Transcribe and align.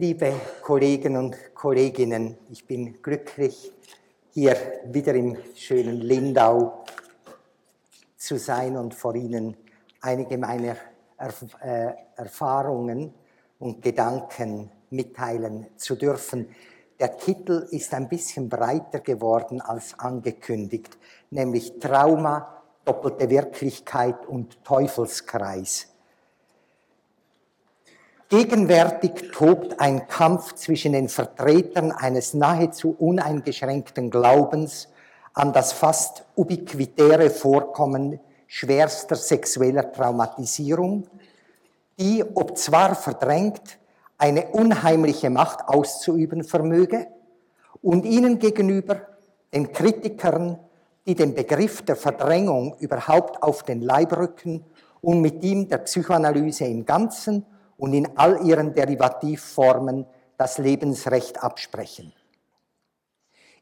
Liebe 0.00 0.32
Kollegen 0.62 1.16
und 1.16 1.36
Kolleginnen, 1.56 2.38
ich 2.50 2.64
bin 2.64 3.02
glücklich, 3.02 3.72
hier 4.32 4.56
wieder 4.84 5.12
im 5.12 5.36
schönen 5.56 6.00
Lindau 6.02 6.84
zu 8.16 8.38
sein 8.38 8.76
und 8.76 8.94
vor 8.94 9.16
Ihnen 9.16 9.56
einige 10.00 10.38
meiner 10.38 10.76
Erf 11.16 11.44
äh, 11.60 11.94
Erfahrungen 12.14 13.12
und 13.58 13.82
Gedanken 13.82 14.70
mitteilen 14.90 15.66
zu 15.76 15.96
dürfen. 15.96 16.46
Der 17.00 17.16
Titel 17.18 17.66
ist 17.72 17.92
ein 17.92 18.08
bisschen 18.08 18.48
breiter 18.48 19.00
geworden 19.00 19.60
als 19.60 19.98
angekündigt, 19.98 20.96
nämlich 21.30 21.80
Trauma, 21.80 22.62
doppelte 22.84 23.28
Wirklichkeit 23.28 24.26
und 24.28 24.62
Teufelskreis. 24.62 25.87
Gegenwärtig 28.28 29.30
tobt 29.32 29.80
ein 29.80 30.06
Kampf 30.06 30.52
zwischen 30.52 30.92
den 30.92 31.08
Vertretern 31.08 31.92
eines 31.92 32.34
nahezu 32.34 32.94
uneingeschränkten 32.98 34.10
Glaubens 34.10 34.88
an 35.32 35.54
das 35.54 35.72
fast 35.72 36.26
ubiquitäre 36.36 37.30
Vorkommen 37.30 38.20
schwerster 38.46 39.16
sexueller 39.16 39.92
Traumatisierung, 39.92 41.06
die, 41.98 42.22
ob 42.34 42.58
zwar 42.58 42.94
verdrängt, 42.94 43.78
eine 44.18 44.48
unheimliche 44.48 45.30
Macht 45.30 45.66
auszuüben 45.66 46.44
vermöge, 46.44 47.06
und 47.80 48.04
ihnen 48.04 48.38
gegenüber 48.38 49.06
den 49.54 49.72
Kritikern, 49.72 50.58
die 51.06 51.14
den 51.14 51.34
Begriff 51.34 51.80
der 51.80 51.96
Verdrängung 51.96 52.76
überhaupt 52.78 53.42
auf 53.42 53.62
den 53.62 53.80
Leib 53.80 54.14
rücken 54.14 54.66
und 55.00 55.22
mit 55.22 55.42
ihm 55.42 55.68
der 55.68 55.78
Psychoanalyse 55.78 56.66
im 56.66 56.84
Ganzen 56.84 57.46
und 57.78 57.94
in 57.94 58.18
all 58.18 58.44
ihren 58.44 58.74
Derivativformen 58.74 60.04
das 60.36 60.58
Lebensrecht 60.58 61.42
absprechen. 61.42 62.12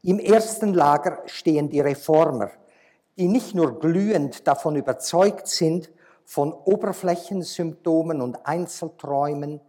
Im 0.01 0.19
ersten 0.19 0.73
Lager 0.73 1.23
stehen 1.25 1.69
die 1.69 1.79
Reformer, 1.79 2.51
die 3.17 3.27
nicht 3.27 3.55
nur 3.55 3.79
glühend 3.79 4.47
davon 4.47 4.75
überzeugt 4.75 5.47
sind, 5.47 5.89
von 6.25 6.51
Oberflächensymptomen 6.51 8.21
und 8.21 8.45
Einzelträumen 8.45 9.61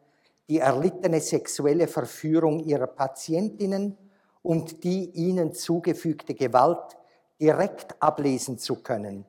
die 0.48 0.58
erlittene 0.58 1.20
sexuelle 1.20 1.86
Verführung 1.86 2.60
ihrer 2.60 2.88
Patientinnen 2.88 3.96
und 4.42 4.82
die 4.82 5.10
ihnen 5.10 5.52
zugefügte 5.52 6.34
Gewalt 6.34 6.96
direkt 7.40 8.00
ablesen 8.02 8.58
zu 8.58 8.82
können, 8.82 9.24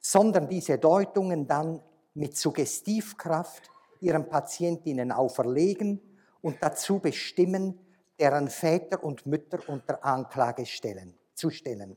sondern 0.00 0.48
diese 0.48 0.78
Deutungen 0.78 1.46
dann 1.46 1.82
mit 2.14 2.36
Suggestivkraft 2.36 3.69
ihren 4.00 4.28
Patientinnen 4.28 5.12
auferlegen 5.12 6.00
und 6.40 6.56
dazu 6.60 6.98
bestimmen, 6.98 7.78
deren 8.18 8.48
Väter 8.48 9.02
und 9.02 9.26
Mütter 9.26 9.60
unter 9.68 10.04
Anklage 10.04 10.66
stellen, 10.66 11.14
zu 11.34 11.50
stellen. 11.50 11.96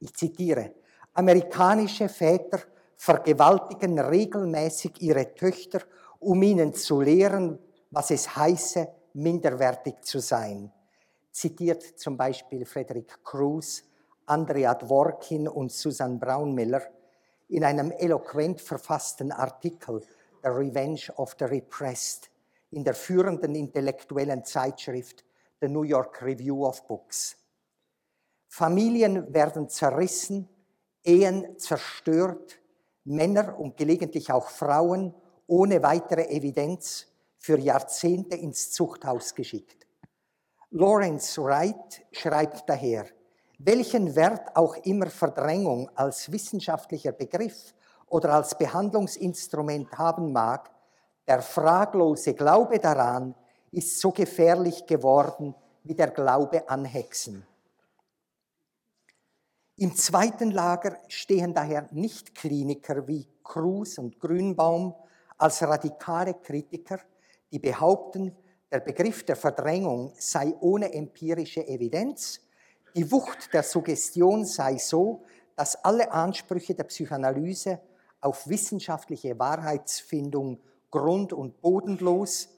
Ich 0.00 0.14
zitiere, 0.14 0.74
amerikanische 1.14 2.08
Väter 2.08 2.60
vergewaltigen 2.96 3.98
regelmäßig 3.98 5.00
ihre 5.00 5.34
Töchter, 5.34 5.80
um 6.18 6.42
ihnen 6.42 6.74
zu 6.74 7.00
lehren, 7.00 7.58
was 7.90 8.10
es 8.10 8.36
heiße, 8.36 8.88
minderwertig 9.14 10.02
zu 10.02 10.20
sein. 10.20 10.72
Zitiert 11.30 11.82
zum 11.82 12.16
Beispiel 12.16 12.64
Frederick 12.64 13.24
Cruz, 13.24 13.84
Andrea 14.26 14.74
Dworkin 14.74 15.48
und 15.48 15.72
Susan 15.72 16.18
Braunmiller 16.18 16.82
in 17.48 17.64
einem 17.64 17.90
eloquent 17.90 18.60
verfassten 18.60 19.32
Artikel 19.32 20.02
The 20.42 20.48
Revenge 20.48 21.10
of 21.16 21.36
the 21.38 21.44
Repressed 21.44 22.30
in 22.70 22.84
der 22.84 22.94
führenden 22.94 23.54
intellektuellen 23.54 24.44
Zeitschrift 24.44 25.24
The 25.60 25.68
New 25.68 25.82
York 25.84 26.20
Review 26.22 26.66
of 26.66 26.86
Books. 26.86 27.36
Familien 28.48 29.32
werden 29.32 29.68
zerrissen, 29.68 30.48
Ehen 31.04 31.58
zerstört, 31.58 32.60
Männer 33.04 33.58
und 33.58 33.76
gelegentlich 33.76 34.30
auch 34.32 34.48
Frauen 34.48 35.14
ohne 35.46 35.82
weitere 35.82 36.24
Evidenz 36.28 37.06
für 37.38 37.58
Jahrzehnte 37.58 38.36
ins 38.36 38.70
Zuchthaus 38.70 39.34
geschickt. 39.34 39.86
Lawrence 40.70 41.42
Wright 41.42 42.04
schreibt 42.12 42.68
daher, 42.68 43.06
welchen 43.58 44.14
Wert 44.16 44.56
auch 44.56 44.76
immer 44.84 45.06
Verdrängung 45.10 45.90
als 45.94 46.32
wissenschaftlicher 46.32 47.12
Begriff 47.12 47.74
oder 48.12 48.34
als 48.34 48.58
Behandlungsinstrument 48.58 49.90
haben 49.96 50.32
mag, 50.32 50.70
der 51.26 51.40
fraglose 51.40 52.34
Glaube 52.34 52.78
daran 52.78 53.34
ist 53.70 54.00
so 54.00 54.10
gefährlich 54.10 54.84
geworden 54.84 55.54
wie 55.82 55.94
der 55.94 56.10
Glaube 56.10 56.68
an 56.68 56.84
Hexen. 56.84 57.46
Im 59.76 59.96
zweiten 59.96 60.50
Lager 60.50 60.98
stehen 61.08 61.54
daher 61.54 61.88
nicht 61.90 62.34
Kliniker 62.34 63.08
wie 63.08 63.26
Cruz 63.42 63.96
und 63.96 64.20
Grünbaum 64.20 64.94
als 65.38 65.62
radikale 65.62 66.34
Kritiker, 66.34 67.00
die 67.50 67.60
behaupten, 67.60 68.36
der 68.70 68.80
Begriff 68.80 69.24
der 69.24 69.36
Verdrängung 69.36 70.12
sei 70.18 70.54
ohne 70.60 70.92
empirische 70.92 71.66
Evidenz, 71.66 72.40
die 72.94 73.10
Wucht 73.10 73.54
der 73.54 73.62
Suggestion 73.62 74.44
sei 74.44 74.76
so, 74.76 75.24
dass 75.56 75.82
alle 75.82 76.12
Ansprüche 76.12 76.74
der 76.74 76.84
Psychoanalyse 76.84 77.80
auf 78.22 78.48
wissenschaftliche 78.48 79.38
Wahrheitsfindung 79.38 80.58
grund- 80.90 81.32
und 81.32 81.60
bodenlos 81.60 82.48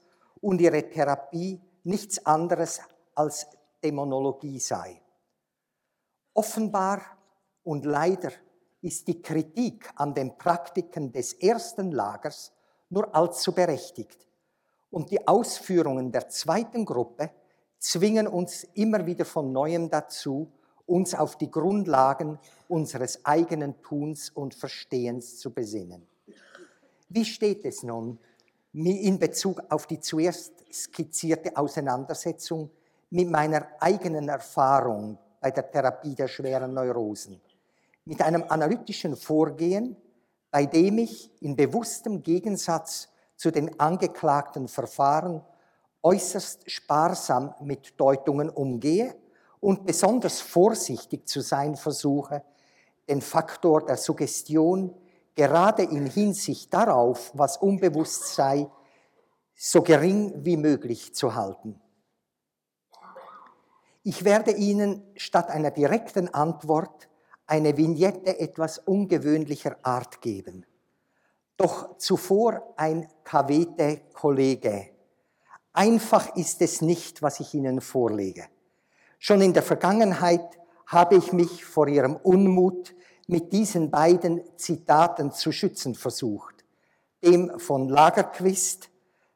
und 0.41 0.61
ihre 0.61 0.89
Therapie 0.89 1.59
nichts 1.83 2.25
anderes 2.25 2.79
als 3.13 3.47
Dämonologie 3.83 4.59
sei. 4.59 5.01
Offenbar 6.33 7.01
und 7.63 7.85
leider 7.85 8.31
ist 8.81 9.07
die 9.07 9.21
Kritik 9.21 9.91
an 9.95 10.13
den 10.13 10.37
Praktiken 10.37 11.11
des 11.11 11.33
ersten 11.33 11.91
Lagers 11.91 12.51
nur 12.89 13.13
allzu 13.15 13.53
berechtigt. 13.53 14.27
Und 14.91 15.09
die 15.11 15.27
Ausführungen 15.27 16.11
der 16.11 16.29
zweiten 16.29 16.85
Gruppe 16.85 17.31
zwingen 17.79 18.27
uns 18.27 18.63
immer 18.75 19.05
wieder 19.05 19.25
von 19.25 19.51
neuem 19.51 19.89
dazu, 19.89 20.51
uns 20.85 21.15
auf 21.15 21.37
die 21.37 21.49
Grundlagen 21.49 22.39
unseres 22.67 23.25
eigenen 23.25 23.81
Tuns 23.81 24.29
und 24.29 24.53
Verstehens 24.53 25.39
zu 25.39 25.53
besinnen. 25.53 26.07
Wie 27.09 27.25
steht 27.25 27.65
es 27.65 27.83
nun 27.83 28.19
in 28.73 29.19
Bezug 29.19 29.61
auf 29.69 29.87
die 29.87 29.99
zuerst 29.99 30.53
skizzierte 30.71 31.55
Auseinandersetzung 31.55 32.69
mit 33.09 33.29
meiner 33.29 33.67
eigenen 33.79 34.29
Erfahrung 34.29 35.17
bei 35.39 35.51
der 35.51 35.69
Therapie 35.69 36.15
der 36.15 36.27
schweren 36.27 36.73
Neurosen? 36.73 37.39
Mit 38.05 38.21
einem 38.21 38.43
analytischen 38.49 39.15
Vorgehen, 39.15 39.95
bei 40.51 40.65
dem 40.65 40.99
ich 40.99 41.31
in 41.41 41.55
bewusstem 41.55 42.21
Gegensatz 42.21 43.09
zu 43.35 43.51
den 43.51 43.79
angeklagten 43.79 44.67
Verfahren 44.67 45.41
äußerst 46.03 46.69
sparsam 46.69 47.55
mit 47.61 47.99
Deutungen 47.99 48.49
umgehe 48.49 49.15
und 49.65 49.87
besonders 49.87 50.41
vorsichtig 50.41 51.27
zu 51.27 51.41
sein 51.41 51.75
versuche, 51.75 52.43
den 53.09 53.19
Faktor 53.19 53.83
der 53.83 53.97
Suggestion 53.97 54.95
gerade 55.33 55.81
in 55.81 56.05
Hinsicht 56.05 56.71
darauf, 56.71 57.31
was 57.33 57.57
unbewusst 57.57 58.35
sei, 58.35 58.69
so 59.55 59.81
gering 59.81 60.45
wie 60.45 60.57
möglich 60.57 61.15
zu 61.15 61.33
halten. 61.33 61.81
Ich 64.03 64.23
werde 64.23 64.51
Ihnen 64.51 65.01
statt 65.15 65.49
einer 65.49 65.71
direkten 65.71 66.31
Antwort 66.31 67.09
eine 67.47 67.75
Vignette 67.75 68.39
etwas 68.39 68.77
ungewöhnlicher 68.77 69.77
Art 69.81 70.21
geben. 70.21 70.67
Doch 71.57 71.97
zuvor 71.97 72.75
ein 72.77 73.07
Kavete 73.23 74.01
Kollege. 74.13 74.91
Einfach 75.73 76.35
ist 76.35 76.61
es 76.61 76.81
nicht, 76.81 77.23
was 77.23 77.39
ich 77.39 77.55
Ihnen 77.55 77.81
vorlege. 77.81 78.47
Schon 79.19 79.41
in 79.41 79.53
der 79.53 79.63
Vergangenheit 79.63 80.59
habe 80.87 81.15
ich 81.15 81.33
mich 81.33 81.65
vor 81.65 81.87
ihrem 81.87 82.15
Unmut 82.15 82.95
mit 83.27 83.53
diesen 83.53 83.89
beiden 83.89 84.41
Zitaten 84.57 85.31
zu 85.31 85.51
schützen 85.51 85.95
versucht. 85.95 86.63
Dem 87.23 87.59
von 87.59 87.89
Lagerquist, 87.89 88.89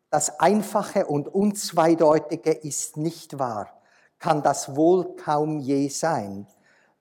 das 0.09 0.39
Einfache 0.39 1.05
und 1.05 1.27
Unzweideutige 1.27 2.51
ist 2.51 2.97
nicht 2.97 3.39
wahr, 3.39 3.69
kann 4.19 4.43
das 4.43 4.75
wohl 4.75 5.15
kaum 5.15 5.59
je 5.59 5.87
sein. 5.87 6.47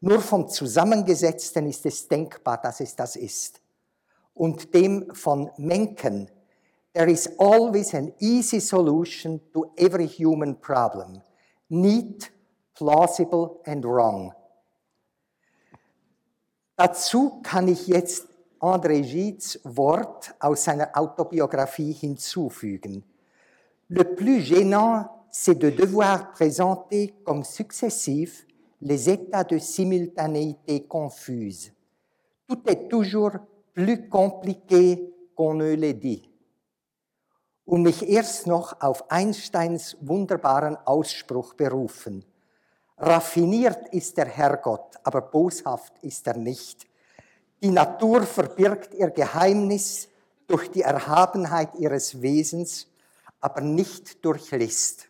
Nur 0.00 0.20
vom 0.20 0.48
Zusammengesetzten 0.48 1.66
ist 1.66 1.84
es 1.84 2.06
denkbar, 2.08 2.58
dass 2.58 2.80
es 2.80 2.94
das 2.94 3.16
ist. 3.16 3.60
Und 4.32 4.72
dem 4.72 5.12
von 5.14 5.50
Mencken, 5.56 6.30
there 6.94 7.10
is 7.10 7.28
always 7.38 7.94
an 7.94 8.12
easy 8.20 8.60
solution 8.60 9.40
to 9.52 9.72
every 9.76 10.06
human 10.06 10.60
problem. 10.60 11.20
Neat 11.68 12.30
plausible 12.78 13.60
and 13.66 13.84
wrong. 13.84 14.32
Dazu 16.76 17.40
kann 17.42 17.66
ich 17.66 17.88
jetzt 17.88 18.28
André 18.60 19.00
Gides 19.00 19.58
Wort 19.64 20.32
aus 20.38 20.64
seiner 20.64 20.90
Autobiografie 20.94 21.92
hinzufügen. 21.92 23.02
Le 23.88 24.04
plus 24.04 24.40
gênant, 24.42 25.08
c'est 25.30 25.58
de 25.58 25.70
devoir 25.70 26.30
présenter 26.30 27.14
comme 27.24 27.42
successifs 27.42 28.46
les 28.80 29.10
états 29.10 29.44
de 29.44 29.58
simultanéité 29.58 30.86
confuse. 30.86 31.72
Tout 32.46 32.62
est 32.66 32.88
toujours 32.88 33.32
plus 33.74 34.08
compliqué 34.08 35.12
qu'on 35.34 35.54
ne 35.54 35.74
le 35.74 35.94
dit. 35.94 36.22
Und 37.64 37.82
mich 37.82 38.08
erst 38.08 38.46
noch 38.46 38.80
auf 38.80 39.10
Einsteins 39.10 39.96
wunderbaren 40.00 40.76
Ausspruch 40.86 41.54
berufen. 41.54 42.24
Raffiniert 42.98 43.88
ist 43.94 44.16
der 44.16 44.26
Herrgott, 44.26 44.96
aber 45.04 45.20
boshaft 45.20 45.92
ist 46.02 46.26
er 46.26 46.36
nicht. 46.36 46.86
Die 47.62 47.70
Natur 47.70 48.22
verbirgt 48.22 48.94
ihr 48.94 49.10
Geheimnis 49.10 50.08
durch 50.46 50.70
die 50.70 50.82
Erhabenheit 50.82 51.74
ihres 51.76 52.20
Wesens, 52.22 52.88
aber 53.40 53.60
nicht 53.60 54.24
durch 54.24 54.50
List. 54.50 55.08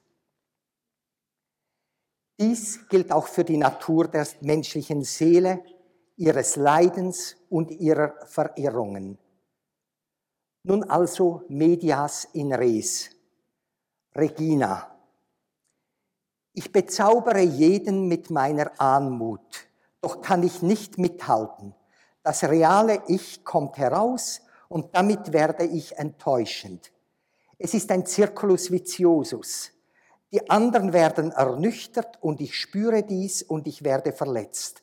Dies 2.38 2.88
gilt 2.88 3.11
auch 3.11 3.26
für 3.26 3.44
die 3.44 3.56
Natur 3.56 4.06
der 4.06 4.26
menschlichen 4.40 5.02
Seele, 5.02 5.64
ihres 6.17 6.56
Leidens 6.56 7.37
und 7.49 7.70
ihrer 7.70 8.14
Verirrungen. 8.26 9.19
Nun 10.62 10.85
also 10.85 11.43
medias 11.49 12.29
in 12.32 12.52
res. 12.52 13.11
Regina. 14.14 14.98
Ich 16.59 16.73
bezaubere 16.73 17.39
jeden 17.39 18.09
mit 18.09 18.31
meiner 18.31 18.73
Anmut, 18.81 19.69
doch 20.01 20.21
kann 20.21 20.43
ich 20.43 20.61
nicht 20.61 20.99
mithalten. 20.99 21.73
Das 22.25 22.43
reale 22.43 23.01
Ich 23.07 23.45
kommt 23.45 23.79
heraus 23.79 24.41
und 24.69 24.93
damit 24.97 25.33
werde 25.33 25.63
ich 25.63 25.97
enttäuschend. 25.99 26.91
Es 27.59 27.75
ist 27.75 27.93
ein 27.93 28.05
Circulus 28.05 28.73
viciosus. 28.73 29.71
Die 30.33 30.51
anderen 30.51 30.93
werden 30.93 31.31
ernüchtert 31.31 32.19
und 32.23 32.41
ich 32.41 32.57
spüre 32.57 33.05
dies 33.05 33.45
und 33.45 33.69
ich 33.69 33.85
werde 33.85 34.11
verletzt. 34.11 34.83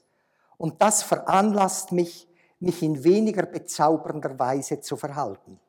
Und 0.56 0.82
das 0.82 1.04
veranlasst 1.04 1.92
mich, 1.92 2.30
mich 2.62 2.84
in 2.84 3.04
weniger 3.04 3.46
bezaubernder 3.46 4.40
Weise 4.40 4.80
zu 4.80 4.96
verhalten. 4.96 5.60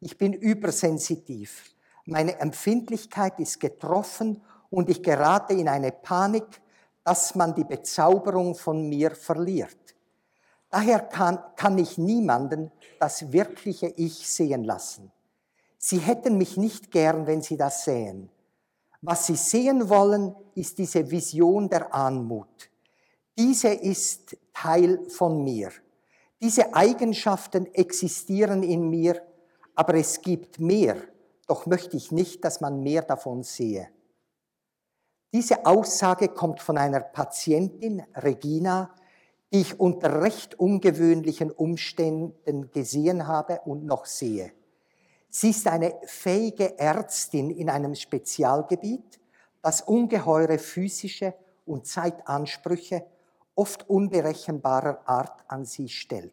Ich 0.00 0.16
bin 0.18 0.34
übersensitiv. 0.34 1.64
Meine 2.04 2.38
Empfindlichkeit 2.38 3.40
ist 3.40 3.58
getroffen 3.58 4.40
und 4.70 4.88
ich 4.90 5.02
gerate 5.02 5.54
in 5.54 5.68
eine 5.68 5.92
Panik, 5.92 6.60
dass 7.04 7.34
man 7.34 7.54
die 7.54 7.64
Bezauberung 7.64 8.54
von 8.54 8.88
mir 8.88 9.12
verliert. 9.12 9.96
Daher 10.70 11.00
kann, 11.00 11.38
kann 11.56 11.78
ich 11.78 11.96
niemanden 11.96 12.70
das 13.00 13.32
wirkliche 13.32 13.88
Ich 13.88 14.28
sehen 14.28 14.64
lassen. 14.64 15.10
Sie 15.78 15.98
hätten 15.98 16.36
mich 16.36 16.56
nicht 16.56 16.90
gern, 16.90 17.26
wenn 17.26 17.40
sie 17.40 17.56
das 17.56 17.84
sehen. 17.84 18.28
Was 19.00 19.26
sie 19.26 19.36
sehen 19.36 19.88
wollen, 19.88 20.34
ist 20.54 20.76
diese 20.78 21.10
Vision 21.10 21.68
der 21.68 21.94
Anmut. 21.94 22.70
Diese 23.38 23.68
ist 23.68 24.36
Teil 24.52 25.08
von 25.08 25.42
mir. 25.44 25.70
Diese 26.40 26.74
Eigenschaften 26.74 27.72
existieren 27.74 28.62
in 28.62 28.90
mir, 28.90 29.22
aber 29.74 29.94
es 29.94 30.20
gibt 30.20 30.58
mehr, 30.58 30.96
doch 31.46 31.66
möchte 31.66 31.96
ich 31.96 32.10
nicht, 32.10 32.44
dass 32.44 32.60
man 32.60 32.82
mehr 32.82 33.02
davon 33.02 33.44
sehe. 33.44 33.88
Diese 35.32 35.66
Aussage 35.66 36.28
kommt 36.28 36.60
von 36.60 36.78
einer 36.78 37.00
Patientin, 37.00 38.02
Regina, 38.14 38.94
die 39.52 39.60
ich 39.60 39.78
unter 39.78 40.22
recht 40.22 40.58
ungewöhnlichen 40.58 41.50
Umständen 41.50 42.70
gesehen 42.70 43.26
habe 43.26 43.60
und 43.66 43.84
noch 43.84 44.06
sehe. 44.06 44.52
Sie 45.28 45.50
ist 45.50 45.66
eine 45.66 45.94
fähige 46.06 46.78
Ärztin 46.78 47.50
in 47.50 47.68
einem 47.68 47.94
Spezialgebiet, 47.94 49.20
das 49.60 49.82
ungeheure 49.82 50.58
physische 50.58 51.34
und 51.66 51.86
Zeitansprüche 51.86 53.04
oft 53.54 53.88
unberechenbarer 53.90 55.02
Art 55.04 55.44
an 55.48 55.66
sie 55.66 55.90
stellt. 55.90 56.32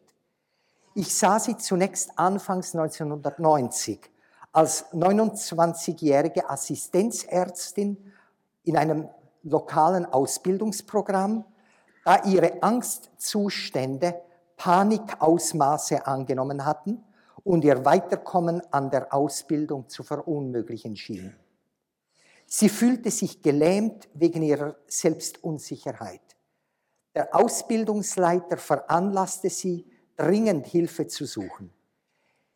Ich 0.94 1.14
sah 1.14 1.40
sie 1.40 1.58
zunächst 1.58 2.18
anfangs 2.18 2.74
1990 2.74 4.00
als 4.54 4.86
29-jährige 4.94 6.50
Assistenzärztin 6.50 8.14
in 8.66 8.78
einem 8.78 9.08
lokalen 9.44 10.06
Ausbildungsprogramm 10.06 11.46
da 12.04 12.24
ihre 12.26 12.62
Angstzustände 12.62 14.22
Panikausmaße 14.58 16.06
angenommen 16.06 16.66
hatten 16.66 17.04
und 17.44 17.64
ihr 17.64 17.84
Weiterkommen 17.86 18.62
an 18.72 18.90
der 18.90 19.14
Ausbildung 19.14 19.90
zu 19.90 20.04
verunmöglichen 20.04 20.96
schien. 20.96 21.36
Sie 22.48 22.70
fühlte 22.70 23.12
sich 23.12 23.42
gelähmt 23.42 24.08
wegen 24.14 24.44
ihrer 24.44 24.76
Selbstunsicherheit. 24.88 26.22
Der 27.16 27.36
Ausbildungsleiter 27.36 28.58
veranlasste 28.58 29.50
sie, 29.50 29.86
dringend 30.16 30.68
Hilfe 30.68 31.08
zu 31.08 31.26
suchen. 31.26 31.74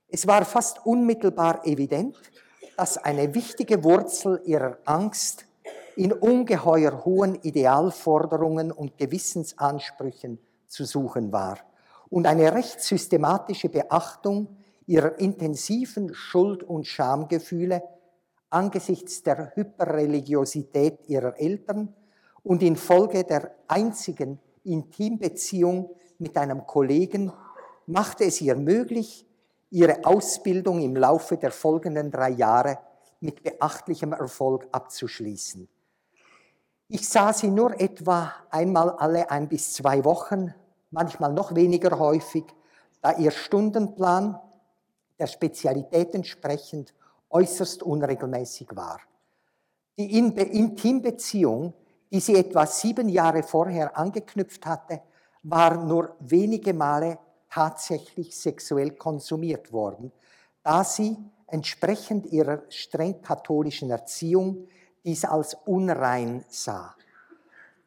Es 0.07 0.25
war 0.25 0.45
fast 0.45 0.85
unmittelbar 0.85 1.65
evident, 1.65 2.17
dass 2.77 2.97
eine 2.97 3.33
wichtige 3.33 3.83
Wurzel 3.83 4.41
ihrer 4.45 4.77
Angst 4.85 5.45
in 5.99 6.13
ungeheuer 6.13 7.03
hohen 7.03 7.35
Idealforderungen 7.41 8.71
und 8.71 8.97
Gewissensansprüchen 8.97 10.39
zu 10.65 10.85
suchen 10.85 11.33
war 11.33 11.57
und 12.09 12.25
eine 12.25 12.53
recht 12.53 12.79
systematische 12.79 13.67
Beachtung 13.67 14.55
ihrer 14.85 15.19
intensiven 15.19 16.13
Schuld- 16.13 16.63
und 16.63 16.87
Schamgefühle 16.87 17.83
angesichts 18.49 19.23
der 19.23 19.51
Hyperreligiosität 19.55 21.05
ihrer 21.09 21.37
Eltern 21.37 21.93
und 22.43 22.63
infolge 22.63 23.25
der 23.25 23.51
einzigen 23.67 24.39
Intimbeziehung 24.63 25.89
mit 26.17 26.37
einem 26.37 26.65
Kollegen 26.65 27.33
machte 27.87 28.23
es 28.23 28.39
ihr 28.39 28.55
möglich, 28.55 29.27
ihre 29.69 30.05
Ausbildung 30.05 30.79
im 30.79 30.95
Laufe 30.95 31.35
der 31.35 31.51
folgenden 31.51 32.09
drei 32.09 32.29
Jahre 32.29 32.77
mit 33.19 33.43
beachtlichem 33.43 34.13
Erfolg 34.13 34.65
abzuschließen. 34.71 35.67
Ich 36.91 37.07
sah 37.07 37.31
sie 37.33 37.51
nur 37.51 37.79
etwa 37.79 38.33
einmal 38.49 38.89
alle 38.89 39.29
ein 39.29 39.47
bis 39.47 39.73
zwei 39.73 40.03
Wochen, 40.05 40.55
manchmal 40.89 41.31
noch 41.31 41.53
weniger 41.53 41.99
häufig, 41.99 42.45
da 42.99 43.11
ihr 43.11 43.29
Stundenplan 43.29 44.39
der 45.19 45.27
Spezialität 45.27 46.15
entsprechend 46.15 46.95
äußerst 47.29 47.83
unregelmäßig 47.83 48.69
war. 48.71 49.01
Die 49.99 50.17
Intimbeziehung, 50.17 51.75
die 52.11 52.19
sie 52.19 52.35
etwa 52.35 52.65
sieben 52.65 53.07
Jahre 53.07 53.43
vorher 53.43 53.95
angeknüpft 53.95 54.65
hatte, 54.65 55.01
war 55.43 55.85
nur 55.85 56.15
wenige 56.19 56.73
Male 56.73 57.19
tatsächlich 57.51 58.35
sexuell 58.35 58.95
konsumiert 58.95 59.71
worden, 59.71 60.11
da 60.63 60.83
sie 60.83 61.15
entsprechend 61.45 62.25
ihrer 62.25 62.63
streng 62.69 63.21
katholischen 63.21 63.91
Erziehung 63.91 64.67
dies 65.03 65.25
als 65.25 65.55
unrein 65.65 66.43
sah. 66.49 66.95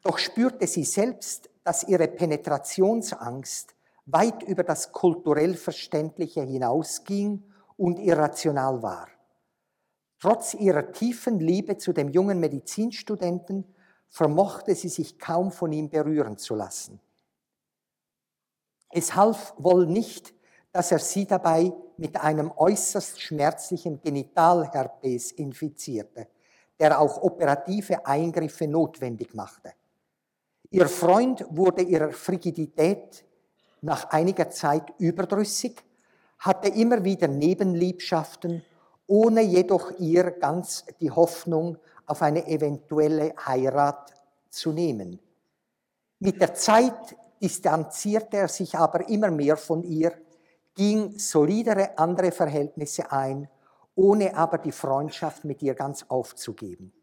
Doch 0.03 0.17
spürte 0.17 0.67
sie 0.67 0.83
selbst, 0.83 1.49
dass 1.63 1.83
ihre 1.83 2.07
Penetrationsangst 2.07 3.73
weit 4.05 4.43
über 4.43 4.63
das 4.63 4.91
kulturell 4.91 5.55
Verständliche 5.55 6.41
hinausging 6.41 7.43
und 7.77 7.99
irrational 7.99 8.81
war. 8.81 9.07
Trotz 10.19 10.53
ihrer 10.53 10.91
tiefen 10.91 11.39
Liebe 11.39 11.77
zu 11.77 11.93
dem 11.93 12.09
jungen 12.09 12.39
Medizinstudenten 12.39 13.65
vermochte 14.09 14.75
sie 14.75 14.89
sich 14.89 15.19
kaum 15.19 15.51
von 15.51 15.71
ihm 15.71 15.89
berühren 15.89 16.37
zu 16.37 16.55
lassen. 16.55 16.99
Es 18.89 19.15
half 19.15 19.53
wohl 19.57 19.87
nicht, 19.87 20.33
dass 20.71 20.91
er 20.91 20.99
sie 20.99 21.25
dabei 21.25 21.73
mit 21.97 22.17
einem 22.17 22.51
äußerst 22.55 23.21
schmerzlichen 23.21 24.01
Genitalherpes 24.01 25.31
infizierte 25.31 26.27
der 26.79 26.99
auch 26.99 27.21
operative 27.21 28.05
Eingriffe 28.05 28.67
notwendig 28.67 29.33
machte. 29.33 29.73
Ihr 30.69 30.87
Freund 30.87 31.45
wurde 31.49 31.83
ihrer 31.83 32.11
Frigidität 32.11 33.25
nach 33.81 34.09
einiger 34.09 34.49
Zeit 34.49 34.93
überdrüssig, 34.97 35.83
hatte 36.39 36.69
immer 36.69 37.03
wieder 37.03 37.27
Nebenliebschaften, 37.27 38.63
ohne 39.07 39.41
jedoch 39.41 39.91
ihr 39.99 40.31
ganz 40.31 40.85
die 40.99 41.11
Hoffnung 41.11 41.77
auf 42.05 42.21
eine 42.21 42.47
eventuelle 42.47 43.33
Heirat 43.45 44.13
zu 44.49 44.71
nehmen. 44.71 45.19
Mit 46.19 46.41
der 46.41 46.53
Zeit 46.53 47.15
distanzierte 47.41 48.37
er 48.37 48.47
sich 48.47 48.75
aber 48.75 49.07
immer 49.09 49.29
mehr 49.29 49.57
von 49.57 49.83
ihr, 49.83 50.13
ging 50.73 51.17
solidere 51.19 51.97
andere 51.97 52.31
Verhältnisse 52.31 53.11
ein 53.11 53.47
ohne 53.95 54.35
aber 54.35 54.57
die 54.57 54.71
Freundschaft 54.71 55.45
mit 55.45 55.61
ihr 55.61 55.75
ganz 55.75 56.05
aufzugeben. 56.07 56.93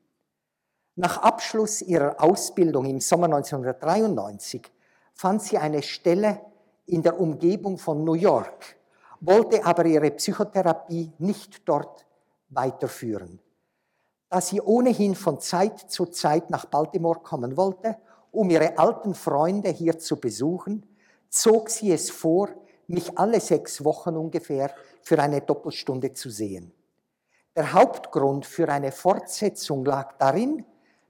Nach 0.97 1.19
Abschluss 1.19 1.83
ihrer 1.83 2.21
Ausbildung 2.23 2.85
im 2.85 3.01
Sommer 3.01 3.27
1993 3.27 4.63
fand 5.15 5.43
sie 5.43 5.59
eine 5.59 5.83
Stelle 5.83 6.41
in 6.87 7.03
der 7.03 7.19
Umgebung 7.19 7.79
von 7.79 8.05
New 8.05 8.15
York, 8.15 8.77
wollte 9.21 9.65
aber 9.65 9.87
ihre 9.87 10.11
Psychotherapie 10.11 11.13
nicht 11.19 11.69
dort 11.69 12.07
weiterführen. 12.49 13.39
Da 14.29 14.41
sie 14.41 14.61
ohnehin 14.61 15.15
von 15.15 15.41
Zeit 15.41 15.79
zu 15.79 16.07
Zeit 16.07 16.51
nach 16.51 16.67
Baltimore 16.67 17.21
kommen 17.21 17.57
wollte, 17.57 17.97
um 18.31 18.51
ihre 18.51 18.79
alten 18.79 19.15
Freunde 19.15 19.71
hier 19.71 19.99
zu 19.99 20.21
besuchen, 20.21 20.87
zog 21.29 21.71
sie 21.71 21.93
es 21.93 22.11
vor, 22.11 22.49
mich 22.87 23.19
alle 23.19 23.41
sechs 23.41 23.85
Wochen 23.85 24.17
ungefähr 24.17 24.73
für 25.03 25.19
eine 25.19 25.41
Doppelstunde 25.41 26.13
zu 26.13 26.31
sehen. 26.31 26.73
Der 27.57 27.73
Hauptgrund 27.73 28.47
für 28.47 28.69
eine 28.69 28.93
Fortsetzung 28.93 29.85
lag 29.85 30.17
darin, 30.19 30.65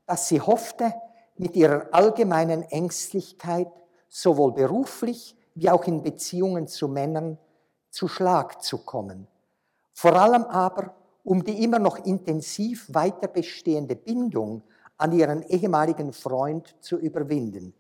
dass 0.07 0.29
sie 0.29 0.41
hoffte, 0.41 0.95
mit 1.37 1.57
ihrer 1.57 1.89
allgemeinen 1.93 2.63
Ängstlichkeit 2.65 3.71
sowohl 4.09 4.53
beruflich 4.53 5.37
wie 5.55 5.71
auch 5.71 5.85
in 5.85 6.03
Beziehungen 6.03 6.67
zu 6.67 6.87
Männern 6.89 7.39
zu 7.91 8.09
Schlag 8.09 8.63
zu 8.63 8.79
kommen. 8.79 9.27
Vor 9.93 10.15
allem 10.15 10.45
aber, 10.45 10.95
um 11.25 11.43
die 11.45 11.63
immer 11.63 11.79
noch 11.79 12.05
intensiv 12.05 12.87
weiter 12.93 13.29
bestehende 13.29 13.97
Bindung 13.97 14.63
an 14.97 15.13
ihren 15.13 15.43
ehemaligen 15.43 16.13
Freund 16.13 16.75
zu 16.81 16.99
überwinden, 16.99 17.75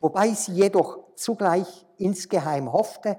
wobei 0.00 0.30
sie 0.30 0.52
jedoch 0.52 0.98
zugleich 1.14 1.86
insgeheim 1.96 2.72
hoffte, 2.72 3.18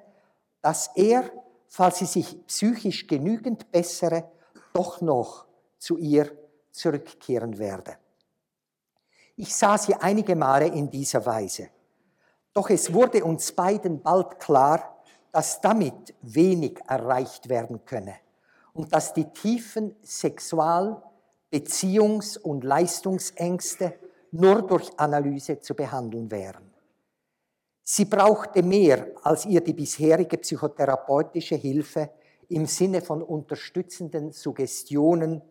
dass 0.62 0.92
er, 0.96 1.30
falls 1.68 2.00
sie 2.00 2.06
sich 2.06 2.46
psychisch 2.48 3.08
genügend 3.08 3.72
bessere, 3.72 4.30
doch 4.74 5.02
noch 5.02 5.46
zu 5.78 5.98
ihr 5.98 6.32
zurückkehren 6.72 7.58
werde. 7.58 7.98
Ich 9.36 9.56
sah 9.56 9.78
sie 9.78 9.96
einige 9.96 10.36
Male 10.36 10.68
in 10.68 10.90
dieser 10.90 11.26
Weise. 11.26 11.70
Doch 12.54 12.70
es 12.70 12.94
wurde 12.94 13.24
uns 13.24 13.52
beiden 13.52 14.02
bald 14.02 14.40
klar, 14.40 15.04
dass 15.32 15.62
damit 15.62 16.14
wenig 16.22 16.80
erreicht 16.88 17.48
werden 17.48 17.86
könne 17.86 18.16
und 18.74 18.94
dass 18.94 19.14
die 19.14 19.32
tiefen 19.32 19.96
Sexual-, 20.04 21.02
Beziehungs- 21.52 22.38
und 22.38 22.64
Leistungsängste 22.64 23.96
nur 24.32 24.62
durch 24.62 24.92
Analyse 24.98 25.60
zu 25.60 25.74
behandeln 25.74 26.30
wären. 26.30 26.74
Sie 27.84 28.06
brauchte 28.06 28.62
mehr, 28.62 29.08
als 29.24 29.46
ihr 29.46 29.62
die 29.62 29.74
bisherige 29.74 30.38
psychotherapeutische 30.38 31.56
Hilfe 31.56 32.12
im 32.50 32.66
Sinne 32.66 33.02
von 33.02 33.22
unterstützenden 33.22 34.32
Suggestionen, 34.32 35.42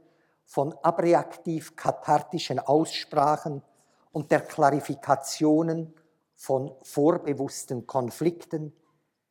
von 0.44 0.72
abreaktiv-kathartischen 0.82 2.58
Aussprachen 2.58 3.62
und 4.12 4.30
der 4.30 4.40
Klarifikationen 4.40 5.94
von 6.34 6.72
vorbewussten 6.82 7.86
Konflikten 7.86 8.72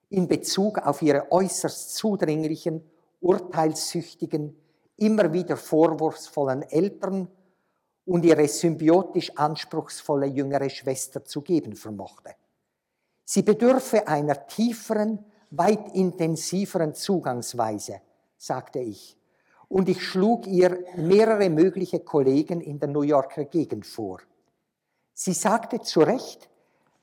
in 0.09 0.27
Bezug 0.27 0.77
auf 0.79 1.01
ihre 1.01 1.31
äußerst 1.31 1.95
zudringlichen, 1.95 2.83
urteilssüchtigen, 3.19 4.55
immer 4.97 5.33
wieder 5.33 5.57
vorwurfsvollen 5.57 6.63
Eltern 6.63 7.27
und 8.05 8.24
ihre 8.24 8.47
symbiotisch 8.47 9.36
anspruchsvolle 9.36 10.27
jüngere 10.27 10.69
Schwester 10.69 11.25
zu 11.25 11.41
geben 11.41 11.75
vermochte. 11.75 12.36
Sie 13.25 13.41
bedürfe 13.41 14.07
einer 14.07 14.47
tieferen, 14.47 15.25
weit 15.51 15.96
intensiveren 15.96 16.94
Zugangsweise, 16.94 18.01
sagte 18.38 18.80
ich, 18.80 19.18
und 19.70 19.89
ich 19.89 20.01
schlug 20.01 20.48
ihr 20.48 20.84
mehrere 20.96 21.50
mögliche 21.50 22.00
Kollegen 22.00 22.62
in 22.62 22.80
der 22.80 22.89
New 22.89 23.01
Yorker 23.01 23.46
Gegend 23.46 23.86
vor. 23.86 24.20
Sie 25.13 25.34
sagte 25.34 25.82
zu 25.82 26.01
Recht, 26.01 26.50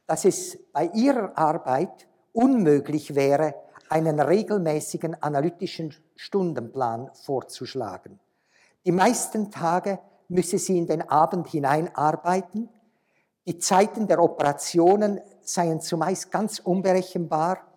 dass 0.07 0.25
es 0.25 0.59
bei 0.73 0.87
ihrer 0.95 1.37
Arbeit 1.37 2.07
unmöglich 2.33 3.15
wäre, 3.15 3.55
einen 3.89 4.19
regelmäßigen 4.19 5.23
analytischen 5.23 5.95
Stundenplan 6.17 7.11
vorzuschlagen. 7.13 8.19
Die 8.85 8.93
meisten 8.93 9.51
Tage 9.51 9.99
müsse 10.29 10.59
sie 10.59 10.79
in 10.79 10.87
den 10.87 11.03
Abend 11.03 11.49
hineinarbeiten. 11.49 12.69
Die 13.47 13.59
Zeiten 13.59 14.07
der 14.07 14.23
Operationen 14.23 15.21
seien 15.43 15.81
zumeist 15.81 16.31
ganz 16.31 16.59
unberechenbar 16.59 17.74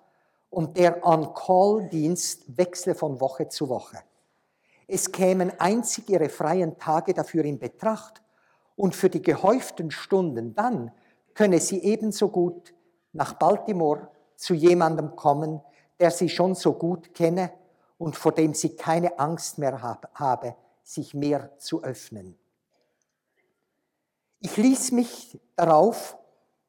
und 0.50 0.78
der 0.78 1.06
On-Call-Dienst 1.06 2.58
wechsle 2.58 2.96
von 2.96 3.20
Woche 3.20 3.50
zu 3.50 3.70
Woche. 3.70 3.98
Es 4.88 5.12
kämen 5.12 5.52
einzig 5.60 6.10
ihre 6.10 6.30
freien 6.30 6.78
Tage 6.78 7.14
dafür 7.14 7.44
in 7.44 7.60
Betracht 7.60 8.22
und 8.76 8.96
für 8.96 9.10
die 9.10 9.22
gehäuften 9.22 9.92
Stunden 9.92 10.56
dann 10.56 10.92
könne 11.34 11.60
sie 11.60 11.84
ebenso 11.84 12.30
gut 12.30 12.74
nach 13.12 13.34
Baltimore 13.34 14.08
zu 14.36 14.54
jemandem 14.54 15.16
kommen, 15.16 15.62
der 16.00 16.12
sie 16.12 16.30
schon 16.30 16.56
so 16.56 16.74
gut 16.74 17.14
kenne 17.14 17.52
und 17.98 18.16
vor 18.16 18.32
dem 18.32 18.54
sie 18.54 18.76
keine 18.76 19.20
Angst 19.20 19.58
mehr 19.58 19.82
habe, 20.14 20.56
sich 20.84 21.14
mehr 21.14 21.58
zu 21.58 21.84
öffnen. 21.84 22.38
Ich 24.40 24.56
ließ 24.56 24.92
mich 24.92 25.40
darauf 25.56 26.18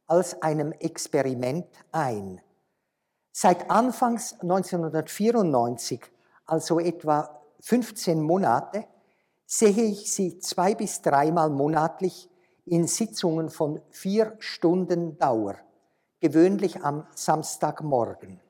als 0.07 0.41
einem 0.43 0.73
Experiment 0.73 1.67
ein. 1.93 2.41
Seit 3.41 3.71
Anfangs 3.71 4.33
1994, 4.41 6.01
also 6.47 6.81
etwa 6.81 7.41
15 7.61 8.21
Monate, 8.21 8.87
sehe 9.47 9.85
ich 9.85 10.13
sie 10.13 10.41
zwei 10.41 10.75
bis 10.75 11.03
dreimal 11.03 11.49
monatlich 11.49 12.29
in 12.65 12.89
Sitzungen 12.89 13.49
von 13.49 13.81
vier 13.91 14.35
Stunden 14.41 15.17
Dauer, 15.19 15.55
gewöhnlich 16.19 16.83
am 16.83 17.07
Samstagmorgen. 17.15 18.41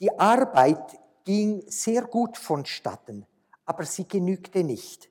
Die 0.00 0.18
Arbeit 0.18 0.98
ging 1.26 1.62
sehr 1.68 2.04
gut 2.04 2.38
vonstatten, 2.38 3.26
aber 3.66 3.84
sie 3.84 4.08
genügte 4.08 4.64
nicht, 4.64 5.10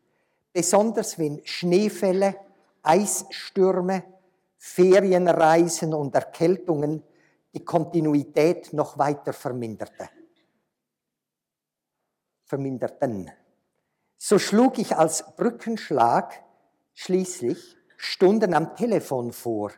besonders 0.52 1.20
wenn 1.20 1.42
Schneefälle, 1.44 2.38
Eisstürme, 2.82 4.04
Ferienreisen 4.58 5.94
und 5.94 6.16
Erkältungen 6.16 7.04
die 7.54 7.66
Kontinuität 7.66 8.74
noch 8.74 8.98
weiter 8.98 9.34
verminderte. 9.34 10.10
verminderten. 12.50 13.32
So 14.18 14.40
schlug 14.40 14.80
ich 14.80 14.96
als 14.96 15.24
Brückenschlag 15.36 16.44
schließlich 16.94 17.78
Stunden 17.96 18.54
am 18.54 18.76
Telefon 18.76 19.32
vor, 19.32 19.72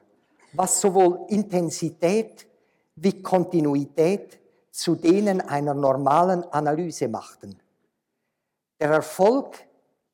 was 0.54 0.80
sowohl 0.80 1.25
Intensität 1.28 2.48
wie 2.96 3.22
Kontinuität 3.22 4.40
zu 4.72 4.96
denen 4.96 5.42
einer 5.42 5.74
normalen 5.74 6.44
Analyse 6.46 7.10
machten. 7.10 7.60
Der 8.80 8.90
Erfolg 8.90 9.58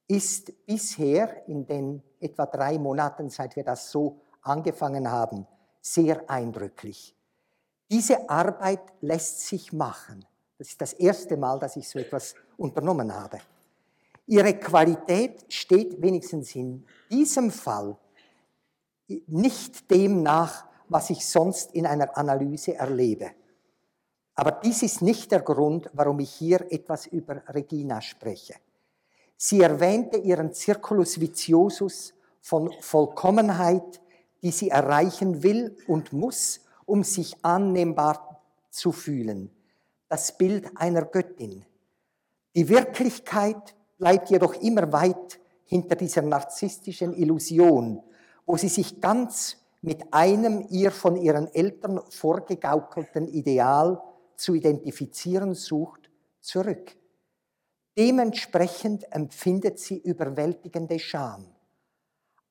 ist 0.08 0.66
bisher 0.66 1.48
in 1.48 1.66
den 1.66 2.02
etwa 2.20 2.46
drei 2.48 2.80
Monaten, 2.80 3.30
seit 3.30 3.56
wir 3.56 3.64
das 3.64 3.92
so 3.92 4.20
angefangen 4.42 5.12
haben, 5.12 5.46
sehr 5.80 6.30
eindrücklich. 6.30 7.17
Diese 7.90 8.30
Arbeit 8.30 8.82
lässt 9.02 9.48
sich 9.48 9.72
machen. 9.72 10.26
Das 10.58 10.70
ist 10.70 10.82
das 10.82 10.94
erste 10.94 11.38
Mal, 11.38 11.60
dass 11.60 11.76
ich 11.76 11.88
so 11.88 12.00
etwas 12.00 12.36
unternommen 12.58 13.14
habe. 13.14 13.40
Ihre 14.26 14.54
Qualität 14.56 15.46
steht 15.48 16.02
wenigstens 16.02 16.54
in 16.56 16.86
diesem 17.10 17.50
Fall 17.50 17.96
nicht 19.28 19.90
dem 19.90 20.22
nach, 20.22 20.66
was 20.90 21.10
ich 21.10 21.26
sonst 21.26 21.74
in 21.74 21.86
einer 21.86 22.18
Analyse 22.18 22.76
erlebe. 22.76 23.32
Aber 24.36 24.52
dies 24.52 24.84
ist 24.84 25.02
nicht 25.02 25.32
der 25.32 25.42
Grund, 25.42 25.90
warum 25.94 26.20
ich 26.20 26.32
hier 26.32 26.72
etwas 26.72 27.08
über 27.08 27.42
Regina 27.48 28.02
spreche. 28.02 28.56
Sie 29.38 29.62
erwähnte 29.62 30.18
ihren 30.18 30.54
Circulus 30.54 31.20
viciosus 31.20 32.14
von 32.42 32.72
Vollkommenheit, 32.82 34.02
die 34.42 34.52
sie 34.52 34.70
erreichen 34.70 35.42
will 35.42 35.76
und 35.88 36.12
muss, 36.14 36.62
um 36.88 37.04
sich 37.04 37.36
annehmbar 37.44 38.42
zu 38.72 38.92
fühlen. 38.92 39.52
Das 40.10 40.36
Bild 40.38 40.72
einer 40.76 41.06
Göttin. 41.06 41.66
Die 42.56 42.70
Wirklichkeit 42.70 43.76
bleibt 44.00 44.32
jedoch 44.32 44.56
immer 44.56 44.92
weit 44.92 45.40
hinter 45.66 45.96
dieser 45.96 46.24
narzisstischen 46.24 47.14
Illusion, 47.14 48.02
wo 48.46 48.58
sie 48.58 48.70
sich 48.70 49.02
ganz 49.02 49.58
mit 49.82 50.14
einem 50.14 50.66
ihr 50.70 50.92
von 50.92 51.18
ihren 51.18 51.54
Eltern 51.54 52.00
vorgegaukelten 52.10 53.28
Ideal 53.28 54.02
zu 54.36 54.56
identifizieren 54.56 55.54
sucht, 55.54 56.10
zurück. 56.40 56.96
Dementsprechend 57.98 59.12
empfindet 59.12 59.80
sie 59.80 59.98
überwältigende 59.98 61.00
Scham. 61.00 61.48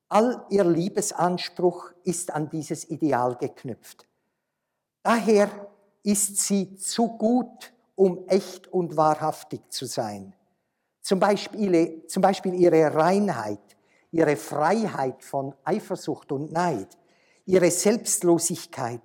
All 0.09 0.45
ihr 0.49 0.63
Liebesanspruch 0.63 1.91
ist 2.03 2.33
an 2.33 2.49
dieses 2.49 2.89
Ideal 2.89 3.35
geknüpft. 3.35 4.07
Daher 5.07 5.49
ist 6.03 6.35
sie 6.35 6.75
zu 6.75 7.07
gut, 7.07 7.73
um 7.95 8.27
echt 8.27 8.67
und 8.67 8.97
wahrhaftig 8.97 9.61
zu 9.69 9.85
sein. 9.85 10.33
Zum 11.01 11.17
Beispiel, 11.17 12.05
zum 12.07 12.21
Beispiel 12.21 12.53
ihre 12.53 12.93
Reinheit, 12.93 13.77
ihre 14.11 14.35
Freiheit 14.35 15.23
von 15.23 15.55
Eifersucht 15.63 16.33
und 16.33 16.51
Neid, 16.51 16.89
ihre 17.45 17.71
Selbstlosigkeit 17.71 18.99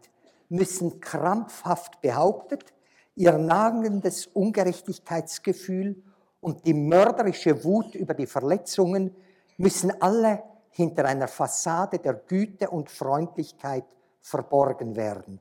müssen 0.49 0.99
krampfhaft 0.99 2.01
behauptet, 2.01 2.75
ihr 3.15 3.39
nagendes 3.39 4.27
Ungerechtigkeitsgefühl 4.27 6.03
und 6.41 6.67
die 6.67 6.75
mörderische 6.75 7.63
Wut 7.63 7.95
über 7.95 8.15
die 8.15 8.27
Verletzungen, 8.27 9.15
müssen 9.57 9.93
alle 10.03 10.43
hinter 10.71 11.05
einer 11.05 11.29
Fassade 11.29 12.01
der 12.01 12.15
Güte 12.15 12.71
und 12.71 12.91
Freundlichkeit 12.91 13.85
verborgen 14.21 14.97
werden. 14.97 15.41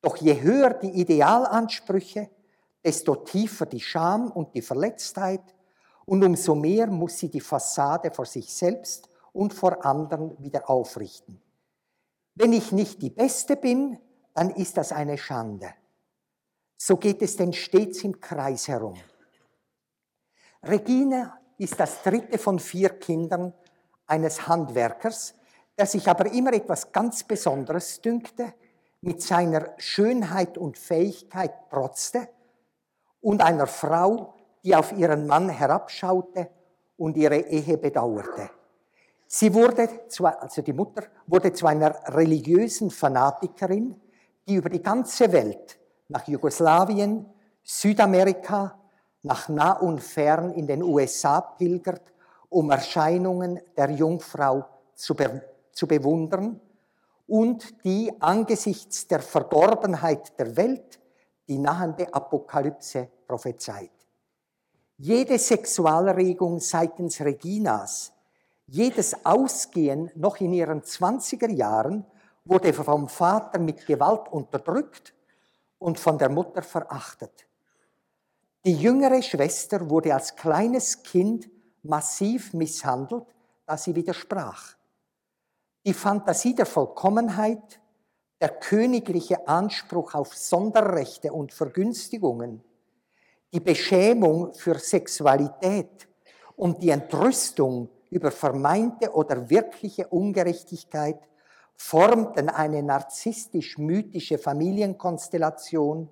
Doch 0.00 0.16
je 0.16 0.40
höher 0.40 0.74
die 0.74 1.00
Idealansprüche, 1.00 2.30
desto 2.84 3.16
tiefer 3.16 3.66
die 3.66 3.80
Scham 3.80 4.30
und 4.30 4.54
die 4.54 4.62
Verletztheit 4.62 5.54
und 6.06 6.24
umso 6.24 6.54
mehr 6.54 6.86
muss 6.86 7.18
sie 7.18 7.28
die 7.28 7.40
Fassade 7.40 8.10
vor 8.10 8.24
sich 8.24 8.52
selbst 8.52 9.08
und 9.32 9.52
vor 9.52 9.84
anderen 9.84 10.42
wieder 10.42 10.70
aufrichten. 10.70 11.40
Wenn 12.34 12.52
ich 12.52 12.72
nicht 12.72 13.02
die 13.02 13.10
Beste 13.10 13.56
bin, 13.56 13.98
dann 14.32 14.50
ist 14.50 14.76
das 14.76 14.92
eine 14.92 15.18
Schande. 15.18 15.74
So 16.76 16.96
geht 16.96 17.20
es 17.22 17.36
denn 17.36 17.52
stets 17.52 18.04
im 18.04 18.20
Kreis 18.20 18.68
herum. 18.68 18.94
Regine 20.62 21.32
ist 21.58 21.78
das 21.78 22.02
dritte 22.02 22.38
von 22.38 22.58
vier 22.58 22.90
Kindern 22.90 23.52
eines 24.06 24.46
Handwerkers, 24.46 25.34
der 25.76 25.86
sich 25.86 26.08
aber 26.08 26.32
immer 26.32 26.52
etwas 26.52 26.92
ganz 26.92 27.24
Besonderes 27.24 28.00
dünkte, 28.00 28.54
mit 29.00 29.22
seiner 29.22 29.74
Schönheit 29.78 30.58
und 30.58 30.76
Fähigkeit 30.76 31.68
protzte 31.68 32.28
und 33.20 33.42
einer 33.42 33.66
Frau, 33.66 34.34
die 34.64 34.74
auf 34.74 34.92
ihren 34.92 35.26
Mann 35.26 35.48
herabschaute 35.48 36.48
und 36.96 37.16
ihre 37.16 37.38
Ehe 37.38 37.78
bedauerte. 37.78 38.50
Sie 39.26 39.52
wurde, 39.52 39.88
also 40.40 40.62
die 40.62 40.72
Mutter, 40.72 41.04
wurde 41.26 41.52
zu 41.52 41.66
einer 41.66 41.94
religiösen 42.14 42.90
Fanatikerin, 42.90 44.00
die 44.48 44.54
über 44.54 44.70
die 44.70 44.82
ganze 44.82 45.30
Welt, 45.32 45.78
nach 46.08 46.26
Jugoslawien, 46.26 47.26
Südamerika, 47.62 48.78
nach 49.22 49.48
nah 49.48 49.72
und 49.72 50.00
fern 50.00 50.52
in 50.52 50.66
den 50.66 50.82
USA 50.82 51.40
pilgert, 51.40 52.02
um 52.48 52.70
Erscheinungen 52.70 53.60
der 53.76 53.90
Jungfrau 53.90 54.64
zu, 54.94 55.14
be 55.14 55.42
zu 55.72 55.86
bewundern 55.86 56.60
und 57.28 57.84
die 57.84 58.10
angesichts 58.20 59.06
der 59.06 59.20
Verdorbenheit 59.20 60.36
der 60.38 60.56
Welt 60.56 60.98
die 61.46 61.58
nahende 61.58 62.12
Apokalypse 62.12 63.08
prophezeit. 63.26 63.90
Jede 64.96 65.38
Sexualregung 65.38 66.58
seitens 66.58 67.20
Reginas, 67.20 68.12
jedes 68.66 69.24
Ausgehen 69.24 70.10
noch 70.16 70.40
in 70.40 70.52
ihren 70.52 70.82
20er 70.82 71.50
Jahren 71.50 72.04
wurde 72.44 72.72
vom 72.72 73.08
Vater 73.08 73.58
mit 73.58 73.86
Gewalt 73.86 74.28
unterdrückt 74.30 75.14
und 75.78 76.00
von 76.00 76.18
der 76.18 76.30
Mutter 76.30 76.62
verachtet. 76.62 77.46
Die 78.64 78.74
jüngere 78.74 79.22
Schwester 79.22 79.88
wurde 79.88 80.14
als 80.14 80.34
kleines 80.34 81.02
Kind 81.02 81.48
massiv 81.82 82.52
misshandelt, 82.54 83.26
da 83.66 83.76
sie 83.76 83.94
widersprach. 83.94 84.77
Die 85.88 85.94
Fantasie 85.94 86.54
der 86.54 86.66
Vollkommenheit, 86.66 87.80
der 88.42 88.50
königliche 88.50 89.48
Anspruch 89.48 90.12
auf 90.12 90.36
Sonderrechte 90.36 91.32
und 91.32 91.50
Vergünstigungen, 91.50 92.62
die 93.54 93.60
Beschämung 93.60 94.52
für 94.52 94.78
Sexualität 94.78 96.06
und 96.56 96.82
die 96.82 96.90
Entrüstung 96.90 97.88
über 98.10 98.30
vermeinte 98.30 99.14
oder 99.14 99.48
wirkliche 99.48 100.08
Ungerechtigkeit 100.08 101.20
formten 101.74 102.50
eine 102.50 102.82
narzisstisch-mythische 102.82 104.36
Familienkonstellation, 104.36 106.10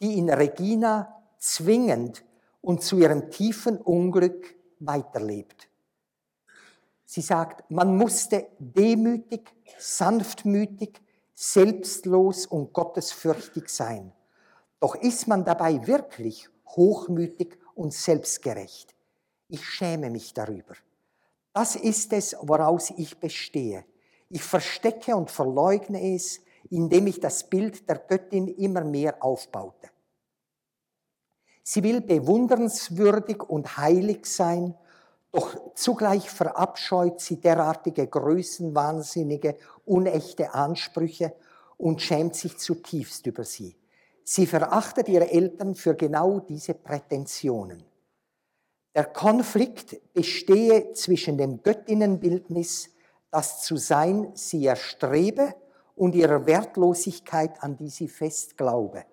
die 0.00 0.16
in 0.16 0.30
Regina 0.30 1.14
zwingend 1.36 2.24
und 2.62 2.82
zu 2.82 2.96
ihrem 2.96 3.28
tiefen 3.30 3.76
Unglück 3.82 4.56
weiterlebt. 4.78 5.69
Sie 7.12 7.22
sagt, 7.22 7.68
man 7.72 7.96
musste 7.96 8.46
demütig, 8.60 9.52
sanftmütig, 9.80 11.00
selbstlos 11.34 12.46
und 12.46 12.72
gottesfürchtig 12.72 13.68
sein. 13.68 14.12
Doch 14.78 14.94
ist 14.94 15.26
man 15.26 15.44
dabei 15.44 15.84
wirklich 15.88 16.48
hochmütig 16.68 17.58
und 17.74 17.92
selbstgerecht? 17.92 18.94
Ich 19.48 19.64
schäme 19.64 20.08
mich 20.08 20.34
darüber. 20.34 20.74
Das 21.52 21.74
ist 21.74 22.12
es, 22.12 22.36
woraus 22.42 22.92
ich 22.96 23.18
bestehe. 23.18 23.84
Ich 24.28 24.44
verstecke 24.44 25.16
und 25.16 25.32
verleugne 25.32 26.14
es, 26.14 26.40
indem 26.70 27.08
ich 27.08 27.18
das 27.18 27.50
Bild 27.50 27.90
der 27.90 27.98
Göttin 27.98 28.46
immer 28.46 28.84
mehr 28.84 29.20
aufbaute. 29.20 29.90
Sie 31.64 31.82
will 31.82 32.02
bewundernswürdig 32.02 33.42
und 33.42 33.78
heilig 33.78 34.26
sein, 34.26 34.76
doch 35.32 35.74
zugleich 35.74 36.28
verabscheut 36.28 37.20
sie 37.20 37.40
derartige 37.40 38.06
größenwahnsinnige, 38.06 39.56
unechte 39.84 40.54
Ansprüche 40.54 41.34
und 41.76 42.02
schämt 42.02 42.34
sich 42.34 42.58
zutiefst 42.58 43.26
über 43.26 43.44
sie. 43.44 43.76
Sie 44.24 44.46
verachtet 44.46 45.08
ihre 45.08 45.30
Eltern 45.30 45.74
für 45.74 45.94
genau 45.94 46.40
diese 46.40 46.74
Prätensionen. 46.74 47.84
Der 48.94 49.04
Konflikt 49.04 50.12
bestehe 50.12 50.92
zwischen 50.94 51.38
dem 51.38 51.62
Göttinnenbildnis, 51.62 52.90
das 53.30 53.62
zu 53.62 53.76
sein 53.76 54.32
sie 54.34 54.66
erstrebe, 54.66 55.54
und 55.94 56.14
ihrer 56.14 56.46
Wertlosigkeit, 56.46 57.62
an 57.62 57.76
die 57.76 57.90
sie 57.90 58.08
fest 58.08 58.56
glaube. 58.56 59.04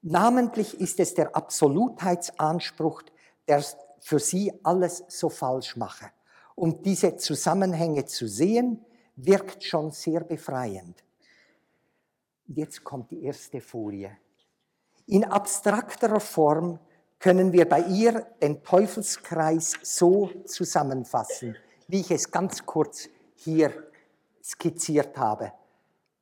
Namentlich 0.00 0.80
ist 0.80 1.00
es 1.00 1.14
der 1.14 1.34
Absolutheitsanspruch, 1.34 3.02
der 3.48 3.64
für 4.04 4.18
sie 4.18 4.52
alles 4.62 5.02
so 5.08 5.30
falsch 5.30 5.76
mache. 5.76 6.10
Um 6.54 6.82
diese 6.82 7.16
Zusammenhänge 7.16 8.04
zu 8.04 8.28
sehen, 8.28 8.84
wirkt 9.16 9.64
schon 9.64 9.92
sehr 9.92 10.20
befreiend. 10.20 11.02
Jetzt 12.46 12.84
kommt 12.84 13.10
die 13.10 13.24
erste 13.24 13.62
Folie. 13.62 14.14
In 15.06 15.24
abstrakterer 15.24 16.20
Form 16.20 16.78
können 17.18 17.54
wir 17.54 17.66
bei 17.66 17.80
ihr 17.80 18.26
den 18.42 18.62
Teufelskreis 18.62 19.72
so 19.82 20.30
zusammenfassen, 20.44 21.56
wie 21.88 22.00
ich 22.00 22.10
es 22.10 22.30
ganz 22.30 22.66
kurz 22.66 23.08
hier 23.36 23.72
skizziert 24.42 25.16
habe. 25.16 25.50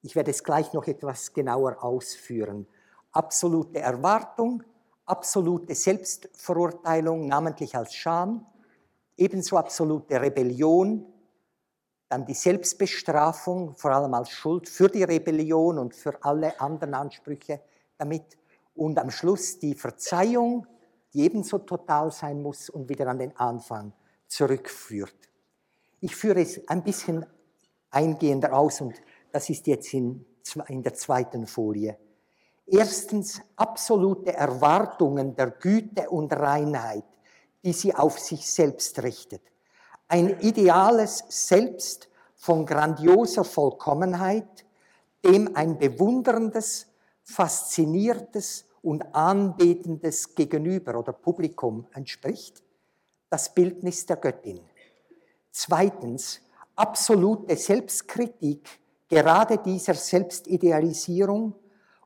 Ich 0.03 0.15
werde 0.15 0.31
es 0.31 0.45
gleich 0.45 0.73
noch 0.73 0.87
etwas 0.87 1.33
genauer 1.33 1.83
ausführen 1.83 2.69
absolute 3.13 3.79
Erwartung, 3.79 4.63
absolute 5.13 5.75
Selbstverurteilung, 5.75 7.27
namentlich 7.27 7.77
als 7.77 7.95
Scham, 7.95 8.47
ebenso 9.17 9.59
absolute 9.59 10.21
Rebellion, 10.21 11.05
dann 12.09 12.25
die 12.25 12.35
Selbstbestrafung, 12.35 13.77
vor 13.77 13.91
allem 13.91 14.15
als 14.15 14.31
Schuld 14.31 14.69
für 14.69 14.89
die 14.89 15.03
Rebellion 15.03 15.79
und 15.79 15.95
für 15.95 16.25
alle 16.25 16.59
anderen 16.61 16.95
Ansprüche 16.95 17.61
damit 17.99 18.39
und 18.75 18.99
am 18.99 19.11
Schluss 19.11 19.59
die 19.59 19.75
Verzeihung, 19.75 20.67
die 21.13 21.21
ebenso 21.21 21.59
total 21.59 22.11
sein 22.11 22.41
muss 22.43 22.71
und 22.71 22.89
wieder 22.89 23.07
an 23.07 23.19
den 23.19 23.37
Anfang 23.37 23.93
zurückführt. 24.29 25.29
Ich 26.01 26.17
führe 26.17 26.41
es 26.41 26.67
ein 26.69 26.83
bisschen 26.83 27.27
eingehender 27.91 28.55
aus 28.55 28.81
und 28.81 28.95
das 29.31 29.51
ist 29.51 29.67
jetzt 29.67 29.93
in, 29.93 30.25
in 30.69 30.83
der 30.83 30.95
zweiten 30.95 31.47
Folie. 31.47 31.99
Erstens 32.67 33.41
absolute 33.57 34.33
Erwartungen 34.33 35.35
der 35.35 35.51
Güte 35.51 36.09
und 36.09 36.33
Reinheit, 36.33 37.05
die 37.65 37.73
sie 37.73 37.95
auf 37.95 38.19
sich 38.19 38.51
selbst 38.51 39.03
richtet. 39.03 39.43
Ein 40.09 40.41
ideales 40.41 41.25
Selbst 41.29 42.09
von 42.37 42.67
grandioser 42.67 43.45
Vollkommenheit, 43.45 44.65
dem 45.25 45.55
ein 45.55 45.79
bewunderndes, 45.79 46.87
fasziniertes 47.23 48.65
und 48.83 49.15
anbetendes 49.15 50.35
Gegenüber 50.35 50.99
oder 50.99 51.13
Publikum 51.13 51.87
entspricht, 51.95 52.63
das 53.31 53.55
Bildnis 53.55 54.05
der 54.07 54.17
Göttin. 54.17 54.61
Zweitens, 55.53 56.41
absolute 56.75 57.57
Selbstkritik 57.57 58.69
gerade 59.09 59.59
dieser 59.59 59.95
Selbstidealisierung 59.95 61.55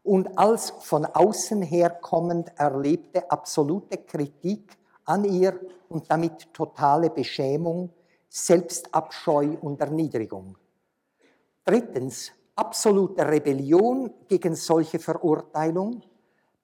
und 0.07 0.39
als 0.39 0.71
von 0.71 1.05
außen 1.05 1.63
her 1.63 1.91
kommend 1.91 2.53
erlebte 2.57 3.29
absolute 3.29 3.99
Kritik 3.99 4.79
an 5.05 5.25
ihr 5.25 5.59
und 5.89 6.09
damit 6.09 6.55
totale 6.55 7.11
Beschämung, 7.11 7.91
Selbstabscheu 8.29 9.57
und 9.61 9.81
Erniedrigung. 9.81 10.57
Drittens, 11.65 12.31
absolute 12.55 13.27
Rebellion 13.27 14.13
gegen 14.29 14.55
solche 14.55 15.01
Verurteilung, 15.01 16.03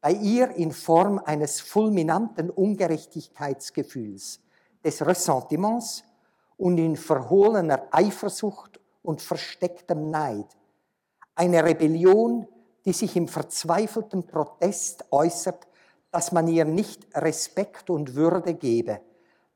bei 0.00 0.12
ihr 0.12 0.50
in 0.50 0.70
Form 0.70 1.18
eines 1.18 1.60
fulminanten 1.60 2.48
Ungerechtigkeitsgefühls, 2.48 4.40
des 4.84 5.04
Ressentiments 5.04 6.04
und 6.56 6.78
in 6.78 6.94
verhohlener 6.94 7.88
Eifersucht 7.90 8.80
und 9.02 9.20
verstecktem 9.20 10.10
Neid. 10.10 10.46
Eine 11.34 11.64
Rebellion, 11.64 12.46
die 12.84 12.92
sich 12.92 13.16
im 13.16 13.28
verzweifelten 13.28 14.26
Protest 14.26 15.04
äußert, 15.10 15.66
dass 16.10 16.32
man 16.32 16.48
ihr 16.48 16.64
nicht 16.64 17.06
Respekt 17.16 17.90
und 17.90 18.14
Würde 18.14 18.54
gebe, 18.54 19.00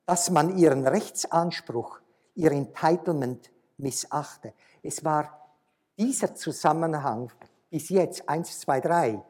dass 0.06 0.30
man 0.30 0.56
ihren 0.56 0.86
Rechtsanspruch, 0.86 2.00
ihr 2.34 2.52
Entitlement 2.52 3.50
missachte. 3.76 4.52
Es 4.82 5.04
war 5.04 5.54
dieser 5.98 6.34
Zusammenhang 6.34 7.32
bis 7.70 7.88
jetzt, 7.88 8.28
1, 8.28 8.60
2, 8.60 8.80
3, 8.80 9.22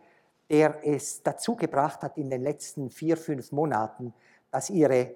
der 0.51 0.87
es 0.87 1.23
dazu 1.23 1.57
gebracht 1.57 2.03
hat 2.03 2.19
in 2.19 2.31
den 2.31 2.43
letzten 2.43 2.91
vier, 2.91 3.17
fünf 3.17 3.51
Monaten, 3.51 4.15
dass 4.51 4.71
ihre 4.71 5.15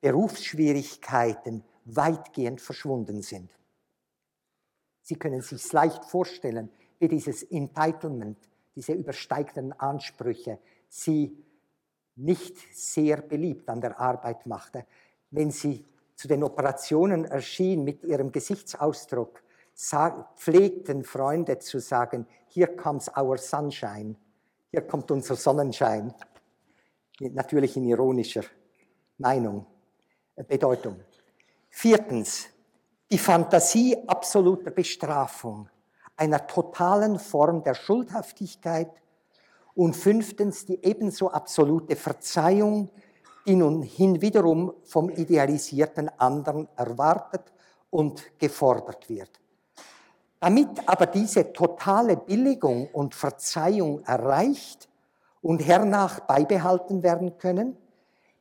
Berufsschwierigkeiten 0.00 1.62
weitgehend 1.84 2.60
verschwunden 2.60 3.22
sind. 3.22 3.50
Sie 5.02 5.16
können 5.16 5.42
sich 5.42 5.72
leicht 5.72 6.04
vorstellen, 6.04 6.70
wie 7.02 7.08
dieses 7.08 7.42
Entitlement, 7.42 8.38
diese 8.76 8.92
übersteigenden 8.92 9.72
Ansprüche, 9.72 10.60
sie 10.88 11.36
nicht 12.14 12.56
sehr 12.72 13.16
beliebt 13.16 13.68
an 13.68 13.80
der 13.80 13.98
Arbeit 13.98 14.46
machte. 14.46 14.86
Wenn 15.32 15.50
sie 15.50 15.84
zu 16.14 16.28
den 16.28 16.44
Operationen 16.44 17.24
erschien 17.24 17.82
mit 17.82 18.04
ihrem 18.04 18.30
Gesichtsausdruck, 18.30 19.42
pflegten 20.36 21.02
Freunde 21.02 21.58
zu 21.58 21.80
sagen, 21.80 22.24
here 22.46 22.76
comes 22.76 23.10
our 23.16 23.36
sunshine, 23.36 24.14
hier 24.70 24.82
kommt 24.82 25.10
unser 25.10 25.34
Sonnenschein, 25.34 26.14
natürlich 27.18 27.76
in 27.76 27.88
ironischer 27.88 28.44
Meinung, 29.18 29.66
äh, 30.36 30.44
Bedeutung. 30.44 31.00
Viertens, 31.68 32.46
die 33.10 33.18
Fantasie 33.18 33.96
absoluter 34.06 34.70
Bestrafung, 34.70 35.68
einer 36.16 36.46
totalen 36.46 37.18
Form 37.18 37.62
der 37.62 37.74
Schuldhaftigkeit 37.74 38.90
und 39.74 39.96
fünftens 39.96 40.66
die 40.66 40.84
ebenso 40.84 41.30
absolute 41.30 41.96
Verzeihung, 41.96 42.90
die 43.46 43.56
nun 43.56 43.82
hinwiederum 43.82 44.72
vom 44.84 45.10
idealisierten 45.10 46.10
anderen 46.18 46.68
erwartet 46.76 47.52
und 47.90 48.38
gefordert 48.38 49.08
wird. 49.08 49.30
Damit 50.40 50.68
aber 50.86 51.06
diese 51.06 51.52
totale 51.52 52.16
Billigung 52.16 52.88
und 52.92 53.14
Verzeihung 53.14 54.02
erreicht 54.04 54.88
und 55.40 55.60
hernach 55.60 56.20
beibehalten 56.20 57.02
werden 57.02 57.38
können, 57.38 57.76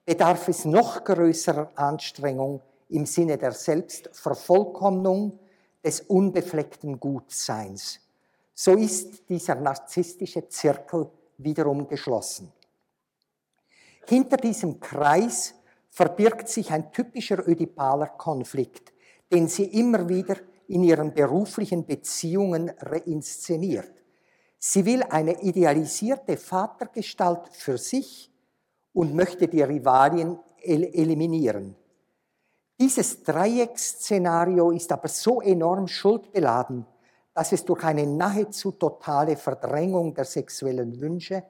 bedarf 0.05 0.47
es 0.47 0.65
noch 0.65 1.03
größerer 1.03 1.69
Anstrengung 1.75 2.62
im 2.89 3.05
Sinne 3.05 3.38
der 3.38 3.51
Selbstvervollkommnung 3.51 5.39
des 5.84 6.02
unbefleckten 6.02 7.00
Gutseins. 7.00 8.00
So 8.54 8.76
ist 8.76 9.28
dieser 9.30 9.56
narzisstische 9.56 10.48
Zirkel 10.48 11.10
wiederum 11.38 11.88
geschlossen. 11.88 12.52
Hinter 14.08 14.38
diesem 14.38 14.80
Kreis 14.80 15.56
verbirgt 15.89 16.48
sich 16.48 16.72
ein 16.72 16.91
typischer 16.91 17.48
ödipaler 17.48 18.08
Konflikt, 18.08 18.94
den 19.32 19.48
sie 19.48 19.65
immer 19.65 20.08
wieder 20.08 20.38
in 20.67 20.84
ihren 20.84 21.13
beruflichen 21.13 21.86
Beziehungen 21.86 22.72
reinszeniert. 22.80 23.91
Sie 24.58 24.86
will 24.86 25.04
eine 25.04 25.41
idealisierte 25.41 26.38
Vatergestalt 26.38 27.50
für 27.52 27.78
sich 27.78 28.32
und 28.94 29.15
möchte 29.15 29.48
die 29.48 29.62
Rivalien 29.62 30.39
eliminieren. 30.62 31.76
Dieses 32.82 33.22
Dreiecksszenario 33.22 34.72
ist 34.72 34.91
aber 34.91 35.08
so 35.08 35.39
enorm 35.39 35.88
schuldbeladen, 35.88 36.84
dass 37.32 37.52
es 37.52 37.63
durch 37.63 37.84
eine 37.84 38.08
nahezu 38.08 38.72
totale 38.72 39.38
Verdrängung 39.38 40.15
der 40.15 40.26
sexuellen 40.26 41.00
Wünsche 41.00 41.44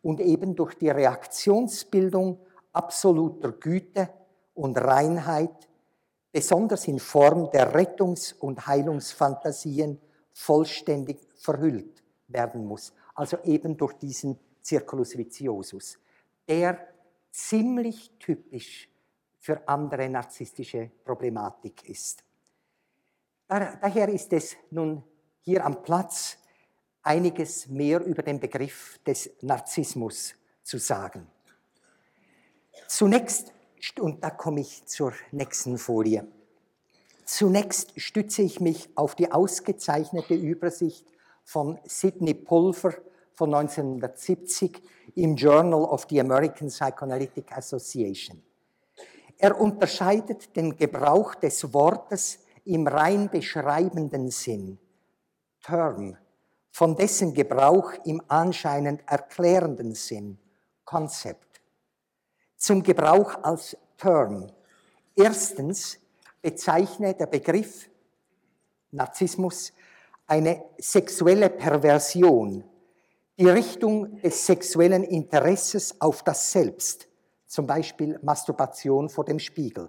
und 0.00 0.20
eben 0.20 0.54
durch 0.54 0.74
die 0.74 0.88
Reaktionsbildung 0.88 2.38
absoluter 2.72 3.50
Güte 3.50 4.10
und 4.54 4.78
Reinheit, 4.78 5.68
besonders 6.30 6.86
in 6.86 7.00
Form 7.00 7.50
der 7.50 7.74
Rettungs- 7.74 8.32
und 8.38 8.68
Heilungsfantasien, 8.68 10.00
vollständig 10.32 11.18
verhüllt 11.34 12.04
werden 12.28 12.64
muss. 12.64 12.92
Also 13.16 13.38
eben 13.42 13.76
durch 13.76 13.94
diesen 13.94 14.38
Circulus 14.64 15.18
viciosus, 15.18 15.98
der 16.46 16.78
ziemlich 17.32 18.12
typisch 18.20 18.88
für 19.46 19.68
andere 19.68 20.08
narzisstische 20.08 20.90
Problematik 21.04 21.88
ist. 21.88 22.24
Daher 23.46 24.08
ist 24.08 24.32
es 24.32 24.56
nun 24.72 25.04
hier 25.38 25.64
am 25.64 25.84
Platz 25.84 26.36
einiges 27.02 27.68
mehr 27.68 28.04
über 28.04 28.24
den 28.24 28.40
Begriff 28.40 28.98
des 29.06 29.30
Narzissmus 29.42 30.34
zu 30.64 30.78
sagen. 30.78 31.28
Zunächst, 32.88 33.52
und 34.00 34.24
da 34.24 34.30
komme 34.30 34.62
ich 34.62 34.84
zur 34.86 35.12
nächsten 35.30 35.78
Folie, 35.78 36.26
zunächst 37.24 38.00
stütze 38.00 38.42
ich 38.42 38.58
mich 38.58 38.88
auf 38.96 39.14
die 39.14 39.30
ausgezeichnete 39.30 40.34
Übersicht 40.34 41.06
von 41.44 41.78
Sidney 41.84 42.34
Pulver 42.34 42.94
von 43.32 43.54
1970 43.54 44.82
im 45.14 45.36
Journal 45.36 45.84
of 45.84 46.08
the 46.10 46.18
American 46.18 46.66
Psychoanalytic 46.66 47.56
Association. 47.56 48.42
Er 49.38 49.60
unterscheidet 49.60 50.56
den 50.56 50.76
Gebrauch 50.76 51.34
des 51.34 51.72
Wortes 51.72 52.38
im 52.64 52.86
rein 52.86 53.30
beschreibenden 53.30 54.30
Sinn 54.30 54.78
Term, 55.62 56.16
von 56.70 56.96
dessen 56.96 57.34
Gebrauch 57.34 57.92
im 58.04 58.22
anscheinend 58.28 59.02
erklärenden 59.06 59.94
Sinn, 59.94 60.38
Konzept. 60.84 61.60
Zum 62.56 62.82
Gebrauch 62.82 63.42
als 63.42 63.76
Term. 63.98 64.52
Erstens 65.14 65.98
bezeichnet 66.40 67.20
der 67.20 67.26
Begriff 67.26 67.88
Narzissmus 68.92 69.72
eine 70.26 70.64
sexuelle 70.78 71.50
Perversion, 71.50 72.64
die 73.38 73.48
Richtung 73.48 74.20
des 74.22 74.46
sexuellen 74.46 75.02
Interesses 75.04 76.00
auf 76.00 76.22
das 76.22 76.52
Selbst, 76.52 77.08
zum 77.46 77.66
Beispiel 77.66 78.18
Masturbation 78.22 79.08
vor 79.08 79.24
dem 79.24 79.38
Spiegel. 79.38 79.88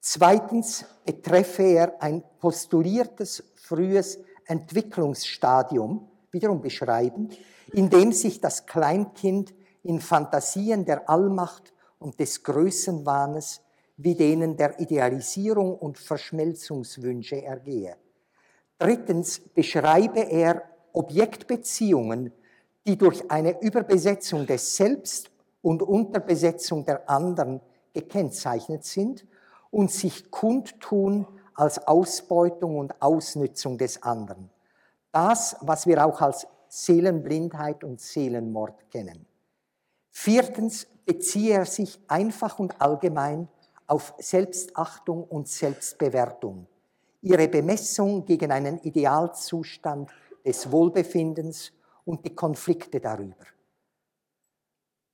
Zweitens 0.00 0.84
betreffe 1.04 1.62
er 1.62 2.02
ein 2.02 2.22
postuliertes 2.38 3.42
frühes 3.56 4.18
Entwicklungsstadium 4.46 6.08
wiederum 6.30 6.60
beschreiben, 6.60 7.30
in 7.72 7.90
dem 7.90 8.12
sich 8.12 8.40
das 8.40 8.66
Kleinkind 8.66 9.54
in 9.82 10.00
Fantasien 10.00 10.84
der 10.84 11.08
Allmacht 11.08 11.72
und 11.98 12.20
des 12.20 12.42
Größenwahnes 12.42 13.62
wie 13.98 14.14
denen 14.14 14.56
der 14.56 14.78
Idealisierung 14.80 15.76
und 15.76 15.98
Verschmelzungswünsche 15.98 17.42
ergehe. 17.42 17.96
Drittens 18.78 19.40
beschreibe 19.40 20.20
er 20.20 20.62
Objektbeziehungen, 20.92 22.32
die 22.86 22.96
durch 22.96 23.28
eine 23.28 23.60
Überbesetzung 23.60 24.46
des 24.46 24.76
Selbst 24.76 25.30
und 25.62 25.82
Unterbesetzung 25.82 26.84
der 26.84 27.08
anderen 27.08 27.60
gekennzeichnet 27.92 28.84
sind 28.84 29.26
und 29.70 29.90
sich 29.90 30.30
kundtun 30.30 31.26
als 31.54 31.86
Ausbeutung 31.86 32.78
und 32.78 33.02
Ausnützung 33.02 33.78
des 33.78 34.02
anderen. 34.02 34.50
Das, 35.10 35.56
was 35.60 35.86
wir 35.86 36.04
auch 36.04 36.20
als 36.20 36.46
Seelenblindheit 36.68 37.82
und 37.82 38.00
Seelenmord 38.00 38.90
kennen. 38.90 39.26
Viertens 40.10 40.86
beziehe 41.04 41.54
er 41.54 41.64
sich 41.64 41.98
einfach 42.08 42.58
und 42.58 42.80
allgemein 42.80 43.48
auf 43.86 44.14
Selbstachtung 44.18 45.24
und 45.24 45.48
Selbstbewertung, 45.48 46.66
ihre 47.22 47.48
Bemessung 47.48 48.24
gegen 48.24 48.52
einen 48.52 48.78
Idealzustand 48.80 50.10
des 50.44 50.70
Wohlbefindens 50.70 51.72
und 52.04 52.24
die 52.24 52.34
Konflikte 52.34 53.00
darüber. 53.00 53.44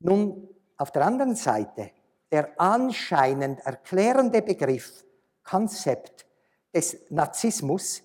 Nun, 0.04 0.46
auf 0.76 0.90
der 0.90 1.06
anderen 1.06 1.34
Seite, 1.34 1.90
der 2.30 2.60
anscheinend 2.60 3.60
erklärende 3.60 4.42
Begriff 4.42 5.02
Konzept 5.42 6.26
des 6.74 6.98
Narzissmus 7.08 8.02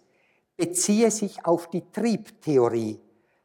beziehe 0.55 1.11
sich 1.11 1.45
auf 1.45 1.69
die 1.69 1.91
Triebtheorie, 1.91 3.01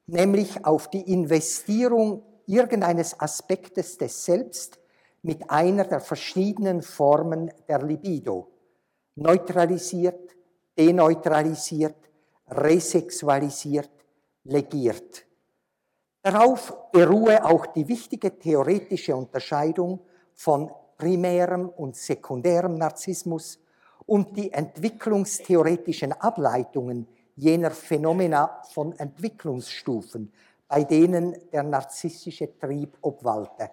nämlich 0.07 0.65
auf 0.65 0.89
die 0.89 1.13
Investierung 1.13 2.23
irgendeines 2.47 3.19
Aspektes 3.19 3.99
des 3.99 4.25
Selbst 4.25 4.79
mit 5.23 5.51
einer 5.51 5.85
der 5.85 6.01
verschiedenen 6.01 6.81
Formen 6.81 7.51
der 7.67 7.83
Libido, 7.83 8.53
neutralisiert, 9.17 10.37
deneutralisiert, 10.79 11.97
resexualisiert, 12.49 13.91
legiert. 14.45 15.27
Darauf 16.25 16.91
beruhe 16.91 17.45
auch 17.45 17.67
die 17.67 17.87
wichtige 17.87 18.39
theoretische 18.39 19.15
Unterscheidung 19.15 20.01
von 20.33 20.71
primärem 20.97 21.69
und 21.69 21.97
sekundärem 21.97 22.77
Narzissmus 22.77 23.59
und 24.07 24.35
die 24.35 24.51
entwicklungstheoretischen 24.51 26.13
Ableitungen 26.13 27.07
jener 27.37 27.71
Phänomena 27.71 28.63
von 28.73 28.99
Entwicklungsstufen, 28.99 30.33
bei 30.67 30.85
denen 30.85 31.37
der 31.53 31.63
narzisstische 31.63 32.59
Trieb 32.59 32.97
obwalte. 33.03 33.73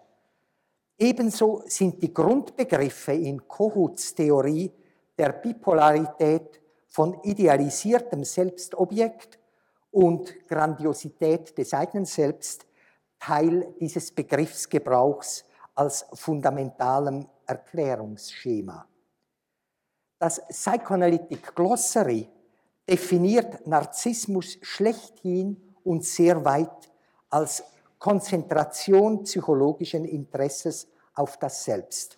Ebenso 0.98 1.64
sind 1.68 2.04
die 2.04 2.14
Grundbegriffe 2.14 3.14
in 3.14 3.48
Kohuts 3.48 4.14
Theorie 4.14 4.70
der 5.18 5.32
Bipolarität 5.32 6.60
von 6.90 7.18
idealisiertem 7.24 8.26
Selbstobjekt 8.26 9.40
und 9.92 10.48
Grandiosität 10.48 11.58
des 11.58 11.74
eigenen 11.74 12.06
Selbst 12.06 12.66
Teil 13.20 13.76
dieses 13.80 14.12
Begriffsgebrauchs 14.12 15.46
als 15.76 16.06
fundamentalem 16.14 17.28
Erklärungsschema. 17.46 18.88
Das 20.18 20.42
Psychoanalytic 20.48 21.56
Glossary 21.56 22.30
definiert 22.90 23.66
Narzissmus 23.68 24.58
schlechthin 24.62 25.76
und 25.84 26.04
sehr 26.04 26.44
weit 26.44 26.92
als 27.30 27.64
Konzentration 27.98 29.24
psychologischen 29.24 30.06
Interesses 30.06 30.88
auf 31.14 31.38
das 31.38 31.64
Selbst. 31.64 32.18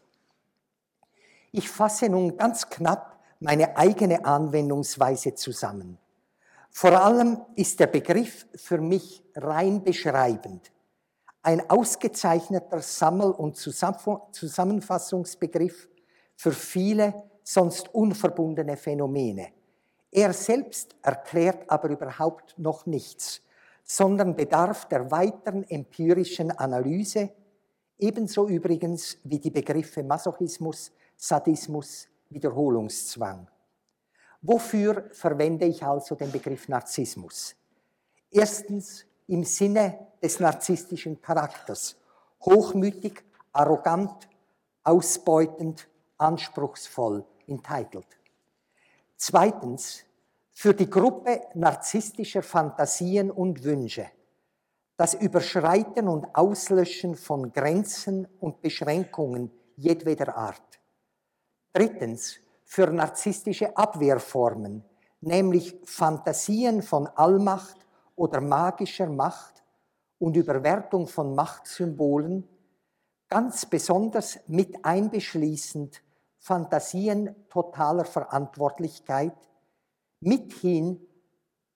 Ich 1.52 1.70
fasse 1.70 2.10
nun 2.10 2.38
ganz 2.38 2.70
knapp 2.70 3.20
meine 3.40 3.76
eigene 3.78 4.24
Anwendungsweise 4.26 5.36
zusammen. 5.36 5.98
Vor 6.76 7.00
allem 7.00 7.40
ist 7.56 7.80
der 7.80 7.86
Begriff 7.88 8.46
für 8.56 8.80
mich 8.80 9.24
rein 9.36 9.84
beschreibend. 9.84 10.72
Ein 11.44 11.70
ausgezeichneter 11.70 12.82
Sammel- 12.82 13.32
und 13.32 13.56
Zusammenfassungsbegriff 13.56 15.88
für 16.36 16.52
viele 16.52 17.14
sonst 17.44 17.94
unverbundene 17.94 18.76
Phänomene. 18.76 19.50
Er 20.12 20.34
selbst 20.34 20.96
erklärt 21.04 21.70
aber 21.70 21.90
überhaupt 21.90 22.58
noch 22.58 22.88
nichts, 22.88 23.42
sondern 23.84 24.36
bedarf 24.36 24.88
der 24.88 25.12
weiteren 25.12 25.64
empirischen 25.70 26.50
Analyse, 26.52 27.30
ebenso 28.00 28.48
übrigens 28.48 29.20
wie 29.24 29.38
die 29.40 29.52
Begriffe 29.52 30.02
Masochismus, 30.04 30.92
Sadismus, 31.18 32.08
Wiederholungszwang. 32.30 33.48
Wofür 34.46 35.10
verwende 35.14 35.66
ich 35.66 35.82
also 35.84 36.16
den 36.16 36.30
Begriff 36.30 36.68
Narzissmus? 36.68 37.56
Erstens 38.30 39.06
im 39.28 39.46
Sinne 39.46 40.08
des 40.22 40.38
narzisstischen 40.42 41.22
Charakters. 41.22 41.96
Hochmütig, 42.42 43.24
arrogant, 43.54 44.28
ausbeutend, 44.84 45.88
anspruchsvoll, 46.18 47.24
entitled. 47.48 48.06
Zweitens 49.16 50.04
für 50.52 50.74
die 50.74 50.90
Gruppe 50.90 51.44
narzisstischer 51.54 52.44
Fantasien 52.44 53.32
und 53.32 53.64
Wünsche. 53.64 54.08
Das 54.98 55.14
Überschreiten 55.14 56.10
und 56.10 56.36
Auslöschen 56.36 57.16
von 57.16 57.54
Grenzen 57.54 58.28
und 58.42 58.62
Beschränkungen 58.62 59.52
jedweder 59.78 60.36
Art. 60.36 60.82
Drittens 61.72 62.43
für 62.74 62.88
narzisstische 62.88 63.78
Abwehrformen, 63.78 64.84
nämlich 65.22 65.80
Fantasien 65.84 66.82
von 66.82 67.06
Allmacht 67.06 67.78
oder 68.16 68.42
magischer 68.42 69.06
Macht 69.06 69.64
und 70.18 70.36
Überwertung 70.36 71.06
von 71.06 71.36
Machtsymbolen, 71.36 72.50
ganz 73.30 73.68
besonders 73.68 74.40
mit 74.48 74.84
einbeschließend 74.84 76.02
Fantasien 76.40 77.36
totaler 77.48 78.06
Verantwortlichkeit, 78.06 79.38
mithin 80.20 81.00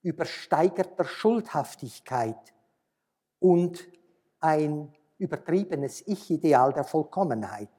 übersteigerter 0.02 1.06
Schuldhaftigkeit 1.06 2.56
und 3.38 3.88
ein 4.40 4.92
übertriebenes 5.20 6.08
Ich-Ideal 6.08 6.74
der 6.74 6.86
Vollkommenheit. 6.86 7.70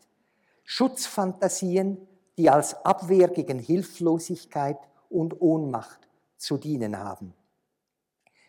Schutzfantasien, 0.62 2.06
die 2.38 2.48
als 2.48 2.84
Abwehr 2.84 3.28
gegen 3.28 3.58
Hilflosigkeit 3.58 4.78
und 5.10 5.40
Ohnmacht 5.40 6.08
zu 6.36 6.56
dienen 6.56 6.96
haben. 6.96 7.34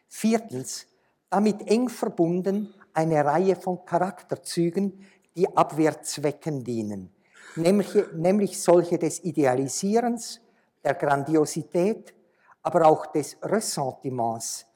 Viertens, 0.07 0.85
damit 1.29 1.67
eng 1.67 1.89
verbunden 1.89 2.73
eine 2.93 3.25
Reihe 3.25 3.55
von 3.55 3.83
Charakterzügen, 3.85 5.05
die 5.35 5.55
Abwehrzwecken 5.57 6.63
dienen, 6.63 7.11
nämlich, 7.55 7.89
nämlich 8.13 8.61
solche 8.61 8.99
des 8.99 9.23
Idealisierens, 9.23 10.39
der 10.83 10.93
Grandiosität, 10.93 12.13
aber 12.61 12.85
auch 12.85 13.07
des 13.07 13.37
Ressentiments, 13.41 14.67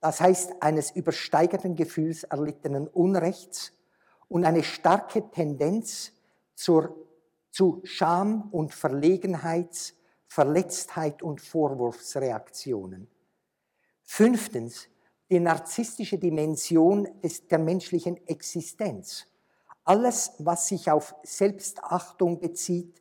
das 0.00 0.20
heißt 0.20 0.62
eines 0.62 0.92
übersteigerten 0.92 1.74
Gefühls 1.74 2.24
erlittenen 2.24 2.86
Unrechts 2.86 3.72
und 4.28 4.44
eine 4.44 4.62
starke 4.62 5.28
Tendenz 5.30 6.12
zur 6.54 6.94
zu 7.50 7.80
Scham 7.84 8.48
und 8.50 8.74
Verlegenheits, 8.74 9.94
Verletztheit 10.26 11.22
und 11.22 11.40
Vorwurfsreaktionen. 11.40 13.08
Fünftens, 14.02 14.88
die 15.30 15.40
narzisstische 15.40 16.18
Dimension 16.18 17.08
des, 17.22 17.46
der 17.46 17.58
menschlichen 17.58 18.26
Existenz. 18.26 19.26
Alles, 19.84 20.32
was 20.38 20.68
sich 20.68 20.90
auf 20.90 21.14
Selbstachtung 21.22 22.40
bezieht, 22.40 23.00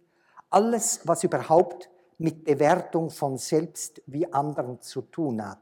alles, 0.49 1.01
was 1.05 1.23
überhaupt 1.23 1.89
mit 2.17 2.43
Bewertung 2.43 3.09
von 3.09 3.37
selbst 3.37 4.01
wie 4.05 4.31
anderen 4.31 4.81
zu 4.81 5.01
tun 5.01 5.45
hat. 5.45 5.59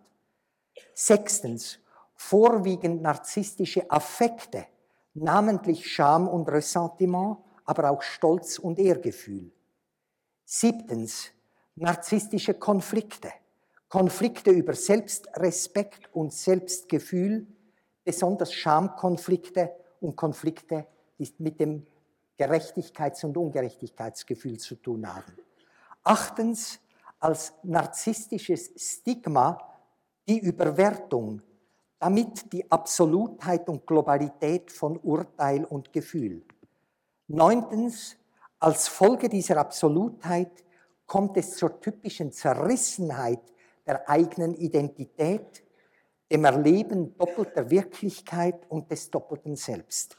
Sechstens, 0.93 1.79
vorwiegend 2.15 3.01
narzisstische 3.01 3.89
Affekte, 3.91 4.65
namentlich 5.13 5.91
Scham 5.91 6.27
und 6.27 6.49
Ressentiment, 6.49 7.37
aber 7.67 7.91
auch 7.91 8.01
Stolz 8.01 8.57
und 8.57 8.79
Ehrgefühl. 8.79 9.51
Siebtens, 10.45 11.31
narzisstische 11.75 12.55
Konflikte. 12.55 13.31
Konflikte 13.89 14.49
über 14.49 14.73
Selbstrespekt 14.73 16.13
und 16.13 16.33
Selbstgefühl, 16.33 17.45
besonders 18.03 18.53
Schamkonflikte 18.53 19.71
und 20.01 20.15
Konflikte, 20.15 20.87
die 21.19 21.33
mit 21.37 21.59
dem 21.59 21.85
Gerechtigkeits- 22.37 23.25
und 23.25 23.37
Ungerechtigkeitsgefühl 23.37 24.57
zu 24.57 24.75
tun 24.75 25.07
haben. 25.07 25.33
Achtens, 26.03 26.79
als 27.19 27.53
narzisstisches 27.63 28.71
Stigma 28.75 29.57
die 30.27 30.39
Überwertung, 30.39 31.41
damit 31.99 32.51
die 32.53 32.69
Absolutheit 32.69 33.67
und 33.69 33.87
Globalität 33.87 34.71
von 34.71 34.97
Urteil 34.97 35.65
und 35.65 35.91
Gefühl. 35.91 36.43
Neuntens, 37.29 38.15
als 38.57 38.87
Folge 38.87 39.27
dieser 39.27 39.57
Absolutheit 39.57 40.63
kommt 41.05 41.35
es 41.35 41.57
zur 41.57 41.81
typischen 41.81 42.31
Zerrissenheit 42.31 43.41
der 43.85 44.09
eigenen 44.09 44.55
Identität, 44.55 45.63
dem 46.31 46.45
Erleben 46.45 47.17
doppelter 47.17 47.69
Wirklichkeit 47.69 48.65
und 48.69 48.89
des 48.89 49.11
doppelten 49.11 49.57
Selbst. 49.57 50.17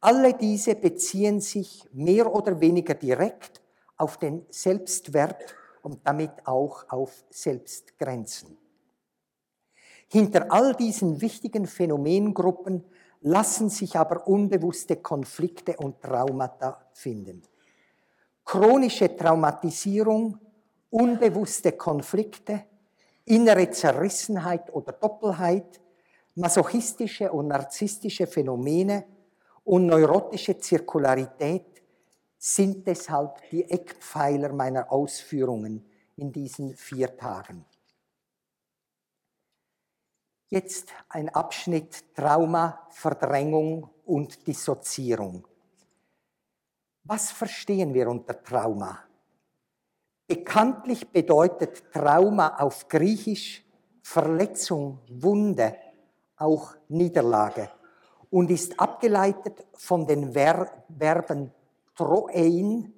Alle 0.00 0.34
diese 0.34 0.74
beziehen 0.74 1.40
sich 1.40 1.88
mehr 1.92 2.32
oder 2.32 2.60
weniger 2.60 2.94
direkt 2.94 3.62
auf 3.96 4.18
den 4.18 4.44
Selbstwert 4.50 5.54
und 5.82 6.04
damit 6.04 6.32
auch 6.44 6.88
auf 6.88 7.24
Selbstgrenzen. 7.30 8.58
Hinter 10.08 10.50
all 10.50 10.74
diesen 10.74 11.20
wichtigen 11.20 11.66
Phänomengruppen 11.66 12.84
lassen 13.26 13.68
sich 13.68 13.96
aber 13.96 14.26
unbewusste 14.28 14.96
Konflikte 14.96 15.76
und 15.78 16.00
Traumata 16.00 16.86
finden. 16.92 17.42
Chronische 18.44 19.16
Traumatisierung, 19.16 20.38
unbewusste 20.90 21.72
Konflikte, 21.72 22.66
innere 23.24 23.68
Zerrissenheit 23.70 24.72
oder 24.72 24.92
Doppelheit, 24.92 25.80
masochistische 26.36 27.32
und 27.32 27.48
narzisstische 27.48 28.28
Phänomene 28.28 29.04
und 29.64 29.86
neurotische 29.86 30.56
Zirkularität 30.56 31.82
sind 32.38 32.86
deshalb 32.86 33.40
die 33.50 33.68
Eckpfeiler 33.68 34.52
meiner 34.52 34.92
Ausführungen 34.92 35.84
in 36.14 36.30
diesen 36.30 36.76
vier 36.76 37.16
Tagen. 37.16 37.64
Jetzt 40.48 40.92
ein 41.08 41.28
Abschnitt 41.28 42.14
Trauma, 42.14 42.86
Verdrängung 42.90 43.90
und 44.04 44.46
Dissoziierung. 44.46 45.44
Was 47.02 47.32
verstehen 47.32 47.92
wir 47.92 48.08
unter 48.08 48.40
Trauma? 48.40 49.00
Bekanntlich 50.28 51.08
bedeutet 51.08 51.92
Trauma 51.92 52.58
auf 52.58 52.86
Griechisch 52.88 53.64
Verletzung, 54.02 55.00
Wunde, 55.08 55.76
auch 56.36 56.76
Niederlage 56.88 57.68
und 58.30 58.48
ist 58.48 58.78
abgeleitet 58.78 59.66
von 59.74 60.06
den 60.06 60.32
Ver 60.32 60.70
Verben 60.96 61.52
troein, 61.96 62.94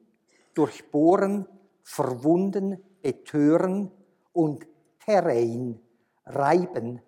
durchbohren, 0.52 1.46
verwunden, 1.82 2.84
betören 3.00 3.90
und 4.32 4.66
terrein, 4.98 5.80
reiben, 6.26 7.00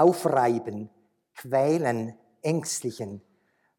aufreiben, 0.00 0.88
quälen, 1.34 2.14
ängstlichen, 2.42 3.22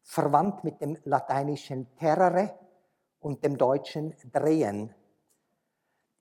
verwandt 0.02 0.62
mit 0.64 0.80
dem 0.80 0.96
lateinischen 1.04 1.86
terrere 1.96 2.54
und 3.20 3.44
dem 3.44 3.58
deutschen 3.58 4.14
drehen. 4.32 4.94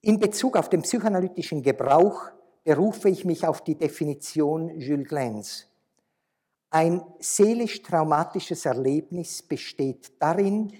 In 0.01 0.19
Bezug 0.19 0.57
auf 0.57 0.69
den 0.69 0.81
psychoanalytischen 0.81 1.61
Gebrauch 1.61 2.31
berufe 2.63 3.09
ich 3.09 3.25
mich 3.25 3.45
auf 3.45 3.63
die 3.63 3.75
Definition 3.75 4.69
Jules 4.79 5.07
Glens. 5.07 5.67
Ein 6.71 7.03
seelisch 7.19 7.81
traumatisches 7.83 8.65
Erlebnis 8.65 9.41
besteht 9.43 10.13
darin, 10.19 10.71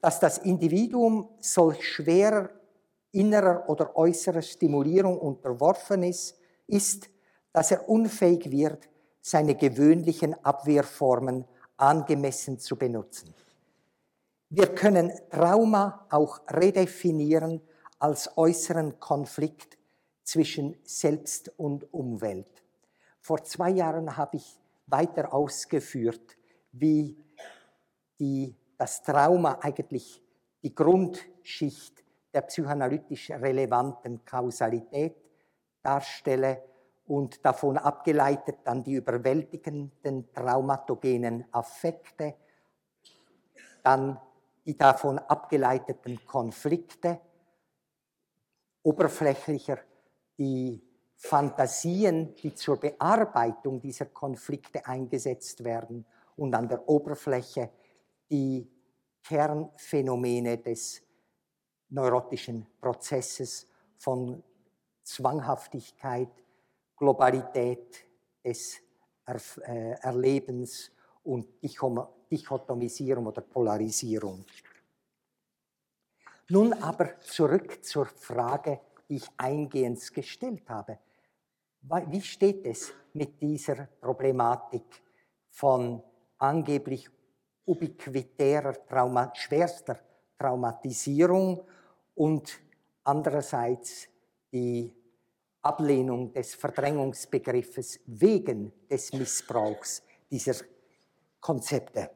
dass 0.00 0.20
das 0.20 0.38
Individuum 0.38 1.28
solch 1.38 1.86
schwerer 1.86 2.50
innerer 3.12 3.68
oder 3.68 3.96
äußerer 3.96 4.42
Stimulierung 4.42 5.18
unterworfen 5.18 6.02
ist, 6.02 6.38
ist, 6.66 7.08
dass 7.52 7.70
er 7.70 7.88
unfähig 7.88 8.50
wird, 8.50 8.88
seine 9.20 9.54
gewöhnlichen 9.54 10.34
Abwehrformen 10.44 11.44
angemessen 11.76 12.58
zu 12.58 12.76
benutzen. 12.76 13.34
Wir 14.50 14.74
können 14.74 15.12
Trauma 15.30 16.06
auch 16.10 16.40
redefinieren 16.50 17.60
als 17.98 18.36
äußeren 18.36 18.98
Konflikt 18.98 19.76
zwischen 20.22 20.76
Selbst 20.84 21.52
und 21.58 21.92
Umwelt. 21.92 22.64
Vor 23.20 23.44
zwei 23.44 23.70
Jahren 23.70 24.16
habe 24.16 24.36
ich 24.36 24.58
weiter 24.86 25.34
ausgeführt, 25.34 26.36
wie 26.72 27.16
die, 28.18 28.54
das 28.78 29.02
Trauma 29.02 29.58
eigentlich 29.60 30.22
die 30.62 30.74
Grundschicht 30.74 32.02
der 32.32 32.42
psychoanalytisch 32.42 33.30
relevanten 33.30 34.24
Kausalität 34.24 35.16
darstelle 35.82 36.62
und 37.08 37.44
davon 37.44 37.78
abgeleitet 37.78 38.58
dann 38.64 38.84
die 38.84 38.92
überwältigenden 38.92 40.32
traumatogenen 40.32 41.46
Affekte, 41.52 42.34
dann 43.82 44.20
die 44.66 44.76
davon 44.76 45.18
abgeleiteten 45.18 46.24
Konflikte, 46.26 47.18
oberflächlicher 48.82 49.78
die 50.38 50.82
Fantasien, 51.16 52.36
die 52.36 52.54
zur 52.54 52.78
Bearbeitung 52.78 53.80
dieser 53.80 54.06
Konflikte 54.06 54.86
eingesetzt 54.86 55.64
werden 55.64 56.04
und 56.36 56.54
an 56.54 56.68
der 56.68 56.86
Oberfläche 56.88 57.70
die 58.30 58.70
Kernphänomene 59.24 60.58
des 60.58 61.02
neurotischen 61.88 62.66
Prozesses 62.80 63.66
von 63.96 64.42
Zwanghaftigkeit, 65.02 66.28
Globalität 66.98 68.06
des 68.44 68.80
äh, 69.26 69.92
Erlebens 70.00 70.90
und 71.24 71.46
Dichotomisierung 71.62 73.26
oder 73.26 73.42
Polarisierung. 73.42 74.44
Nun 76.50 76.72
aber 76.72 77.20
zurück 77.20 77.84
zur 77.84 78.06
Frage, 78.06 78.80
die 79.08 79.16
ich 79.16 79.28
eingehend 79.36 80.14
gestellt 80.14 80.68
habe. 80.68 80.98
Wie 81.82 82.22
steht 82.22 82.66
es 82.66 82.92
mit 83.12 83.40
dieser 83.40 83.86
Problematik 84.00 85.02
von 85.50 86.02
angeblich 86.38 87.08
ubiquitärer, 87.66 88.86
Trauma, 88.86 89.30
schwerster 89.34 89.98
Traumatisierung 90.38 91.60
und 92.14 92.58
andererseits 93.04 94.08
die 94.52 94.92
Ablehnung 95.62 96.32
des 96.32 96.54
Verdrängungsbegriffes 96.54 98.00
wegen 98.06 98.72
des 98.90 99.12
Missbrauchs 99.12 100.02
dieser 100.30 100.54
Konzepte. 101.40 102.10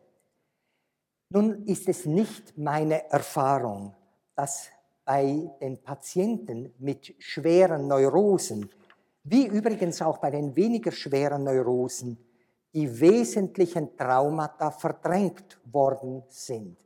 Nun 1.31 1.65
ist 1.67 1.89
es 1.89 2.07
nicht 2.07 2.57
meine 2.59 3.11
Erfahrung, 3.11 3.95
dass 4.35 4.69
bei 5.05 5.51
den 5.61 5.83
Patienten 5.83 6.75
mit 6.79 7.15
schweren 7.19 7.89
Neurosen, 7.89 8.69
wie 9.25 9.47
übrigens 9.47 10.03
auch 10.03 10.19
bei 10.19 10.31
den 10.31 10.55
weniger 10.55 10.93
schweren 10.93 11.45
Neurosen, 11.45 12.19
die 12.73 13.01
wesentlichen 13.01 13.97
Traumata 13.97 14.71
verdrängt 14.71 15.61
worden 15.65 16.23
sind. 16.29 16.79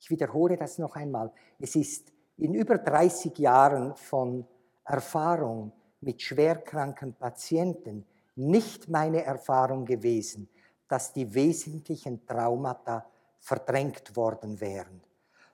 Ich 0.00 0.10
wiederhole 0.10 0.56
das 0.56 0.78
noch 0.78 0.96
einmal. 0.96 1.32
Es 1.58 1.76
ist 1.76 2.12
in 2.36 2.54
über 2.54 2.78
30 2.78 3.36
Jahren 3.38 3.94
von 3.96 4.46
Erfahrung 4.84 5.72
mit 6.00 6.22
schwerkranken 6.22 7.14
Patienten 7.14 8.06
nicht 8.36 8.88
meine 8.88 9.24
Erfahrung 9.24 9.84
gewesen, 9.84 10.48
dass 10.88 11.12
die 11.12 11.32
wesentlichen 11.34 12.26
Traumata 12.26 13.06
verdrängt 13.38 14.16
worden 14.16 14.60
wären. 14.60 15.02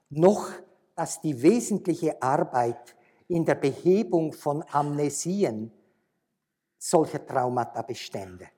Noch, 0.08 0.50
dass 0.94 1.20
die 1.20 1.40
wesentliche 1.42 2.20
Arbeit 2.22 2.96
in 3.28 3.44
der 3.44 3.56
Behebung 3.56 4.32
von 4.32 4.64
Amnesien 4.70 5.72
solcher 6.78 7.24
Traumata 7.26 7.82
bestände. 7.82 8.48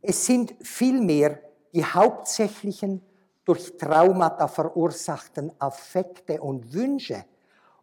Es 0.00 0.26
sind 0.26 0.54
vielmehr 0.60 1.40
die 1.72 1.84
hauptsächlichen 1.84 3.02
durch 3.44 3.76
Traumata 3.78 4.46
verursachten 4.46 5.52
Affekte 5.58 6.40
und 6.40 6.72
Wünsche 6.72 7.24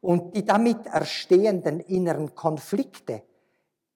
und 0.05 0.35
die 0.35 0.45
damit 0.45 0.85
erstehenden 0.85 1.79
inneren 1.79 2.35
Konflikte, 2.35 3.23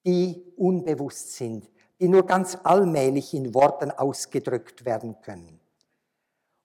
die 0.04 0.44
unbewusst 0.58 1.36
sind, 1.36 1.70
die 2.00 2.08
nur 2.08 2.26
ganz 2.26 2.58
allmählich 2.64 3.36
in 3.36 3.54
Worten 3.54 3.92
ausgedrückt 3.92 4.86
werden 4.86 5.18
können. 5.22 5.60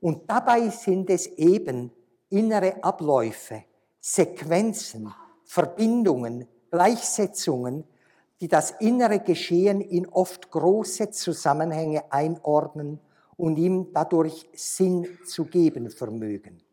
Und 0.01 0.31
dabei 0.31 0.71
sind 0.71 1.11
es 1.11 1.27
eben 1.27 1.93
innere 2.31 2.83
Abläufe, 2.83 3.65
Sequenzen, 4.01 5.13
Verbindungen, 5.45 6.49
Gleichsetzungen, 6.71 7.85
die 8.41 8.49
das 8.49 8.71
innere 8.81 9.21
Geschehen 9.21 9.83
in 9.83 10.07
oft 10.09 10.51
große 10.51 11.11
Zusammenhänge 11.11 12.11
einordnen 12.11 12.99
und 13.37 13.59
ihm 13.59 13.93
dadurch 13.93 14.49
Sinn 14.55 15.07
zu 15.27 15.45
geben 15.45 15.91
vermögen. 15.91 16.64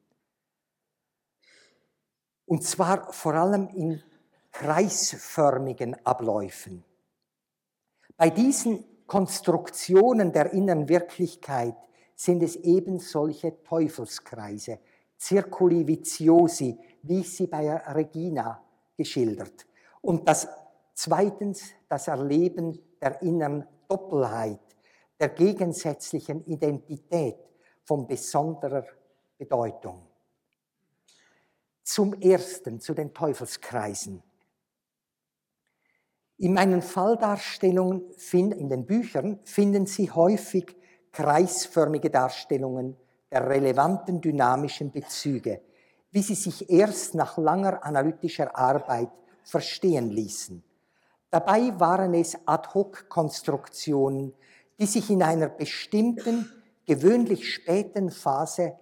Und 2.52 2.64
zwar 2.64 3.14
vor 3.14 3.34
allem 3.36 3.70
in 3.70 4.04
kreisförmigen 4.52 5.96
Abläufen. 6.06 6.84
Bei 8.18 8.30
diesen 8.30 8.84
Konstruktionen 9.08 10.34
der 10.34 10.52
inneren 10.52 10.90
Wirklichkeit 10.90 11.78
sind 12.14 12.44
es 12.44 12.58
eben 12.58 13.00
solche 13.00 13.64
Teufelskreise, 13.64 14.80
Circuli 15.18 15.88
viziosi, 15.88 16.78
wie 17.04 17.22
ich 17.22 17.34
sie 17.34 17.48
bei 17.48 17.74
Regina 17.74 18.62
geschildert. 18.98 19.66
Und 20.02 20.28
das 20.28 20.50
zweitens 20.94 21.64
das 21.88 22.10
Erleben 22.10 22.78
der 23.02 23.22
inneren 23.22 23.66
Doppelheit, 23.88 24.60
der 25.18 25.30
gegensätzlichen 25.30 26.44
Identität 26.48 27.38
von 27.86 28.06
besonderer 28.06 28.84
Bedeutung. 29.38 30.11
Zum 31.84 32.14
Ersten, 32.22 32.80
zu 32.80 32.94
den 32.94 33.14
Teufelskreisen. 33.14 34.24
In 36.38 36.54
meinen 36.54 36.82
Falldarstellungen, 36.82 38.12
in 38.32 38.70
den 38.70 38.86
Büchern, 38.86 39.40
finden 39.44 39.86
Sie 39.86 40.10
häufig 40.10 40.76
kreisförmige 41.12 42.10
Darstellungen 42.10 42.98
der 43.32 43.48
relevanten 43.48 44.22
dynamischen 44.22 44.92
Bezüge, 44.92 45.62
wie 46.12 46.22
sie 46.22 46.36
sich 46.36 46.70
erst 46.70 47.16
nach 47.16 47.38
langer 47.38 47.84
analytischer 47.84 48.56
Arbeit 48.56 49.10
verstehen 49.44 50.10
ließen. 50.10 50.64
Dabei 51.30 51.80
waren 51.80 52.14
es 52.14 52.38
Ad-hoc-Konstruktionen, 52.46 54.34
die 54.80 54.86
sich 54.86 55.10
in 55.10 55.24
einer 55.24 55.48
bestimmten, 55.48 56.52
gewöhnlich 56.86 57.54
späten 57.54 58.12
Phase 58.12 58.74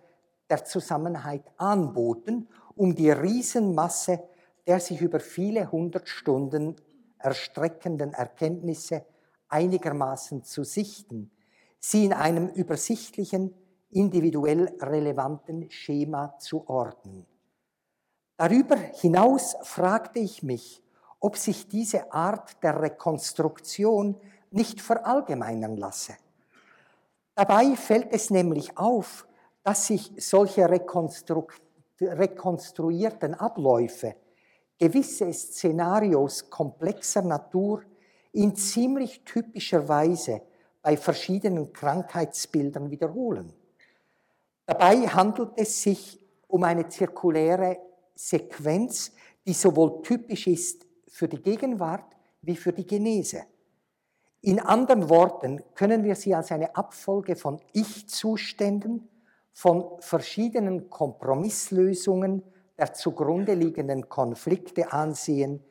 der 0.49 0.65
Zusammenhalt 0.65 1.43
anboten, 1.57 2.47
um 2.79 2.95
die 2.95 3.11
Riesenmasse 3.11 4.23
der 4.69 4.79
sich 4.79 5.01
über 5.01 5.19
viele 5.19 5.71
hundert 5.71 6.07
Stunden 6.07 6.75
erstreckenden 7.17 8.13
Erkenntnisse 8.13 9.03
einigermaßen 9.47 10.43
zu 10.43 10.63
sichten, 10.63 11.31
sie 11.79 12.05
in 12.05 12.13
einem 12.13 12.49
übersichtlichen, 12.49 13.55
individuell 13.89 14.77
relevanten 14.79 15.71
Schema 15.71 16.37
zu 16.37 16.69
ordnen. 16.69 17.25
Darüber 18.37 18.75
hinaus 18.75 19.55
fragte 19.63 20.19
ich 20.19 20.43
mich, 20.43 20.83
ob 21.19 21.35
sich 21.35 21.67
diese 21.67 22.13
Art 22.13 22.61
der 22.61 22.79
Rekonstruktion 22.79 24.17
nicht 24.51 24.81
verallgemeinern 24.81 25.77
lasse. 25.77 26.13
Dabei 27.33 27.75
fällt 27.75 28.13
es 28.13 28.29
nämlich 28.29 28.77
auf, 28.77 29.27
dass 29.63 29.87
sich 29.87 30.13
solche 30.17 30.69
rekonstru 30.69 31.47
rekonstruierten 32.01 33.33
Abläufe, 33.33 34.15
gewisse 34.77 35.31
Szenarios 35.33 36.49
komplexer 36.49 37.21
Natur 37.21 37.83
in 38.31 38.55
ziemlich 38.55 39.23
typischer 39.25 39.87
Weise 39.87 40.41
bei 40.81 40.95
verschiedenen 40.95 41.73
Krankheitsbildern 41.73 42.89
wiederholen. 42.89 43.53
Dabei 44.65 45.07
handelt 45.07 45.51
es 45.57 45.81
sich 45.81 46.19
um 46.47 46.63
eine 46.63 46.87
zirkuläre 46.87 47.77
Sequenz, 48.15 49.11
die 49.45 49.53
sowohl 49.53 50.01
typisch 50.03 50.47
ist 50.47 50.85
für 51.07 51.27
die 51.27 51.41
Gegenwart 51.41 52.15
wie 52.41 52.55
für 52.55 52.71
die 52.71 52.85
Genese. 52.85 53.43
In 54.41 54.59
anderen 54.59 55.09
Worten 55.09 55.61
können 55.75 56.03
wir 56.03 56.15
sie 56.15 56.33
als 56.33 56.51
eine 56.51 56.75
Abfolge 56.75 57.35
von 57.35 57.59
Ich-Zuständen, 57.73 59.08
von 59.59 59.99
verschiedenen 59.99 60.89
Kompromisslösungen 60.89 62.43
der 62.77 62.93
zugrunde 62.93 63.55
liegenden 63.55 64.07
Konflikte 64.07 64.93
ansehen, 64.93 65.61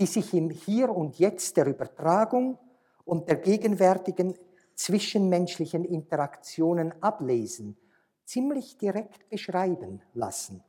die 0.00 0.06
sich 0.06 0.32
im 0.32 0.48
Hier 0.48 0.88
und 0.88 1.18
Jetzt 1.18 1.58
der 1.58 1.66
Übertragung 1.66 2.56
und 3.04 3.28
der 3.28 3.36
gegenwärtigen 3.36 4.38
zwischenmenschlichen 4.74 5.84
Interaktionen 5.84 6.94
ablesen, 7.02 7.76
ziemlich 8.24 8.78
direkt 8.78 9.28
beschreiben 9.28 10.00
lassen. 10.14 10.64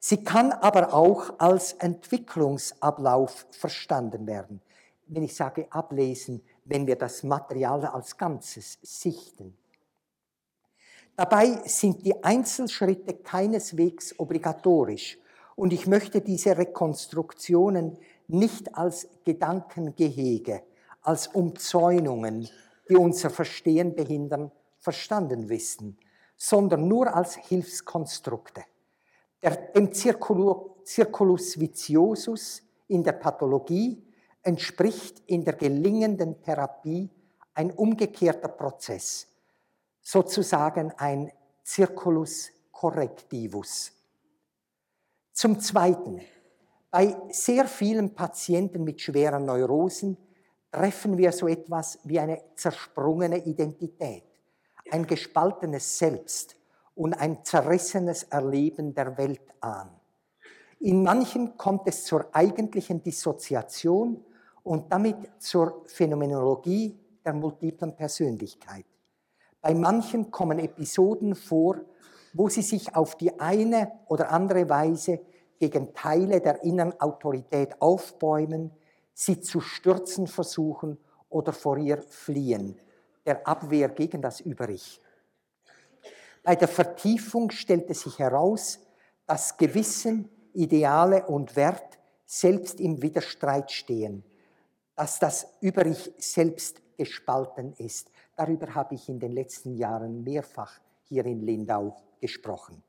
Sie 0.00 0.24
kann 0.24 0.50
aber 0.50 0.94
auch 0.94 1.38
als 1.38 1.74
Entwicklungsablauf 1.74 3.46
verstanden 3.52 4.26
werden. 4.26 4.60
Wenn 5.06 5.22
ich 5.22 5.36
sage 5.36 5.68
ablesen, 5.70 6.42
wenn 6.64 6.88
wir 6.88 6.96
das 6.96 7.22
Material 7.22 7.86
als 7.86 8.16
Ganzes 8.16 8.80
sichten. 8.82 9.56
Dabei 11.16 11.62
sind 11.66 12.04
die 12.04 12.24
Einzelschritte 12.24 13.14
keineswegs 13.14 14.18
obligatorisch 14.18 15.16
und 15.54 15.72
ich 15.72 15.86
möchte 15.86 16.20
diese 16.20 16.58
Rekonstruktionen 16.58 17.96
nicht 18.26 18.76
als 18.76 19.06
Gedankengehege, 19.24 20.62
als 21.02 21.28
Umzäunungen, 21.28 22.48
die 22.88 22.96
unser 22.96 23.30
Verstehen 23.30 23.94
behindern, 23.94 24.50
verstanden 24.78 25.48
wissen, 25.48 25.96
sondern 26.36 26.88
nur 26.88 27.14
als 27.14 27.36
Hilfskonstrukte. 27.36 28.64
Der, 29.40 29.54
dem 29.54 29.92
Circulus 29.94 31.60
viciosus 31.60 32.62
in 32.88 33.04
der 33.04 33.12
Pathologie 33.12 34.02
entspricht 34.42 35.22
in 35.26 35.44
der 35.44 35.54
gelingenden 35.54 36.42
Therapie 36.42 37.08
ein 37.54 37.70
umgekehrter 37.70 38.48
Prozess, 38.48 39.28
sozusagen 40.04 40.92
ein 40.98 41.32
Circulus 41.64 42.50
correctivus. 42.70 43.90
Zum 45.32 45.58
Zweiten, 45.58 46.20
bei 46.90 47.16
sehr 47.30 47.64
vielen 47.66 48.14
Patienten 48.14 48.84
mit 48.84 49.00
schweren 49.00 49.46
Neurosen 49.46 50.16
treffen 50.70 51.16
wir 51.16 51.32
so 51.32 51.48
etwas 51.48 51.98
wie 52.04 52.20
eine 52.20 52.40
zersprungene 52.54 53.44
Identität, 53.44 54.24
ein 54.92 55.06
gespaltenes 55.06 55.98
Selbst 55.98 56.54
und 56.94 57.14
ein 57.14 57.44
zerrissenes 57.44 58.24
Erleben 58.24 58.94
der 58.94 59.16
Welt 59.16 59.42
an. 59.60 59.90
In 60.80 61.02
manchen 61.02 61.56
kommt 61.56 61.88
es 61.88 62.04
zur 62.04 62.28
eigentlichen 62.32 63.02
Dissoziation 63.02 64.22
und 64.62 64.92
damit 64.92 65.16
zur 65.38 65.82
Phänomenologie 65.86 66.96
der 67.24 67.32
multiplen 67.32 67.96
Persönlichkeit. 67.96 68.84
Bei 69.64 69.72
manchen 69.72 70.30
kommen 70.30 70.58
Episoden 70.58 71.34
vor, 71.34 71.80
wo 72.34 72.50
sie 72.50 72.60
sich 72.60 72.94
auf 72.94 73.16
die 73.16 73.40
eine 73.40 73.92
oder 74.08 74.30
andere 74.30 74.68
Weise 74.68 75.20
gegen 75.58 75.94
Teile 75.94 76.42
der 76.42 76.62
inneren 76.64 77.00
Autorität 77.00 77.80
aufbäumen, 77.80 78.72
sie 79.14 79.40
zu 79.40 79.62
stürzen 79.62 80.26
versuchen 80.26 80.98
oder 81.30 81.54
vor 81.54 81.78
ihr 81.78 82.02
fliehen, 82.02 82.78
der 83.24 83.48
Abwehr 83.48 83.88
gegen 83.88 84.20
das 84.20 84.40
Über-Ich. 84.40 85.00
Bei 86.42 86.56
der 86.56 86.68
Vertiefung 86.68 87.50
stellte 87.50 87.94
sich 87.94 88.18
heraus, 88.18 88.80
dass 89.26 89.56
Gewissen, 89.56 90.28
Ideale 90.52 91.24
und 91.24 91.56
Wert 91.56 91.98
selbst 92.26 92.80
im 92.80 93.00
Widerstreit 93.00 93.72
stehen, 93.72 94.24
dass 94.94 95.18
das 95.18 95.46
Über-Ich 95.62 96.12
selbst 96.18 96.82
gespalten 96.98 97.72
ist, 97.78 98.10
Darüber 98.36 98.74
habe 98.74 98.94
ich 98.96 99.08
in 99.08 99.20
den 99.20 99.32
letzten 99.32 99.76
Jahren 99.76 100.24
mehrfach 100.24 100.80
hier 101.04 101.24
in 101.26 101.40
Lindau 101.40 101.96
gesprochen. 102.20 102.82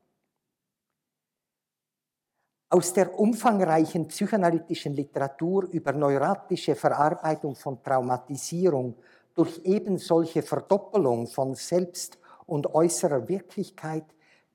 Aus 2.68 2.92
der 2.92 3.16
umfangreichen 3.16 4.08
psychoanalytischen 4.08 4.92
Literatur 4.94 5.68
über 5.70 5.92
neurotische 5.92 6.74
Verarbeitung 6.74 7.54
von 7.54 7.80
Traumatisierung 7.80 8.96
durch 9.34 9.60
eben 9.64 9.98
solche 9.98 10.42
Verdoppelung 10.42 11.28
von 11.28 11.54
Selbst 11.54 12.18
und 12.46 12.74
äußerer 12.74 13.28
Wirklichkeit 13.28 14.04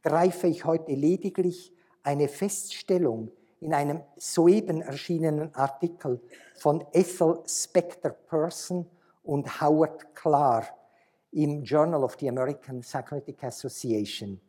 greife 0.01 0.47
ich 0.47 0.65
heute 0.65 0.91
lediglich 0.91 1.73
eine 2.03 2.27
Feststellung 2.27 3.31
in 3.61 3.73
einem 3.73 4.01
soeben 4.17 4.81
erschienenen 4.81 5.53
Artikel 5.55 6.19
von 6.55 6.83
Ethel 6.91 7.43
Specter 7.45 8.09
Person 8.09 8.87
und 9.23 9.61
Howard 9.61 10.13
Clark 10.15 10.80
im 11.31 11.63
Journal 11.63 12.03
of 12.03 12.17
the 12.19 12.29
American 12.29 12.81
Psychoanalytic 12.81 13.43
Association 13.43 14.39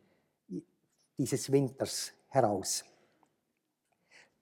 dieses 1.17 1.51
Winters 1.51 2.11
heraus. 2.29 2.83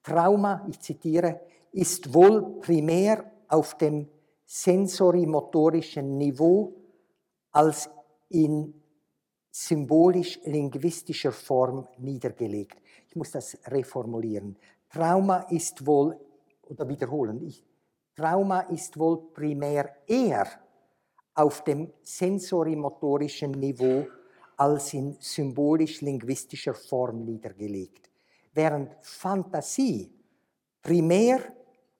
Trauma, 0.02 0.66
ich 0.68 0.80
zitiere, 0.80 1.40
ist 1.72 2.12
wohl 2.12 2.60
primär 2.60 3.30
auf 3.48 3.76
dem 3.76 4.08
sensorimotorischen 4.44 6.18
Niveau 6.18 6.74
als 7.52 7.88
in 8.28 8.74
symbolisch-linguistischer 9.50 11.32
Form 11.32 11.86
niedergelegt. 11.98 12.80
Ich 13.08 13.14
muss 13.14 13.30
das 13.30 13.58
reformulieren. 13.66 14.58
Trauma 14.90 15.46
ist 15.50 15.86
wohl, 15.86 16.18
oder 16.68 16.88
wiederholen, 16.88 17.42
ich, 17.42 17.64
Trauma 18.14 18.60
ist 18.62 18.98
wohl 18.98 19.30
primär 19.32 19.94
eher 20.06 20.46
auf 21.34 21.64
dem 21.64 21.92
sensorimotorischen 22.02 23.52
Niveau 23.52 24.06
als 24.56 24.92
in 24.94 25.16
symbolisch-linguistischer 25.18 26.74
Form 26.74 27.24
niedergelegt, 27.24 28.10
während 28.52 28.94
Fantasie 29.00 30.12
primär, 30.82 31.40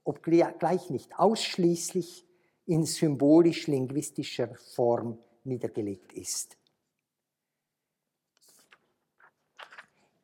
obgleich 0.04 0.90
nicht 0.90 1.18
ausschließlich, 1.18 2.26
in 2.66 2.84
symbolisch-linguistischer 2.84 4.54
Form 4.74 5.18
niedergelegt 5.44 6.12
ist. 6.12 6.56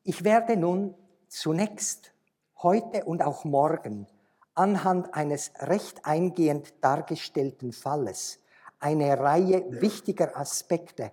Ich 0.03 0.23
werde 0.23 0.55
nun 0.55 0.95
zunächst 1.27 2.13
heute 2.61 3.03
und 3.05 3.21
auch 3.21 3.43
morgen 3.43 4.07
anhand 4.55 5.13
eines 5.13 5.51
recht 5.59 6.05
eingehend 6.05 6.73
dargestellten 6.81 7.73
Falles 7.73 8.38
eine 8.79 9.17
Reihe 9.19 9.65
wichtiger 9.81 10.35
Aspekte, 10.37 11.11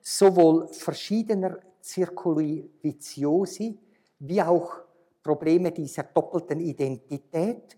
sowohl 0.00 0.68
verschiedener 0.68 1.58
Circuli 1.82 2.70
viciosi 2.82 3.78
wie 4.20 4.42
auch 4.42 4.80
Probleme 5.22 5.72
dieser 5.72 6.04
doppelten 6.04 6.60
Identität 6.60 7.76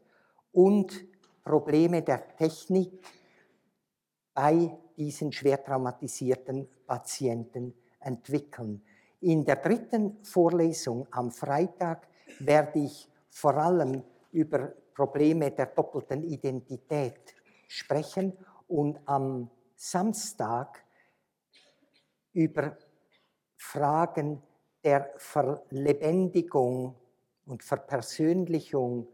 und 0.53 1.05
Probleme 1.43 2.03
der 2.03 2.37
Technik 2.37 2.93
bei 4.35 4.79
diesen 4.97 5.33
schwer 5.33 5.63
traumatisierten 5.63 6.69
Patienten 6.87 7.75
entwickeln. 8.01 8.83
In 9.21 9.45
der 9.45 9.57
dritten 9.57 10.23
Vorlesung 10.23 11.07
am 11.11 11.31
Freitag 11.31 12.09
werde 12.39 12.81
ich 12.81 13.09
vor 13.29 13.57
allem 13.57 14.03
über 14.33 14.73
Probleme 14.95 15.51
der 15.51 15.67
doppelten 15.67 16.23
Identität 16.25 17.35
sprechen 17.69 18.33
und 18.71 19.01
am 19.05 19.51
Samstag 19.75 20.85
über 22.33 22.79
Fragen 23.57 24.41
der 24.85 25.13
Verlebendigung 25.17 26.95
und 27.47 27.65
Verpersönlichung 27.65 29.09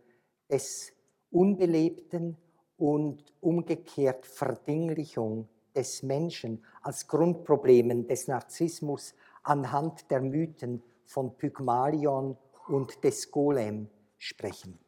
des 0.49 0.93
Unbelebten 1.31 2.37
und 2.77 3.25
umgekehrt 3.41 4.27
Verdinglichung 4.27 5.49
des 5.75 6.03
Menschen 6.03 6.63
als 6.83 7.09
Grundproblemen 7.09 8.07
des 8.07 8.29
Narzissmus 8.29 9.15
anhand 9.43 10.11
der 10.11 10.21
Mythen 10.21 10.83
von 11.07 11.37
Pygmalion 11.37 12.37
und 12.69 13.03
des 13.03 13.31
Golem 13.31 13.89
sprechen. 14.19 14.79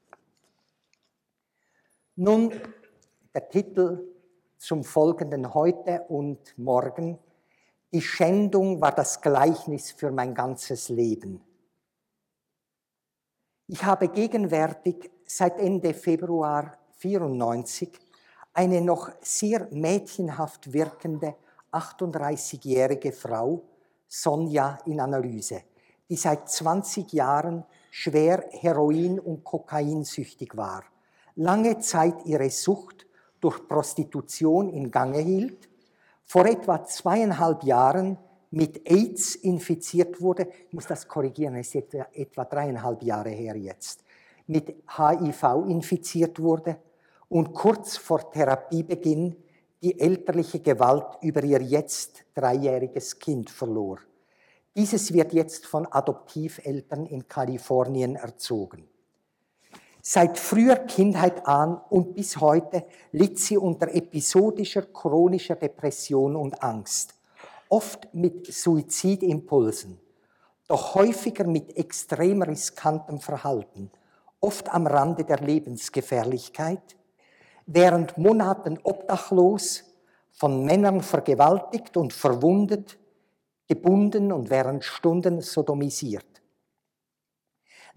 Nun, 2.17 2.53
der 3.35 3.49
Titel 3.49 4.18
zum 4.59 4.85
folgenden 4.85 5.55
heute 5.55 6.03
und 6.09 6.59
morgen. 6.59 7.19
Die 7.93 8.03
Schändung 8.03 8.81
war 8.81 8.93
das 8.93 9.21
Gleichnis 9.23 9.93
für 9.93 10.11
mein 10.11 10.35
ganzes 10.35 10.89
Leben. 10.89 11.41
Ich 13.69 13.85
habe 13.85 14.09
gegenwärtig 14.09 15.11
seit 15.25 15.59
Ende 15.59 15.95
Februar 15.95 16.77
94 16.99 17.99
eine 18.53 18.81
noch 18.81 19.11
sehr 19.21 19.69
mädchenhaft 19.71 20.73
wirkende 20.73 21.37
38-jährige 21.71 23.13
Frau, 23.13 23.63
Sonja, 24.09 24.79
in 24.87 25.01
Analyse, 25.01 25.63
die 26.09 26.17
seit 26.17 26.49
20 26.49 27.13
Jahren 27.13 27.65
schwer 27.91 28.47
Heroin- 28.51 29.21
und 29.21 29.45
Kokainsüchtig 29.45 30.57
war, 30.57 30.83
lange 31.37 31.79
Zeit 31.79 32.25
ihre 32.25 32.51
Sucht 32.51 33.08
durch 33.41 33.67
Prostitution 33.69 34.69
in 34.71 34.91
Gange 34.91 35.21
hielt, 35.21 35.69
vor 36.25 36.47
etwa 36.47 36.85
zweieinhalb 36.85 37.63
Jahren 37.65 38.19
mit 38.51 38.89
AIDS 38.91 39.35
infiziert 39.35 40.21
wurde, 40.21 40.49
ich 40.67 40.73
muss 40.73 40.87
das 40.87 41.07
korrigieren, 41.07 41.57
es 41.57 41.75
ist 41.75 41.95
etwa 41.95 42.45
dreieinhalb 42.45 43.03
Jahre 43.03 43.31
her 43.31 43.57
jetzt, 43.57 44.05
mit 44.47 44.75
HIV 44.97 45.67
infiziert 45.69 46.41
wurde 46.41 46.77
und 47.29 47.53
kurz 47.53 47.97
vor 47.97 48.31
Therapiebeginn 48.31 49.37
die 49.83 49.99
elterliche 50.01 50.61
Gewalt 50.61 51.19
über 51.23 51.45
ihr 51.45 51.63
jetzt 51.63 52.25
dreijähriges 52.35 53.19
Kind 53.19 53.51
verlor. 53.51 53.99
Dieses 54.75 55.13
wird 55.13 55.33
jetzt 55.33 55.67
von 55.67 55.87
Adoptiveltern 55.87 57.07
in 57.07 57.27
Kalifornien 57.27 58.17
erzogen. 58.17 58.89
Seit 60.11 60.39
früher 60.39 60.77
Kindheit 60.77 61.47
an 61.47 61.83
und 61.91 62.15
bis 62.15 62.41
heute 62.41 62.87
litt 63.13 63.39
sie 63.39 63.59
unter 63.59 63.95
episodischer 63.95 64.81
chronischer 64.81 65.57
Depression 65.57 66.35
und 66.35 66.63
Angst, 66.63 67.15
oft 67.69 68.09
mit 68.15 68.47
Suizidimpulsen, 68.51 70.01
doch 70.67 70.95
häufiger 70.95 71.45
mit 71.45 71.77
extrem 71.77 72.41
riskantem 72.41 73.21
Verhalten, 73.21 73.91
oft 74.41 74.73
am 74.73 74.87
Rande 74.87 75.25
der 75.25 75.41
Lebensgefährlichkeit, 75.41 76.97
während 77.67 78.17
Monaten 78.17 78.79
obdachlos, 78.85 79.85
von 80.31 80.65
Männern 80.65 81.03
vergewaltigt 81.03 81.99
und 81.99 82.15
verwundet, 82.15 82.99
gebunden 83.67 84.33
und 84.33 84.49
während 84.49 84.87
Stunden 84.87 85.43
sodomisiert. 85.43 86.38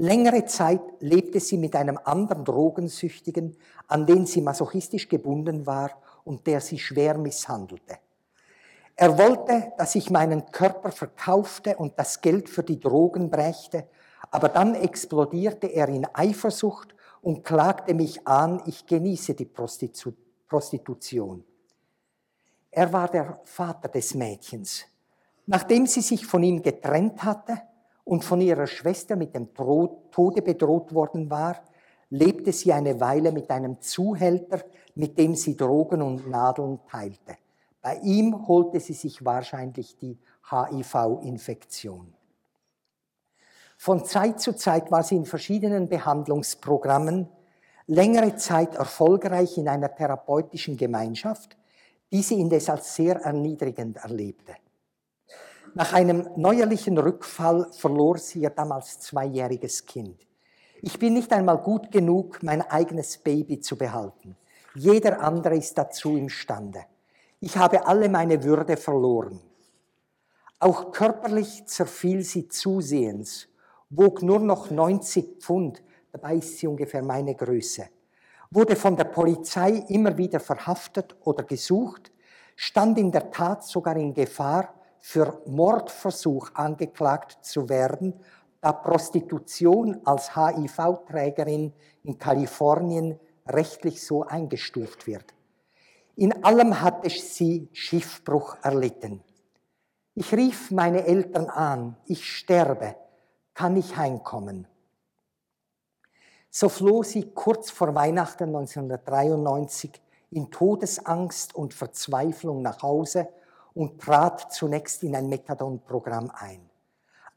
Längere 0.02 0.46
Zeit 0.46 0.82
lebte 1.00 1.40
sie 1.40 1.60
mit 1.60 1.76
einem 1.76 2.00
anderen 2.04 2.44
Drogensüchtigen, 2.44 3.56
an 3.88 4.08
den 4.08 4.26
sie 4.26 4.42
masochistisch 4.42 5.08
gebunden 5.08 5.68
war 5.68 5.92
und 6.24 6.48
der 6.48 6.60
sie 6.60 6.80
schwer 6.80 7.20
misshandelte. 7.20 8.00
Er 8.96 9.16
wollte, 9.20 9.74
dass 9.78 9.94
ich 9.94 10.10
meinen 10.10 10.48
Körper 10.52 10.92
verkaufte 10.92 11.76
und 11.78 12.00
das 12.00 12.20
Geld 12.20 12.50
für 12.50 12.64
die 12.64 12.80
Drogen 12.80 13.30
brächte, 13.30 13.86
aber 14.32 14.50
dann 14.50 14.74
explodierte 14.74 15.68
er 15.68 15.88
in 15.88 16.08
Eifersucht 16.16 16.96
und 17.22 17.44
klagte 17.44 17.94
mich 17.94 18.28
an, 18.28 18.64
ich 18.66 18.88
genieße 18.88 19.36
die 19.36 19.46
Prostitu 19.46 20.14
Prostitution. 20.48 21.44
Er 22.72 22.92
war 22.92 23.08
der 23.08 23.40
Vater 23.44 23.88
des 23.88 24.16
Mädchens. 24.16 24.84
Nachdem 25.46 25.86
sie 25.86 26.02
sich 26.02 26.26
von 26.26 26.42
ihm 26.42 26.64
getrennt 26.64 27.24
hatte 27.24 27.62
und 28.12 28.26
von 28.26 28.42
ihrer 28.42 28.68
Schwester 28.68 29.16
mit 29.16 29.34
dem 29.34 29.54
Tode 29.54 30.42
bedroht 30.42 30.94
worden 30.94 31.30
war, 31.30 31.64
lebte 32.10 32.52
sie 32.52 32.74
eine 32.74 33.00
Weile 33.00 33.32
mit 33.32 33.50
einem 33.50 33.80
Zuhälter, 33.80 34.66
mit 34.96 35.18
dem 35.18 35.34
sie 35.34 35.56
Drogen 35.56 36.02
und 36.02 36.30
Nadeln 36.30 36.82
teilte. 36.90 37.38
Bei 37.82 37.96
ihm 38.04 38.50
holte 38.50 38.82
sie 38.82 38.96
sich 38.96 39.24
wahrscheinlich 39.24 39.98
die 39.98 40.20
HIV-Infektion. 40.50 42.14
Von 43.78 44.04
Zeit 44.04 44.42
zu 44.42 44.58
Zeit 44.58 44.92
war 44.92 45.04
sie 45.04 45.16
in 45.16 45.26
verschiedenen 45.26 45.88
Behandlungsprogrammen, 45.88 47.30
längere 47.88 48.36
Zeit 48.36 48.76
erfolgreich 48.76 49.58
in 49.58 49.70
einer 49.70 49.96
therapeutischen 49.96 50.76
Gemeinschaft, 50.76 51.56
die 52.12 52.24
sie 52.24 52.42
indes 52.42 52.70
als 52.70 52.94
sehr 52.94 53.22
erniedrigend 53.22 53.96
erlebte. 54.04 54.56
Nach 55.74 55.94
einem 55.94 56.30
neuerlichen 56.36 56.98
Rückfall 56.98 57.68
verlor 57.72 58.18
sie 58.18 58.42
ihr 58.42 58.50
damals 58.50 59.00
zweijähriges 59.00 59.86
Kind. 59.86 60.28
Ich 60.82 61.00
bin 61.00 61.14
nicht 61.14 61.32
einmal 61.32 61.60
gut 61.60 61.92
genug, 61.92 62.42
mein 62.44 62.62
eigenes 62.62 63.18
Baby 63.18 63.60
zu 63.60 63.78
behalten. 63.78 64.36
Jeder 64.76 65.22
andere 65.22 65.56
ist 65.56 65.78
dazu 65.78 66.18
imstande. 66.18 66.86
Ich 67.40 67.58
habe 67.58 67.86
alle 67.86 68.10
meine 68.10 68.44
Würde 68.44 68.78
verloren. 68.78 69.40
Auch 70.60 70.92
körperlich 70.92 71.66
zerfiel 71.66 72.24
sie 72.24 72.48
zusehends 72.48 73.48
wog 73.92 74.24
nur 74.24 74.40
noch 74.40 74.72
90 74.72 75.42
Pfund, 75.42 75.84
dabei 76.12 76.36
ist 76.36 76.58
sie 76.58 76.68
ungefähr 76.68 77.04
meine 77.04 77.36
Größe, 77.36 77.88
wurde 78.50 78.76
von 78.76 78.96
der 78.96 79.06
Polizei 79.06 79.84
immer 79.90 80.18
wieder 80.18 80.40
verhaftet 80.40 81.16
oder 81.24 81.44
gesucht, 81.44 82.12
stand 82.56 82.98
in 82.98 83.12
der 83.12 83.32
Tat 83.32 83.64
sogar 83.64 83.98
in 83.98 84.14
Gefahr, 84.14 84.74
für 85.02 85.42
Mordversuch 85.46 86.52
angeklagt 86.54 87.44
zu 87.44 87.68
werden, 87.70 88.14
da 88.62 88.72
Prostitution 88.72 90.00
als 90.06 90.36
HIV-Trägerin 90.36 91.74
in 92.04 92.18
Kalifornien 92.18 93.20
rechtlich 93.48 94.06
so 94.06 94.24
eingestuft 94.24 95.08
wird. 95.08 95.34
In 96.16 96.44
allem 96.44 96.82
hatte 96.82 97.10
sie 97.10 97.70
Schiffbruch 97.74 98.58
erlitten. 98.62 99.24
Ich 100.14 100.34
rief 100.34 100.70
meine 100.72 101.06
Eltern 101.06 101.50
an, 101.50 101.98
ich 102.06 102.30
sterbe, 102.30 102.96
kann 103.54 103.76
ich 103.78 103.98
heimkommen. 103.98 104.68
So 106.50 106.70
floh 106.70 107.02
sie 107.02 107.32
kurz 107.32 107.72
vor 107.72 107.96
Weihnachten 107.96 108.44
1993 108.44 110.02
in 110.32 110.52
Todesangst 110.52 111.56
und 111.56 111.74
Verzweiflung 111.74 112.62
nach 112.62 112.82
Hause 112.84 113.30
und 113.74 114.02
trat 114.02 114.52
zunächst 114.54 115.04
in 115.04 115.16
ein 115.16 115.30
Methadon-Programm 115.30 116.32
ein. 116.34 116.62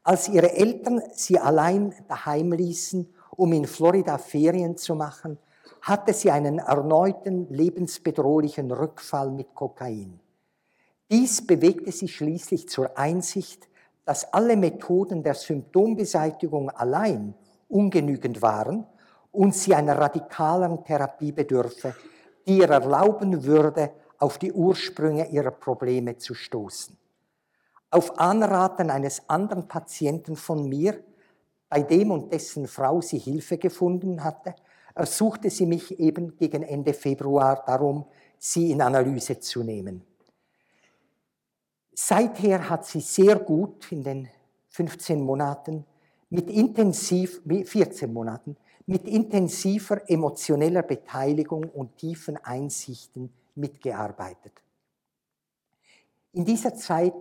Als 0.03 0.29
ihre 0.29 0.53
Eltern 0.53 1.01
sie 1.13 1.39
allein 1.39 1.93
daheim 2.07 2.51
ließen, 2.51 3.11
um 3.31 3.53
in 3.53 3.65
Florida 3.65 4.17
Ferien 4.17 4.77
zu 4.77 4.95
machen, 4.95 5.37
hatte 5.81 6.13
sie 6.13 6.31
einen 6.31 6.59
erneuten 6.59 7.47
lebensbedrohlichen 7.49 8.71
Rückfall 8.71 9.31
mit 9.31 9.53
Kokain. 9.53 10.19
Dies 11.11 11.45
bewegte 11.45 11.91
sie 11.91 12.07
schließlich 12.07 12.67
zur 12.69 12.97
Einsicht, 12.97 13.67
dass 14.05 14.33
alle 14.33 14.57
Methoden 14.57 15.23
der 15.23 15.35
Symptombeseitigung 15.35 16.69
allein 16.69 17.35
ungenügend 17.69 18.41
waren 18.41 18.85
und 19.31 19.53
sie 19.53 19.75
einer 19.75 19.97
radikaleren 19.97 20.83
Therapie 20.83 21.31
bedürfe, 21.31 21.95
die 22.47 22.59
ihr 22.59 22.69
erlauben 22.69 23.43
würde, 23.43 23.91
auf 24.19 24.37
die 24.37 24.53
Ursprünge 24.53 25.29
ihrer 25.29 25.51
Probleme 25.51 26.17
zu 26.17 26.33
stoßen. 26.33 26.97
Auf 27.89 28.19
Anraten 28.19 28.89
eines 28.89 29.29
anderen 29.29 29.67
Patienten 29.67 30.35
von 30.35 30.67
mir, 30.67 31.03
bei 31.69 31.81
dem 31.81 32.11
und 32.11 32.31
dessen 32.31 32.67
Frau 32.67 33.01
sie 33.01 33.17
Hilfe 33.17 33.57
gefunden 33.57 34.23
hatte, 34.23 34.55
ersuchte 34.93 35.49
sie 35.49 35.65
mich 35.65 35.99
eben 35.99 36.35
gegen 36.37 36.63
Ende 36.63 36.93
Februar 36.93 37.63
darum, 37.65 38.05
sie 38.37 38.71
in 38.71 38.81
Analyse 38.81 39.39
zu 39.39 39.63
nehmen. 39.63 40.03
Seither 41.93 42.69
hat 42.69 42.85
sie 42.85 43.01
sehr 43.01 43.37
gut 43.39 43.91
in 43.91 44.03
den 44.03 44.27
15 44.69 45.21
Monaten 45.21 45.85
mit 46.29 46.49
intensiv, 46.49 47.41
14 47.45 48.11
Monaten, 48.11 48.57
mit 48.85 49.07
intensiver 49.07 50.09
emotioneller 50.09 50.83
Beteiligung 50.83 51.63
und 51.63 51.97
tiefen 51.97 52.37
Einsichten 52.37 53.31
mitgearbeitet. 53.55 54.53
In 56.33 56.45
dieser 56.45 56.75
Zeit 56.75 57.13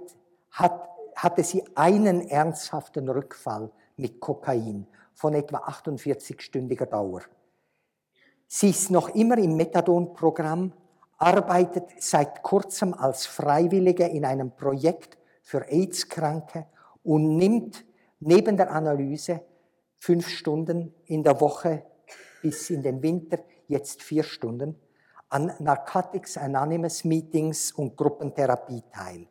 hat, 0.51 0.89
hatte 1.15 1.45
sie 1.45 1.65
einen 1.75 2.29
ernsthaften 2.29 3.09
Rückfall 3.09 3.71
mit 3.97 4.21
Kokain 4.21 4.87
von 5.15 5.35
etwa 5.35 5.59
48-stündiger 5.59 6.87
Dauer. 6.87 7.23
Sie 8.47 8.71
ist 8.71 8.91
noch 8.91 9.09
immer 9.11 9.39
im 9.39 9.57
Methadon-Programm 9.57 10.73
arbeitet 11.17 11.85
seit 12.01 12.43
kurzem 12.43 12.93
als 12.93 13.27
Freiwillige 13.27 14.07
in 14.07 14.25
einem 14.25 14.51
Projekt 14.51 15.17
für 15.43 15.67
AIDS-Kranke 15.69 16.67
und 17.03 17.37
nimmt 17.37 17.85
neben 18.21 18.57
der 18.57 18.71
Analyse 18.71 19.41
fünf 19.99 20.29
Stunden 20.29 20.95
in 21.07 21.23
der 21.23 21.41
Woche 21.41 21.85
bis 22.43 22.69
in 22.71 22.83
den 22.83 23.03
Winter, 23.03 23.39
jetzt 23.69 24.03
vier 24.03 24.23
Stunden, 24.23 24.79
an 25.35 25.53
Narcotics 25.59 26.37
Anonymous 26.39 27.03
Meetings 27.03 27.73
und 27.73 27.97
Gruppentherapie 27.97 28.85
teil. 28.93 29.27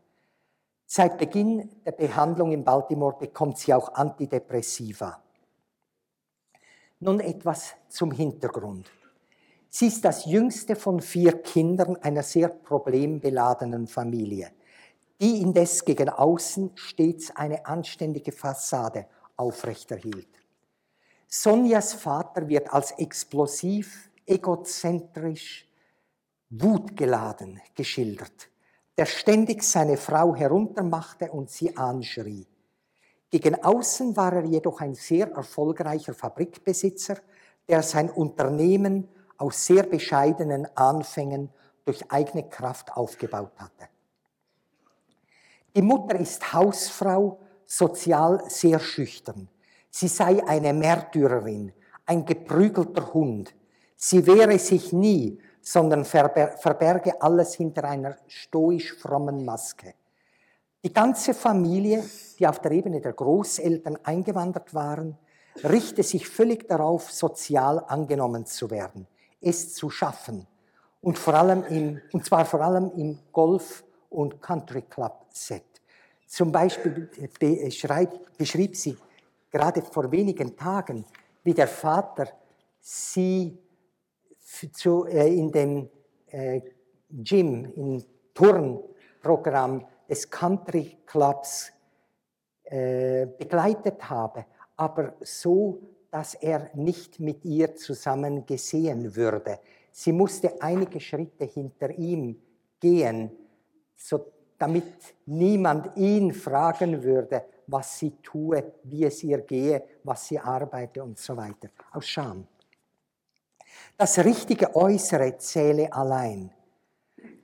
Seit 0.85 1.17
Beginn 1.17 1.69
der 1.85 1.93
Behandlung 1.93 2.51
in 2.51 2.65
Baltimore 2.65 3.15
bekommt 3.17 3.57
sie 3.57 3.73
auch 3.73 3.93
Antidepressiva. 3.93 5.23
Nun 6.99 7.21
etwas 7.21 7.75
zum 7.87 8.11
Hintergrund. 8.11 8.91
Sie 9.69 9.87
ist 9.87 10.03
das 10.03 10.25
jüngste 10.25 10.75
von 10.75 10.99
vier 10.99 11.41
Kindern 11.41 11.95
einer 11.95 12.23
sehr 12.23 12.49
problembeladenen 12.49 13.87
Familie, 13.87 14.51
die 15.21 15.41
indes 15.41 15.85
gegen 15.85 16.09
außen 16.09 16.71
stets 16.75 17.33
eine 17.33 17.65
anständige 17.65 18.33
Fassade 18.33 19.05
aufrechterhielt. 19.37 20.27
Sonjas 21.29 21.93
Vater 21.93 22.49
wird 22.49 22.73
als 22.73 22.91
explosiv, 22.91 24.11
egozentrisch, 24.25 25.65
wutgeladen 26.61 27.59
geschildert, 27.75 28.49
der 28.97 29.05
ständig 29.05 29.63
seine 29.63 29.97
Frau 29.97 30.35
heruntermachte 30.35 31.31
und 31.31 31.49
sie 31.49 31.75
anschrie. 31.75 32.45
Gegen 33.31 33.63
außen 33.63 34.15
war 34.15 34.33
er 34.33 34.45
jedoch 34.45 34.79
ein 34.81 34.93
sehr 34.93 35.31
erfolgreicher 35.31 36.13
Fabrikbesitzer, 36.13 37.17
der 37.67 37.81
sein 37.81 38.11
Unternehmen 38.11 39.07
aus 39.37 39.65
sehr 39.65 39.83
bescheidenen 39.83 40.67
Anfängen 40.77 41.49
durch 41.85 42.11
eigene 42.11 42.47
Kraft 42.47 42.95
aufgebaut 42.95 43.53
hatte. 43.57 43.89
Die 45.75 45.81
Mutter 45.81 46.19
ist 46.19 46.53
Hausfrau, 46.53 47.39
sozial 47.65 48.43
sehr 48.47 48.79
schüchtern. 48.79 49.49
Sie 49.89 50.07
sei 50.07 50.45
eine 50.45 50.71
Märtyrerin, 50.73 51.73
ein 52.05 52.25
geprügelter 52.25 53.13
Hund. 53.13 53.55
Sie 53.95 54.27
wehre 54.27 54.59
sich 54.59 54.93
nie, 54.93 55.39
sondern 55.63 56.03
verberge 56.03 57.21
alles 57.21 57.55
hinter 57.55 57.85
einer 57.85 58.17
stoisch 58.27 58.93
frommen 58.95 59.45
Maske. 59.45 59.93
Die 60.83 60.93
ganze 60.93 61.33
Familie, 61.33 62.03
die 62.37 62.45
auf 62.45 62.59
der 62.59 62.71
Ebene 62.71 62.99
der 62.99 63.13
Großeltern 63.13 63.97
eingewandert 64.03 64.73
waren, 64.73 65.17
richte 65.63 66.03
sich 66.03 66.27
völlig 66.27 66.67
darauf, 66.67 67.09
sozial 67.09 67.81
angenommen 67.87 68.45
zu 68.45 68.69
werden, 68.69 69.07
es 69.39 69.73
zu 69.73 69.89
schaffen 69.89 70.45
und, 71.01 71.17
vor 71.17 71.35
allem 71.35 71.63
im, 71.69 72.01
und 72.11 72.25
zwar 72.25 72.43
vor 72.43 72.59
allem 72.59 72.91
im 72.97 73.19
Golf- 73.31 73.85
und 74.09 74.41
Country 74.41 74.81
Club 74.81 75.25
Set. 75.29 75.63
Zum 76.27 76.51
Beispiel 76.51 77.09
beschrieb 78.37 78.75
sie 78.75 78.97
gerade 79.49 79.81
vor 79.81 80.11
wenigen 80.11 80.57
Tagen, 80.57 81.05
wie 81.43 81.53
der 81.53 81.67
Vater 81.67 82.27
sie 82.81 83.57
zu, 84.71 85.05
äh, 85.05 85.33
in 85.33 85.51
dem 85.51 85.89
äh, 86.27 86.61
Gym, 87.09 87.65
im 87.75 88.03
Turnprogramm 88.33 89.85
des 90.09 90.29
Country 90.29 90.97
Clubs 91.05 91.71
äh, 92.63 93.25
begleitet 93.25 94.09
habe, 94.09 94.45
aber 94.75 95.15
so, 95.21 95.81
dass 96.11 96.35
er 96.35 96.69
nicht 96.75 97.19
mit 97.19 97.43
ihr 97.45 97.75
zusammen 97.75 98.45
gesehen 98.45 99.15
würde. 99.15 99.59
Sie 99.91 100.11
musste 100.11 100.61
einige 100.61 100.99
Schritte 100.99 101.45
hinter 101.45 101.89
ihm 101.91 102.39
gehen, 102.79 103.31
so, 103.95 104.31
damit 104.57 105.15
niemand 105.25 105.97
ihn 105.97 106.33
fragen 106.33 107.03
würde, 107.03 107.45
was 107.67 107.99
sie 107.99 108.11
tue, 108.21 108.73
wie 108.83 109.05
es 109.05 109.23
ihr 109.23 109.39
gehe, 109.39 109.83
was 110.03 110.27
sie 110.27 110.39
arbeite 110.39 111.03
und 111.03 111.17
so 111.17 111.35
weiter. 111.35 111.69
Aus 111.91 112.07
Scham. 112.07 112.47
Das 114.03 114.19
richtige 114.19 114.75
Äußere 114.75 115.37
zähle 115.37 115.93
allein. 115.93 116.51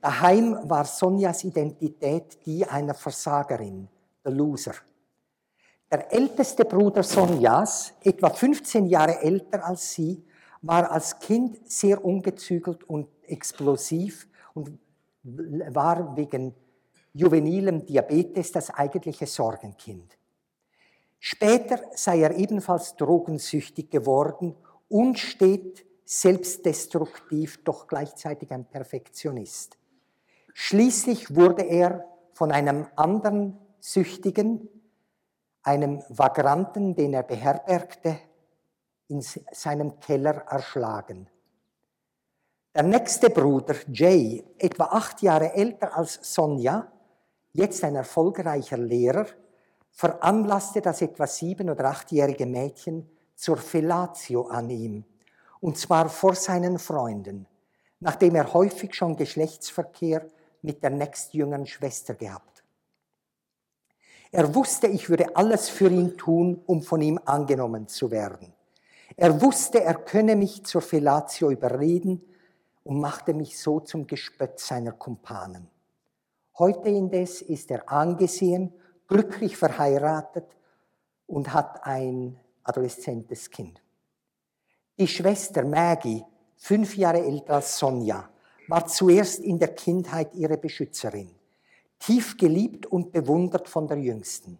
Daheim 0.02 0.58
war 0.64 0.84
Sonjas 0.84 1.42
Identität 1.42 2.44
die 2.44 2.66
einer 2.66 2.92
Versagerin, 2.92 3.88
der 4.22 4.32
Loser. 4.32 4.74
Der 5.90 6.12
älteste 6.12 6.66
Bruder 6.66 7.02
Sonjas, 7.02 7.94
etwa 8.02 8.28
15 8.28 8.84
Jahre 8.84 9.22
älter 9.22 9.64
als 9.64 9.90
sie, 9.92 10.22
war 10.60 10.90
als 10.90 11.18
Kind 11.18 11.66
sehr 11.72 12.04
ungezügelt 12.04 12.84
und 12.84 13.08
explosiv 13.22 14.28
und 14.52 14.78
war 15.22 16.14
wegen 16.14 16.54
juvenilem 17.14 17.86
Diabetes 17.86 18.52
das 18.52 18.68
eigentliche 18.68 19.26
Sorgenkind. 19.26 20.18
Später 21.18 21.80
sei 21.94 22.20
er 22.20 22.36
ebenfalls 22.36 22.96
drogensüchtig 22.96 23.88
geworden 23.88 24.54
und 24.90 25.18
steht 25.18 25.86
selbstdestruktiv, 26.10 27.62
doch 27.62 27.86
gleichzeitig 27.86 28.50
ein 28.50 28.64
Perfektionist. 28.64 29.78
Schließlich 30.54 31.36
wurde 31.36 31.62
er 31.62 32.04
von 32.32 32.50
einem 32.50 32.88
anderen 32.96 33.56
Süchtigen, 33.78 34.68
einem 35.62 36.02
Vagranten, 36.08 36.96
den 36.96 37.14
er 37.14 37.22
beherbergte, 37.22 38.18
in 39.06 39.22
seinem 39.22 40.00
Keller 40.00 40.46
erschlagen. 40.48 41.28
Der 42.74 42.82
nächste 42.82 43.30
Bruder, 43.30 43.76
Jay, 43.92 44.44
etwa 44.58 44.86
acht 44.86 45.22
Jahre 45.22 45.54
älter 45.54 45.96
als 45.96 46.18
Sonja, 46.22 46.90
jetzt 47.52 47.84
ein 47.84 47.94
erfolgreicher 47.94 48.78
Lehrer, 48.78 49.26
veranlasste 49.92 50.80
das 50.80 51.02
etwa 51.02 51.28
sieben- 51.28 51.70
oder 51.70 51.84
achtjährige 51.84 52.46
Mädchen 52.46 53.08
zur 53.36 53.58
Fellatio 53.58 54.48
an 54.48 54.70
ihm 54.70 55.04
und 55.60 55.78
zwar 55.78 56.08
vor 56.08 56.34
seinen 56.34 56.78
Freunden, 56.78 57.46
nachdem 58.00 58.34
er 58.34 58.52
häufig 58.52 58.94
schon 58.94 59.16
Geschlechtsverkehr 59.16 60.26
mit 60.62 60.82
der 60.82 60.90
nächstjüngeren 60.90 61.66
Schwester 61.66 62.14
gehabt. 62.14 62.64
Er 64.32 64.54
wusste, 64.54 64.86
ich 64.86 65.08
würde 65.08 65.36
alles 65.36 65.68
für 65.68 65.88
ihn 65.88 66.16
tun, 66.16 66.62
um 66.66 66.82
von 66.82 67.02
ihm 67.02 67.18
angenommen 67.24 67.88
zu 67.88 68.10
werden. 68.10 68.52
Er 69.16 69.42
wusste, 69.42 69.82
er 69.82 69.94
könne 69.94 70.36
mich 70.36 70.64
zur 70.64 70.82
Fellatio 70.82 71.50
überreden 71.50 72.22
und 72.84 73.00
machte 73.00 73.34
mich 73.34 73.58
so 73.58 73.80
zum 73.80 74.06
Gespött 74.06 74.60
seiner 74.60 74.92
Kumpanen. 74.92 75.68
Heute 76.58 76.88
indes 76.88 77.42
ist 77.42 77.70
er 77.70 77.90
angesehen, 77.90 78.72
glücklich 79.08 79.56
verheiratet 79.56 80.46
und 81.26 81.52
hat 81.52 81.84
ein 81.84 82.38
adoleszentes 82.62 83.50
Kind. 83.50 83.82
Die 85.00 85.08
Schwester 85.08 85.64
Maggie, 85.64 86.22
fünf 86.58 86.94
Jahre 86.94 87.24
älter 87.24 87.54
als 87.54 87.78
Sonja, 87.78 88.28
war 88.68 88.86
zuerst 88.86 89.40
in 89.40 89.58
der 89.58 89.74
Kindheit 89.74 90.34
ihre 90.34 90.58
Beschützerin, 90.58 91.30
tief 91.98 92.36
geliebt 92.36 92.84
und 92.84 93.10
bewundert 93.10 93.66
von 93.66 93.88
der 93.88 93.96
Jüngsten. 93.96 94.58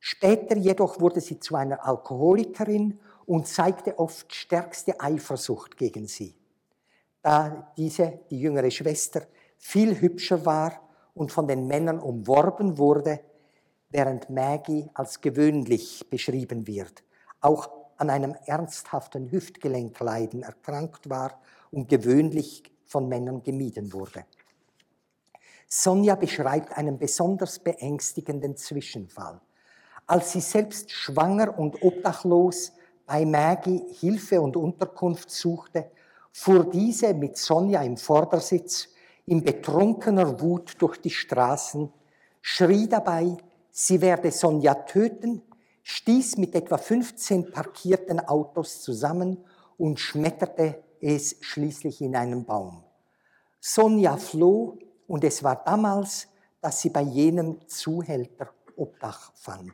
Später 0.00 0.56
jedoch 0.56 1.02
wurde 1.02 1.20
sie 1.20 1.38
zu 1.38 1.54
einer 1.54 1.84
Alkoholikerin 1.84 2.98
und 3.26 3.46
zeigte 3.46 3.98
oft 3.98 4.34
stärkste 4.34 4.98
Eifersucht 4.98 5.76
gegen 5.76 6.06
sie, 6.06 6.34
da 7.20 7.70
diese, 7.76 8.20
die 8.30 8.40
jüngere 8.40 8.70
Schwester, 8.70 9.20
viel 9.58 10.00
hübscher 10.00 10.46
war 10.46 10.80
und 11.12 11.30
von 11.30 11.46
den 11.46 11.66
Männern 11.66 11.98
umworben 11.98 12.78
wurde, 12.78 13.20
während 13.90 14.30
Maggie 14.30 14.88
als 14.94 15.20
gewöhnlich 15.20 16.08
beschrieben 16.08 16.66
wird. 16.66 17.04
Auch 17.42 17.77
an 17.98 18.10
einem 18.10 18.34
ernsthaften 18.46 19.30
Hüftgelenkleiden 19.30 20.42
erkrankt 20.42 21.10
war 21.10 21.40
und 21.70 21.88
gewöhnlich 21.88 22.62
von 22.86 23.08
Männern 23.08 23.42
gemieden 23.42 23.92
wurde. 23.92 24.24
Sonja 25.66 26.14
beschreibt 26.14 26.76
einen 26.78 26.98
besonders 26.98 27.58
beängstigenden 27.58 28.56
Zwischenfall. 28.56 29.40
Als 30.06 30.32
sie 30.32 30.40
selbst 30.40 30.90
schwanger 30.90 31.58
und 31.58 31.82
obdachlos 31.82 32.72
bei 33.04 33.26
Maggie 33.26 33.84
Hilfe 34.00 34.40
und 34.40 34.56
Unterkunft 34.56 35.30
suchte, 35.30 35.90
fuhr 36.32 36.64
diese 36.64 37.12
mit 37.12 37.36
Sonja 37.36 37.82
im 37.82 37.98
Vordersitz 37.98 38.88
in 39.26 39.42
betrunkener 39.42 40.40
Wut 40.40 40.76
durch 40.78 40.96
die 40.98 41.10
Straßen, 41.10 41.92
schrie 42.40 42.88
dabei, 42.88 43.36
sie 43.70 44.00
werde 44.00 44.30
Sonja 44.30 44.72
töten, 44.74 45.42
stieß 45.88 46.36
mit 46.36 46.54
etwa 46.54 46.76
15 46.76 47.50
parkierten 47.50 48.20
Autos 48.20 48.82
zusammen 48.82 49.42
und 49.78 49.98
schmetterte 49.98 50.84
es 51.00 51.36
schließlich 51.40 52.02
in 52.02 52.14
einen 52.14 52.44
Baum. 52.44 52.84
Sonja 53.58 54.18
floh 54.18 54.78
und 55.06 55.24
es 55.24 55.42
war 55.42 55.64
damals, 55.64 56.28
dass 56.60 56.82
sie 56.82 56.90
bei 56.90 57.00
jenem 57.00 57.66
Zuhälter 57.68 58.50
Obdach 58.76 59.32
fand. 59.34 59.72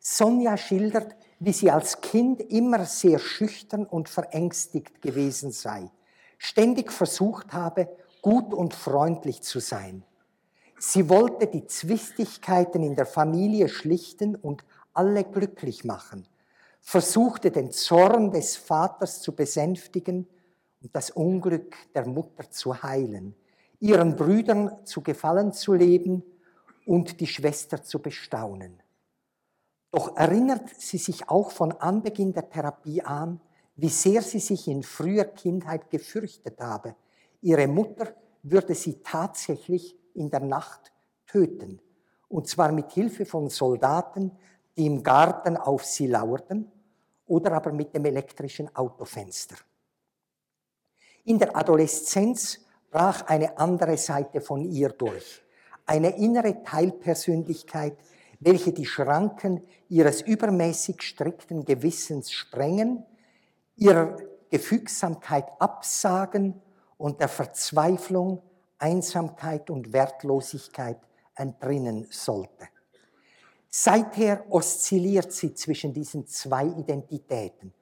Sonja 0.00 0.56
schildert, 0.56 1.14
wie 1.38 1.52
sie 1.52 1.70
als 1.70 2.00
Kind 2.00 2.40
immer 2.40 2.84
sehr 2.84 3.20
schüchtern 3.20 3.86
und 3.86 4.08
verängstigt 4.08 5.00
gewesen 5.00 5.52
sei, 5.52 5.92
ständig 6.38 6.90
versucht 6.90 7.52
habe, 7.52 7.88
gut 8.20 8.52
und 8.52 8.74
freundlich 8.74 9.42
zu 9.42 9.60
sein. 9.60 10.04
Sie 10.84 11.08
wollte 11.08 11.46
die 11.46 11.64
Zwistigkeiten 11.68 12.82
in 12.82 12.96
der 12.96 13.06
Familie 13.06 13.68
schlichten 13.68 14.34
und 14.34 14.64
alle 14.94 15.24
glücklich 15.24 15.84
machen, 15.84 16.26
versuchte 16.80 17.50
den 17.50 17.70
Zorn 17.70 18.30
des 18.30 18.56
Vaters 18.56 19.22
zu 19.22 19.34
besänftigen 19.34 20.26
und 20.82 20.94
das 20.94 21.10
Unglück 21.10 21.74
der 21.94 22.06
Mutter 22.06 22.50
zu 22.50 22.82
heilen, 22.82 23.34
ihren 23.80 24.16
Brüdern 24.16 24.84
zu 24.84 25.00
Gefallen 25.00 25.52
zu 25.52 25.74
leben 25.74 26.22
und 26.86 27.20
die 27.20 27.26
Schwester 27.26 27.82
zu 27.82 28.00
bestaunen. 28.00 28.82
Doch 29.90 30.16
erinnert 30.16 30.70
sie 30.78 30.98
sich 30.98 31.28
auch 31.28 31.50
von 31.50 31.72
Anbeginn 31.72 32.32
der 32.32 32.48
Therapie 32.48 33.02
an, 33.02 33.40
wie 33.76 33.90
sehr 33.90 34.22
sie 34.22 34.40
sich 34.40 34.68
in 34.68 34.82
früher 34.82 35.24
Kindheit 35.24 35.90
gefürchtet 35.90 36.60
habe. 36.60 36.96
Ihre 37.40 37.66
Mutter 37.66 38.14
würde 38.42 38.74
sie 38.74 39.00
tatsächlich 39.02 39.96
in 40.14 40.30
der 40.30 40.40
Nacht 40.40 40.92
töten. 41.26 41.80
Und 42.28 42.48
zwar 42.48 42.72
mit 42.72 42.90
Hilfe 42.92 43.26
von 43.26 43.50
Soldaten, 43.50 44.32
die 44.76 44.86
im 44.86 45.02
Garten 45.02 45.56
auf 45.56 45.84
sie 45.84 46.06
lauerten, 46.06 46.70
oder 47.26 47.52
aber 47.52 47.72
mit 47.72 47.94
dem 47.94 48.04
elektrischen 48.04 48.74
Autofenster. 48.74 49.56
In 51.24 51.38
der 51.38 51.56
Adoleszenz 51.56 52.60
brach 52.90 53.26
eine 53.26 53.56
andere 53.58 53.96
Seite 53.96 54.40
von 54.40 54.64
ihr 54.64 54.90
durch. 54.90 55.42
Eine 55.86 56.16
innere 56.16 56.62
Teilpersönlichkeit, 56.62 57.96
welche 58.40 58.72
die 58.72 58.86
Schranken 58.86 59.62
ihres 59.88 60.20
übermäßig 60.20 61.00
strikten 61.00 61.64
Gewissens 61.64 62.32
sprengen, 62.32 63.04
ihrer 63.76 64.16
Gefügsamkeit 64.50 65.46
absagen 65.58 66.60
und 66.98 67.20
der 67.20 67.28
Verzweiflung, 67.28 68.42
Einsamkeit 68.78 69.70
und 69.70 69.92
Wertlosigkeit 69.92 70.98
entrinnen 71.36 72.06
sollte. 72.10 72.68
Seither 73.74 74.44
oszilliert 74.50 75.32
sie 75.32 75.54
zwischen 75.54 75.94
diesen 75.94 76.26
zwei 76.26 76.66
Identitäten, 76.66 77.72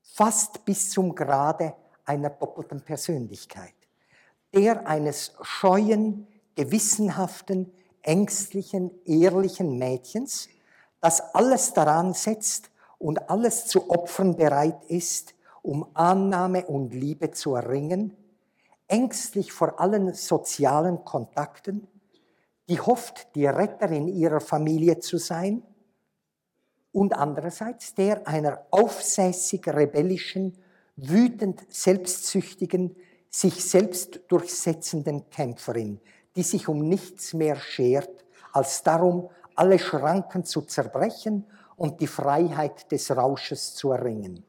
fast 0.00 0.64
bis 0.64 0.90
zum 0.90 1.12
Grade 1.12 1.74
einer 2.04 2.30
doppelten 2.30 2.82
Persönlichkeit, 2.82 3.74
der 4.54 4.86
eines 4.86 5.32
scheuen, 5.42 6.28
gewissenhaften, 6.54 7.72
ängstlichen, 8.02 8.92
ehrlichen 9.04 9.76
Mädchens, 9.76 10.48
das 11.00 11.34
alles 11.34 11.72
daran 11.72 12.14
setzt 12.14 12.70
und 12.98 13.28
alles 13.28 13.66
zu 13.66 13.90
opfern 13.90 14.36
bereit 14.36 14.84
ist, 14.84 15.34
um 15.62 15.84
Annahme 15.94 16.64
und 16.66 16.94
Liebe 16.94 17.32
zu 17.32 17.56
erringen, 17.56 18.16
ängstlich 18.86 19.52
vor 19.52 19.80
allen 19.80 20.14
sozialen 20.14 21.04
Kontakten, 21.04 21.88
die 22.70 22.80
hofft, 22.80 23.34
die 23.34 23.46
Retterin 23.46 24.06
ihrer 24.06 24.40
Familie 24.40 25.00
zu 25.00 25.18
sein, 25.18 25.62
und 26.92 27.12
andererseits 27.12 27.94
der 27.94 28.26
einer 28.26 28.66
aufsässig 28.70 29.66
rebellischen, 29.68 30.56
wütend 30.96 31.60
selbstsüchtigen, 31.68 32.96
sich 33.28 33.64
selbst 33.64 34.20
durchsetzenden 34.28 35.30
Kämpferin, 35.30 36.00
die 36.34 36.42
sich 36.42 36.68
um 36.68 36.88
nichts 36.88 37.32
mehr 37.34 37.56
schert, 37.56 38.24
als 38.52 38.82
darum, 38.82 39.30
alle 39.54 39.78
Schranken 39.78 40.44
zu 40.44 40.62
zerbrechen 40.62 41.46
und 41.76 42.00
die 42.00 42.08
Freiheit 42.08 42.90
des 42.90 43.10
Rausches 43.16 43.74
zu 43.74 43.92
erringen. 43.92 44.44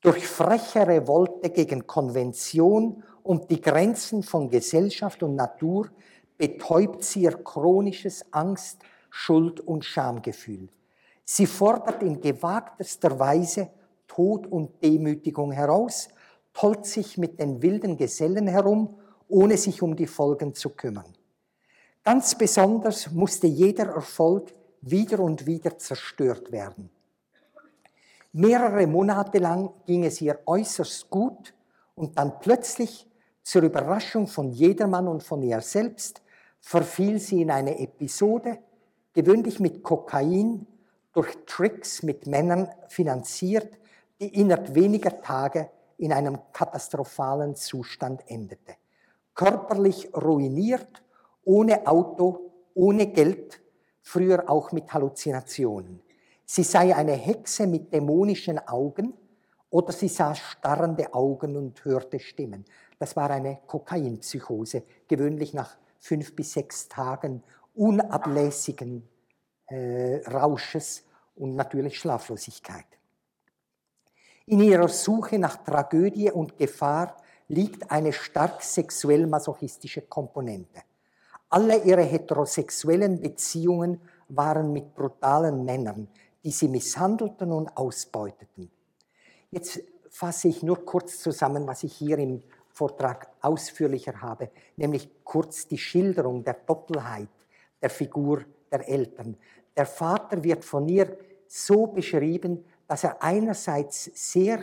Durch 0.00 0.26
freche 0.26 0.86
Revolte 0.86 1.50
gegen 1.50 1.86
Konvention 1.86 3.02
und 3.22 3.50
die 3.50 3.60
Grenzen 3.60 4.22
von 4.22 4.48
Gesellschaft 4.48 5.22
und 5.22 5.34
Natur 5.34 5.90
betäubt 6.38 7.04
sie 7.04 7.22
ihr 7.22 7.42
chronisches 7.42 8.24
Angst, 8.32 8.80
Schuld 9.10 9.60
und 9.60 9.84
Schamgefühl. 9.84 10.68
Sie 11.24 11.46
fordert 11.46 12.02
in 12.02 12.20
gewagtester 12.20 13.18
Weise 13.18 13.70
Tod 14.06 14.46
und 14.46 14.82
Demütigung 14.82 15.52
heraus, 15.52 16.08
tollt 16.52 16.86
sich 16.86 17.18
mit 17.18 17.38
den 17.40 17.60
wilden 17.60 17.96
Gesellen 17.96 18.46
herum, 18.46 18.96
ohne 19.28 19.56
sich 19.56 19.82
um 19.82 19.96
die 19.96 20.06
Folgen 20.06 20.54
zu 20.54 20.70
kümmern. 20.70 21.12
Ganz 22.04 22.36
besonders 22.36 23.10
musste 23.10 23.46
jeder 23.46 23.86
Erfolg 23.86 24.54
wieder 24.80 25.20
und 25.20 25.46
wieder 25.46 25.76
zerstört 25.76 26.52
werden. 26.52 26.90
Mehrere 28.32 28.86
Monate 28.86 29.38
lang 29.38 29.70
ging 29.86 30.04
es 30.04 30.20
ihr 30.20 30.38
äußerst 30.46 31.10
gut 31.10 31.54
und 31.94 32.18
dann 32.18 32.38
plötzlich, 32.38 33.08
zur 33.42 33.62
Überraschung 33.62 34.26
von 34.26 34.50
jedermann 34.50 35.08
und 35.08 35.22
von 35.22 35.42
ihr 35.42 35.60
selbst, 35.60 36.22
verfiel 36.60 37.18
sie 37.18 37.42
in 37.42 37.50
eine 37.50 37.78
Episode, 37.78 38.58
gewöhnlich 39.12 39.60
mit 39.60 39.82
Kokain, 39.82 40.66
durch 41.12 41.34
Tricks 41.46 42.02
mit 42.02 42.26
Männern 42.26 42.68
finanziert, 42.88 43.78
die 44.20 44.38
innerhalb 44.38 44.74
weniger 44.74 45.22
Tage 45.22 45.70
in 45.96 46.12
einem 46.12 46.38
katastrophalen 46.52 47.54
Zustand 47.54 48.22
endete. 48.26 48.74
Körperlich 49.34 50.14
ruiniert, 50.14 51.02
ohne 51.44 51.86
Auto, 51.86 52.52
ohne 52.74 53.06
Geld, 53.06 53.62
früher 54.02 54.48
auch 54.50 54.72
mit 54.72 54.92
Halluzinationen. 54.92 56.02
Sie 56.44 56.62
sei 56.62 56.94
eine 56.94 57.12
Hexe 57.12 57.66
mit 57.66 57.92
dämonischen 57.92 58.58
Augen 58.68 59.14
oder 59.70 59.92
sie 59.92 60.08
sah 60.08 60.34
starrende 60.34 61.12
Augen 61.12 61.56
und 61.56 61.84
hörte 61.84 62.20
Stimmen. 62.20 62.64
Das 62.98 63.16
war 63.16 63.30
eine 63.30 63.60
Kokainpsychose, 63.66 64.84
gewöhnlich 65.08 65.54
nach 65.54 65.76
fünf 66.06 66.34
bis 66.36 66.52
sechs 66.52 66.88
Tagen 66.88 67.42
unablässigen 67.74 69.08
äh, 69.66 70.16
Rausches 70.26 71.04
und 71.34 71.56
natürlich 71.56 71.98
Schlaflosigkeit. 71.98 72.86
In 74.46 74.60
ihrer 74.60 74.88
Suche 74.88 75.38
nach 75.38 75.56
Tragödie 75.64 76.30
und 76.30 76.56
Gefahr 76.56 77.16
liegt 77.48 77.90
eine 77.90 78.12
stark 78.12 78.62
sexuell 78.62 79.26
masochistische 79.26 80.02
Komponente. 80.02 80.82
Alle 81.48 81.82
ihre 81.82 82.02
heterosexuellen 82.02 83.20
Beziehungen 83.20 84.00
waren 84.28 84.72
mit 84.72 84.94
brutalen 84.94 85.64
Männern, 85.64 86.08
die 86.44 86.50
sie 86.50 86.68
misshandelten 86.68 87.50
und 87.52 87.76
ausbeuteten. 87.76 88.70
Jetzt 89.50 89.80
fasse 90.10 90.48
ich 90.48 90.62
nur 90.62 90.84
kurz 90.84 91.18
zusammen, 91.18 91.66
was 91.66 91.82
ich 91.82 91.94
hier 91.94 92.18
im 92.18 92.42
Vortrag 92.76 93.30
ausführlicher 93.40 94.20
habe, 94.20 94.50
nämlich 94.76 95.08
kurz 95.24 95.66
die 95.66 95.78
Schilderung 95.78 96.44
der 96.44 96.52
Doppelheit 96.52 97.30
der 97.80 97.88
Figur 97.88 98.44
der 98.70 98.86
Eltern. 98.86 99.38
Der 99.74 99.86
Vater 99.86 100.44
wird 100.44 100.62
von 100.62 100.86
ihr 100.86 101.16
so 101.46 101.86
beschrieben, 101.86 102.66
dass 102.86 103.04
er 103.04 103.22
einerseits 103.22 104.10
sehr 104.14 104.62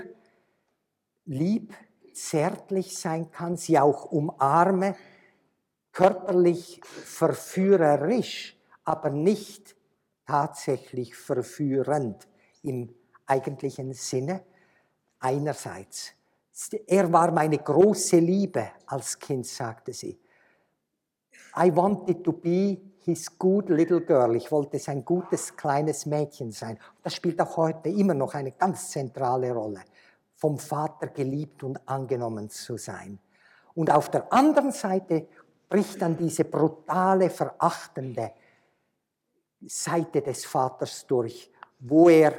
lieb, 1.26 1.74
zärtlich 2.14 2.96
sein 2.96 3.32
kann, 3.32 3.58
sie 3.58 3.80
auch 3.80 4.06
umarme, 4.06 4.96
körperlich 5.92 6.82
verführerisch, 6.84 8.56
aber 8.84 9.10
nicht 9.10 9.76
tatsächlich 10.28 11.16
verführend 11.16 12.28
im 12.62 12.94
eigentlichen 13.26 13.94
Sinne. 13.94 14.44
Einerseits. 15.18 16.14
Er 16.86 17.12
war 17.12 17.32
meine 17.32 17.58
große 17.58 18.18
Liebe 18.18 18.72
als 18.86 19.18
Kind, 19.18 19.46
sagte 19.46 19.94
sie. 19.94 20.20
I 21.58 21.76
wanted 21.76 22.24
to 22.24 22.32
be 22.32 22.80
his 23.04 23.38
good 23.38 23.70
little 23.70 24.02
girl. 24.02 24.36
Ich 24.36 24.52
wollte 24.52 24.80
sein 24.80 25.04
gutes 25.04 25.56
kleines 25.56 26.06
Mädchen 26.06 26.52
sein. 26.52 26.78
Das 27.02 27.16
spielt 27.16 27.40
auch 27.42 27.58
heute 27.58 27.90
immer 27.90 28.14
noch 28.14 28.34
eine 28.34 28.52
ganz 28.52 28.92
zentrale 28.92 29.52
Rolle, 29.52 29.82
vom 30.36 30.58
Vater 30.58 31.08
geliebt 31.08 31.64
und 31.64 31.80
angenommen 31.88 32.50
zu 32.50 32.78
sein. 32.78 33.20
Und 33.76 33.92
auf 33.92 34.10
der 34.10 34.32
anderen 34.32 34.72
Seite 34.72 35.28
bricht 35.70 36.02
dann 36.02 36.16
diese 36.18 36.46
brutale, 36.46 37.30
verachtende 37.30 38.32
Seite 39.66 40.22
des 40.22 40.46
Vaters 40.46 41.06
durch, 41.08 41.52
wo 41.80 42.10
er 42.10 42.34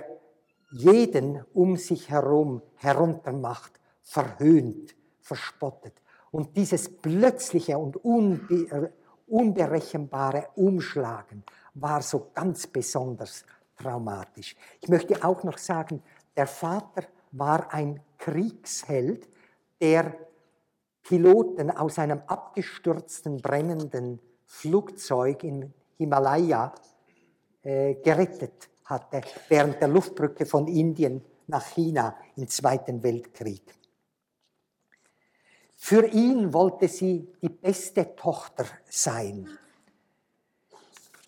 jeden 0.71 1.45
um 1.53 1.77
sich 1.77 2.11
herum 2.11 2.62
heruntermacht, 2.77 3.81
verhöhnt, 4.05 4.95
verspottet. 5.21 6.01
Und 6.31 6.57
dieses 6.57 6.89
plötzliche 6.89 7.77
und 7.79 7.97
unbe 8.05 8.93
unberechenbare 9.27 10.49
Umschlagen 10.55 11.43
war 11.75 12.03
so 12.03 12.31
ganz 12.35 12.67
besonders 12.67 13.45
traumatisch. 13.77 14.55
Ich 14.81 14.89
möchte 14.89 15.25
auch 15.25 15.43
noch 15.45 15.59
sagen, 15.59 16.03
der 16.37 16.47
Vater 16.47 17.05
war 17.33 17.73
ein 17.73 18.01
Kriegsheld, 18.19 19.29
der 19.81 20.15
Piloten 21.03 21.71
aus 21.71 21.99
einem 21.99 22.21
abgestürzten, 22.27 23.39
brennenden 23.39 24.21
Flugzeug 24.47 25.43
im 25.45 25.73
Himalaya 25.97 26.75
äh, 27.63 27.95
gerettet 27.97 28.69
hatte 28.85 29.23
während 29.49 29.81
der 29.81 29.89
Luftbrücke 29.89 30.47
von 30.47 30.69
Indien 30.69 31.23
nach 31.47 31.65
China 31.75 32.17
im 32.37 32.49
Zweiten 32.49 33.03
Weltkrieg. 33.03 33.63
Für 35.87 36.07
ihn 36.07 36.55
wollte 36.55 36.89
sie 36.89 37.28
die 37.43 37.51
beste 37.51 38.16
Tochter 38.16 38.64
sein. 38.89 39.47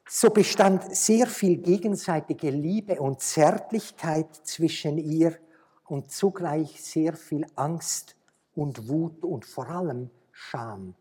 So 0.09 0.31
bestand 0.31 0.97
sehr 0.97 1.27
viel 1.27 1.59
gegenseitige 1.59 2.49
Liebe 2.49 2.99
und 2.99 3.21
Zärtlichkeit 3.21 4.35
zwischen 4.45 4.97
ihr 4.97 5.37
und 5.85 6.11
zugleich 6.11 6.83
sehr 6.83 7.13
viel 7.13 7.45
Angst 7.55 8.17
und 8.55 8.89
Wut 8.89 9.25
und 9.25 9.45
vor 9.45 9.69
allem 9.69 10.09
Scham. 10.33 10.95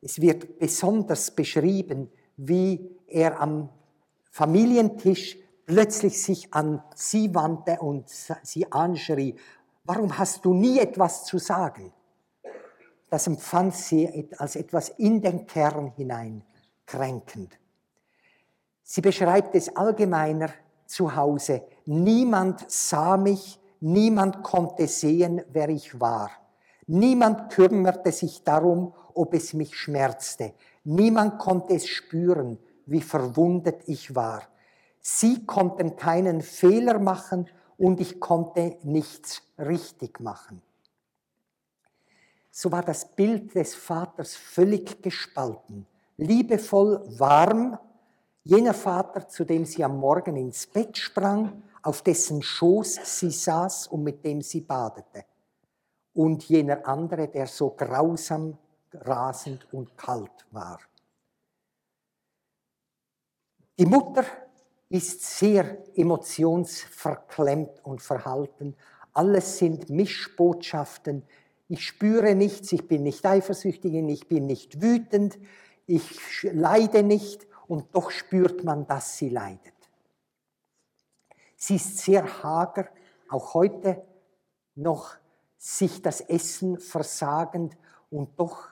Es 0.00 0.18
wird 0.18 0.58
besonders 0.58 1.30
beschrieben, 1.30 2.10
wie 2.38 2.90
er 3.06 3.38
am 3.38 3.68
Familientisch 4.30 5.36
plötzlich 5.66 6.22
sich 6.22 6.54
an 6.54 6.82
sie 6.94 7.34
wandte 7.34 7.80
und 7.80 8.08
sie 8.08 8.72
anschrie, 8.72 9.36
warum 9.84 10.16
hast 10.16 10.42
du 10.46 10.54
nie 10.54 10.78
etwas 10.78 11.26
zu 11.26 11.36
sagen? 11.36 11.92
Das 13.14 13.28
empfand 13.28 13.72
sie 13.76 14.28
als 14.38 14.56
etwas 14.56 14.88
in 14.88 15.22
den 15.22 15.46
Kern 15.46 15.92
hinein 15.94 16.42
kränkend. 16.84 17.56
Sie 18.82 19.02
beschreibt 19.02 19.54
es 19.54 19.76
allgemeiner 19.76 20.50
zu 20.84 21.14
Hause. 21.14 21.62
Niemand 21.86 22.68
sah 22.68 23.16
mich, 23.16 23.60
niemand 23.78 24.42
konnte 24.42 24.88
sehen, 24.88 25.42
wer 25.52 25.68
ich 25.68 26.00
war. 26.00 26.28
Niemand 26.88 27.52
kümmerte 27.52 28.10
sich 28.10 28.42
darum, 28.42 28.92
ob 29.14 29.32
es 29.34 29.54
mich 29.54 29.76
schmerzte. 29.76 30.54
Niemand 30.82 31.38
konnte 31.38 31.74
es 31.74 31.86
spüren, 31.86 32.58
wie 32.84 33.00
verwundet 33.00 33.82
ich 33.86 34.16
war. 34.16 34.42
Sie 34.98 35.46
konnten 35.46 35.94
keinen 35.94 36.40
Fehler 36.40 36.98
machen 36.98 37.48
und 37.78 38.00
ich 38.00 38.18
konnte 38.18 38.76
nichts 38.82 39.40
richtig 39.56 40.18
machen. 40.18 40.62
So 42.56 42.70
war 42.70 42.84
das 42.84 43.04
Bild 43.04 43.52
des 43.56 43.74
Vaters 43.74 44.36
völlig 44.36 45.02
gespalten. 45.02 45.88
Liebevoll, 46.16 47.02
warm, 47.18 47.76
jener 48.44 48.74
Vater, 48.74 49.26
zu 49.28 49.44
dem 49.44 49.64
sie 49.64 49.82
am 49.82 49.98
Morgen 49.98 50.36
ins 50.36 50.64
Bett 50.68 50.96
sprang, 50.96 51.64
auf 51.82 52.02
dessen 52.02 52.42
Schoß 52.42 53.00
sie 53.18 53.32
saß 53.32 53.88
und 53.88 54.04
mit 54.04 54.24
dem 54.24 54.40
sie 54.40 54.60
badete. 54.60 55.24
Und 56.12 56.44
jener 56.44 56.86
andere, 56.86 57.26
der 57.26 57.48
so 57.48 57.70
grausam, 57.70 58.56
rasend 58.92 59.66
und 59.72 59.98
kalt 59.98 60.46
war. 60.52 60.78
Die 63.76 63.86
Mutter 63.86 64.24
ist 64.90 65.24
sehr 65.24 65.78
emotionsverklemmt 65.98 67.84
und 67.84 68.00
verhalten. 68.00 68.76
Alles 69.12 69.58
sind 69.58 69.90
Mischbotschaften. 69.90 71.24
Ich 71.68 71.86
spüre 71.86 72.34
nichts, 72.34 72.72
ich 72.72 72.86
bin 72.86 73.02
nicht 73.02 73.24
eifersüchtig, 73.24 73.94
ich 73.94 74.28
bin 74.28 74.46
nicht 74.46 74.82
wütend, 74.82 75.38
ich 75.86 76.42
leide 76.42 77.02
nicht 77.02 77.46
und 77.66 77.94
doch 77.94 78.10
spürt 78.10 78.64
man, 78.64 78.86
dass 78.86 79.16
sie 79.16 79.30
leidet. 79.30 79.72
Sie 81.56 81.76
ist 81.76 81.98
sehr 81.98 82.42
hager, 82.42 82.88
auch 83.28 83.54
heute 83.54 84.04
noch 84.74 85.16
sich 85.56 86.02
das 86.02 86.20
Essen 86.20 86.78
versagend 86.78 87.76
und 88.10 88.38
doch 88.38 88.68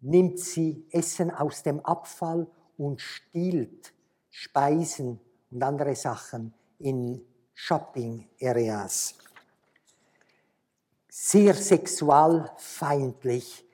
nimmt 0.00 0.40
sie 0.40 0.86
Essen 0.90 1.30
aus 1.30 1.62
dem 1.62 1.80
Abfall 1.80 2.48
und 2.76 3.00
stiehlt 3.00 3.92
Speisen 4.30 5.20
und 5.50 5.62
andere 5.62 5.94
Sachen 5.94 6.54
in 6.78 7.24
Shopping-Areas. 7.54 9.14
Sehr 11.10 11.54
sexualfeindlich, 11.54 13.64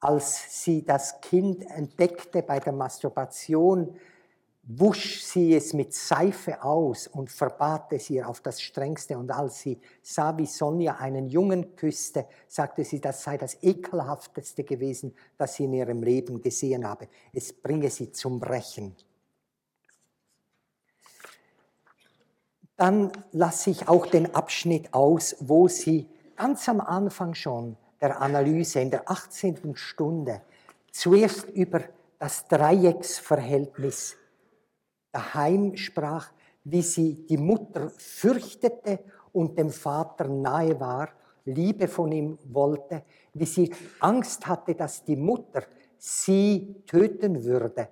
als 0.00 0.64
sie 0.64 0.84
das 0.84 1.20
Kind 1.20 1.68
entdeckte 1.70 2.42
bei 2.42 2.58
der 2.60 2.72
Masturbation, 2.72 3.94
wusch 4.62 5.22
sie 5.22 5.54
es 5.54 5.74
mit 5.74 5.92
Seife 5.92 6.62
aus 6.62 7.08
und 7.08 7.30
verbat 7.30 7.92
es 7.92 8.08
ihr 8.08 8.26
auf 8.28 8.40
das 8.40 8.62
Strengste. 8.62 9.18
Und 9.18 9.30
als 9.30 9.60
sie 9.60 9.78
sah, 10.02 10.38
wie 10.38 10.46
Sonja 10.46 10.96
einen 10.96 11.28
Jungen 11.28 11.76
küsste, 11.76 12.26
sagte 12.48 12.84
sie, 12.84 13.00
das 13.00 13.22
sei 13.22 13.36
das 13.36 13.62
ekelhafteste 13.62 14.64
gewesen, 14.64 15.14
das 15.36 15.54
sie 15.54 15.64
in 15.64 15.74
ihrem 15.74 16.02
Leben 16.02 16.40
gesehen 16.40 16.88
habe. 16.88 17.08
Es 17.32 17.52
bringe 17.52 17.90
sie 17.90 18.12
zum 18.12 18.40
Brechen. 18.40 18.96
Dann 22.76 23.12
lasse 23.32 23.70
ich 23.70 23.88
auch 23.88 24.06
den 24.06 24.34
Abschnitt 24.34 24.94
aus, 24.94 25.36
wo 25.40 25.68
sie 25.68 26.08
ganz 26.36 26.68
am 26.68 26.80
Anfang 26.80 27.34
schon 27.34 27.76
der 28.00 28.20
Analyse 28.20 28.80
in 28.80 28.90
der 28.90 29.10
18. 29.10 29.76
Stunde 29.76 30.42
zuerst 30.90 31.48
über 31.50 31.80
das 32.18 32.46
Dreiecksverhältnis 32.48 34.16
daheim 35.12 35.76
sprach, 35.76 36.32
wie 36.64 36.82
sie 36.82 37.26
die 37.26 37.36
Mutter 37.36 37.90
fürchtete 37.90 39.00
und 39.32 39.58
dem 39.58 39.70
Vater 39.70 40.28
nahe 40.28 40.78
war, 40.78 41.08
Liebe 41.44 41.88
von 41.88 42.12
ihm 42.12 42.38
wollte, 42.44 43.02
wie 43.34 43.46
sie 43.46 43.72
Angst 43.98 44.46
hatte, 44.46 44.74
dass 44.74 45.04
die 45.04 45.16
Mutter 45.16 45.64
sie 45.98 46.82
töten 46.86 47.42
würde, 47.44 47.88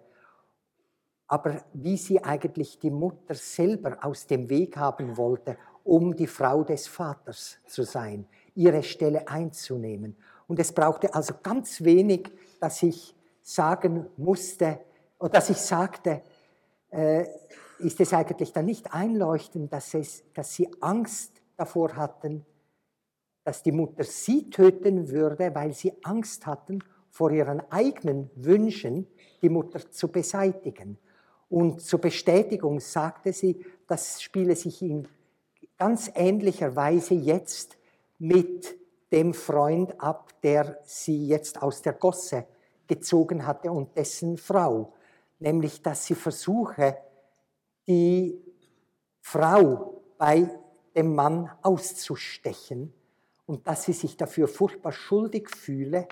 aber 1.27 1.65
wie 1.73 1.97
sie 1.97 2.23
eigentlich 2.23 2.79
die 2.79 2.91
Mutter 2.91 3.35
selber 3.35 3.99
aus 4.03 4.27
dem 4.27 4.49
Weg 4.49 4.77
haben 4.77 5.17
wollte, 5.17 5.57
um 5.85 6.15
die 6.15 6.27
Frau 6.27 6.65
des 6.65 6.87
Vaters 6.87 7.59
zu 7.67 7.83
sein, 7.83 8.27
ihre 8.55 8.83
Stelle 8.83 9.29
einzunehmen. 9.29 10.17
Und 10.47 10.59
es 10.59 10.73
brauchte 10.73 11.15
also 11.15 11.35
ganz 11.43 11.83
wenig, 11.83 12.31
dass 12.61 12.83
ich 12.83 13.15
sagen 13.43 14.07
musste, 14.17 14.81
oder 15.19 15.31
dass 15.31 15.51
ich 15.51 15.59
sagte, 15.59 16.23
äh, 16.91 17.27
ist 17.79 18.01
es 18.01 18.13
eigentlich 18.13 18.53
dann 18.53 18.67
nicht 18.67 18.93
einleuchtend, 18.93 19.73
dass, 19.73 19.95
es, 19.95 20.25
dass 20.35 20.55
sie 20.55 20.69
Angst 20.81 21.41
davor 21.57 21.97
hatten, 21.97 22.45
dass 23.45 23.63
die 23.63 23.73
Mutter 23.73 24.05
sie 24.05 24.51
töten 24.51 25.09
würde, 25.11 25.55
weil 25.55 25.73
sie 25.73 25.93
Angst 26.03 26.47
hatten, 26.47 26.81
vor 27.11 27.31
ihren 27.33 27.61
eigenen 27.71 28.31
Wünschen 28.37 29.07
die 29.43 29.49
Mutter 29.49 29.91
zu 29.91 30.09
beseitigen. 30.09 30.99
Und 31.49 31.81
zur 31.81 32.01
Bestätigung 32.01 32.79
sagte 32.81 33.33
sie, 33.33 33.65
das 33.89 34.23
spiele 34.23 34.55
sich 34.55 34.83
in 34.83 35.09
ganz 35.81 36.11
ähnlicher 36.15 36.77
Weise 36.77 37.15
jetzt 37.15 37.79
mit 38.19 38.79
dem 39.11 39.33
Freund 39.33 39.99
ab, 39.99 40.29
der 40.43 40.79
sie 40.85 41.27
jetzt 41.27 41.63
aus 41.63 41.81
der 41.81 41.95
Gosse 41.95 42.47
gezogen 42.87 43.47
hatte 43.47 43.73
und 43.73 43.97
dessen 43.97 44.37
Frau. 44.37 44.93
Nämlich 45.39 45.81
dass 45.81 46.05
sie 46.05 46.15
versuche, 46.15 46.99
die 47.89 48.39
Frau 49.23 50.03
bei 50.19 50.51
dem 50.95 51.15
Mann 51.15 51.51
auszustechen 51.63 52.93
und 53.47 53.67
dass 53.67 53.85
sie 53.85 53.95
sich 53.95 54.19
dafür 54.19 54.49
furchtbar 54.49 54.93
schuldig 54.93 55.49
fühle 55.49 56.07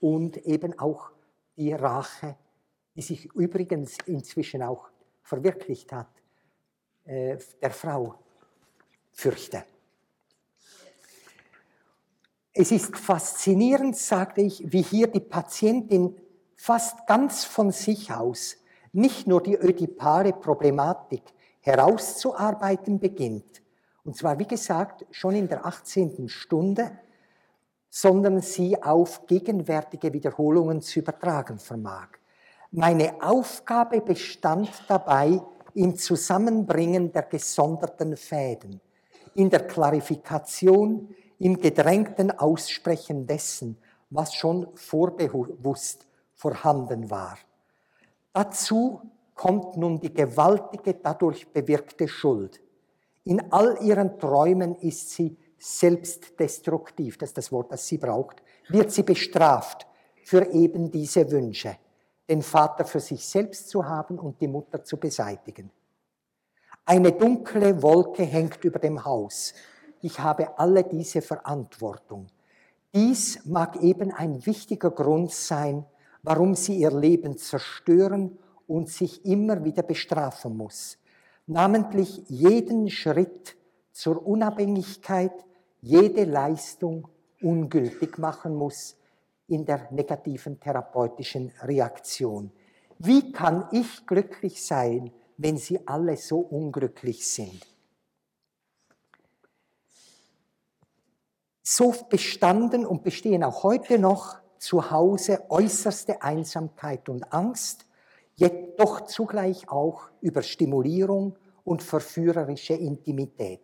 und 0.00 0.38
eben 0.46 0.78
auch 0.78 1.10
die 1.58 1.74
Rache, 1.74 2.36
die 2.96 3.02
sich 3.02 3.26
übrigens 3.34 3.98
inzwischen 4.06 4.62
auch 4.62 4.88
verwirklicht 5.22 5.92
hat, 5.92 6.08
äh, 7.04 7.36
der 7.60 7.70
Frau 7.70 8.14
fürchte. 9.12 9.64
Es 12.52 12.72
ist 12.72 12.96
faszinierend, 12.96 13.96
sagte 13.96 14.40
ich, 14.40 14.72
wie 14.72 14.82
hier 14.82 15.06
die 15.06 15.20
Patientin 15.20 16.16
fast 16.56 17.06
ganz 17.06 17.44
von 17.44 17.70
sich 17.70 18.12
aus 18.12 18.56
nicht 18.92 19.26
nur 19.26 19.42
die 19.42 19.56
ödipale 19.56 20.32
Problematik 20.32 21.22
herauszuarbeiten 21.60 22.98
beginnt, 22.98 23.62
und 24.04 24.16
zwar 24.16 24.38
wie 24.38 24.46
gesagt 24.46 25.04
schon 25.10 25.34
in 25.34 25.48
der 25.48 25.64
18. 25.64 26.28
Stunde, 26.28 26.90
sondern 27.88 28.40
sie 28.40 28.82
auf 28.82 29.26
gegenwärtige 29.26 30.12
Wiederholungen 30.12 30.80
zu 30.80 31.00
übertragen 31.00 31.58
vermag. 31.58 32.08
Meine 32.70 33.14
Aufgabe 33.20 34.00
bestand 34.00 34.70
dabei 34.88 35.40
im 35.74 35.96
Zusammenbringen 35.96 37.12
der 37.12 37.22
gesonderten 37.22 38.16
Fäden, 38.16 38.80
in 39.34 39.50
der 39.50 39.66
Klarifikation, 39.66 41.14
im 41.38 41.58
gedrängten 41.58 42.30
Aussprechen 42.30 43.26
dessen, 43.26 43.78
was 44.10 44.34
schon 44.34 44.68
vorbewusst 44.74 46.06
vorhanden 46.34 47.10
war. 47.10 47.38
Dazu 48.32 49.00
kommt 49.34 49.76
nun 49.76 50.00
die 50.00 50.12
gewaltige 50.12 50.94
dadurch 50.94 51.48
bewirkte 51.48 52.08
Schuld. 52.08 52.60
In 53.24 53.52
all 53.52 53.78
ihren 53.82 54.18
Träumen 54.18 54.76
ist 54.76 55.10
sie 55.10 55.36
selbstdestruktiv, 55.58 57.18
das 57.18 57.30
ist 57.30 57.38
das 57.38 57.52
Wort, 57.52 57.72
das 57.72 57.86
sie 57.86 57.98
braucht, 57.98 58.42
wird 58.68 58.90
sie 58.90 59.02
bestraft 59.02 59.86
für 60.24 60.46
eben 60.52 60.90
diese 60.90 61.30
Wünsche, 61.30 61.76
den 62.28 62.42
Vater 62.42 62.84
für 62.84 63.00
sich 63.00 63.26
selbst 63.26 63.68
zu 63.68 63.86
haben 63.86 64.18
und 64.18 64.40
die 64.40 64.48
Mutter 64.48 64.84
zu 64.84 64.96
beseitigen. 64.96 65.70
Eine 66.90 67.12
dunkle 67.12 67.84
Wolke 67.84 68.24
hängt 68.24 68.64
über 68.64 68.80
dem 68.80 69.04
Haus. 69.04 69.54
Ich 70.00 70.18
habe 70.18 70.58
alle 70.58 70.82
diese 70.82 71.22
Verantwortung. 71.22 72.26
Dies 72.92 73.44
mag 73.44 73.76
eben 73.80 74.10
ein 74.10 74.44
wichtiger 74.44 74.90
Grund 74.90 75.30
sein, 75.30 75.86
warum 76.24 76.56
sie 76.56 76.78
ihr 76.78 76.90
Leben 76.90 77.38
zerstören 77.38 78.36
und 78.66 78.88
sich 78.88 79.24
immer 79.24 79.62
wieder 79.62 79.84
bestrafen 79.84 80.56
muss. 80.56 80.98
Namentlich 81.46 82.24
jeden 82.26 82.90
Schritt 82.90 83.56
zur 83.92 84.26
Unabhängigkeit, 84.26 85.46
jede 85.80 86.24
Leistung 86.24 87.06
ungültig 87.40 88.18
machen 88.18 88.56
muss 88.56 88.96
in 89.46 89.64
der 89.64 89.92
negativen 89.92 90.58
therapeutischen 90.58 91.52
Reaktion. 91.62 92.50
Wie 92.98 93.30
kann 93.30 93.68
ich 93.70 94.08
glücklich 94.08 94.66
sein, 94.66 95.12
wenn 95.42 95.56
sie 95.56 95.80
alle 95.86 96.16
so 96.18 96.38
unglücklich 96.38 97.26
sind? 97.26 97.66
So 101.62 101.94
bestanden 102.10 102.84
und 102.84 103.02
bestehen 103.02 103.42
auch 103.42 103.62
heute 103.62 103.98
noch 103.98 104.38
zu 104.58 104.90
Hause 104.90 105.44
äußerste 105.48 106.20
Einsamkeit 106.20 107.08
und 107.08 107.32
Angst, 107.32 107.86
jedoch 108.34 109.06
zugleich 109.06 109.68
auch 109.70 110.10
Überstimulierung 110.20 111.38
und 111.64 111.82
verführerische 111.82 112.74
Intimität. 112.74 113.62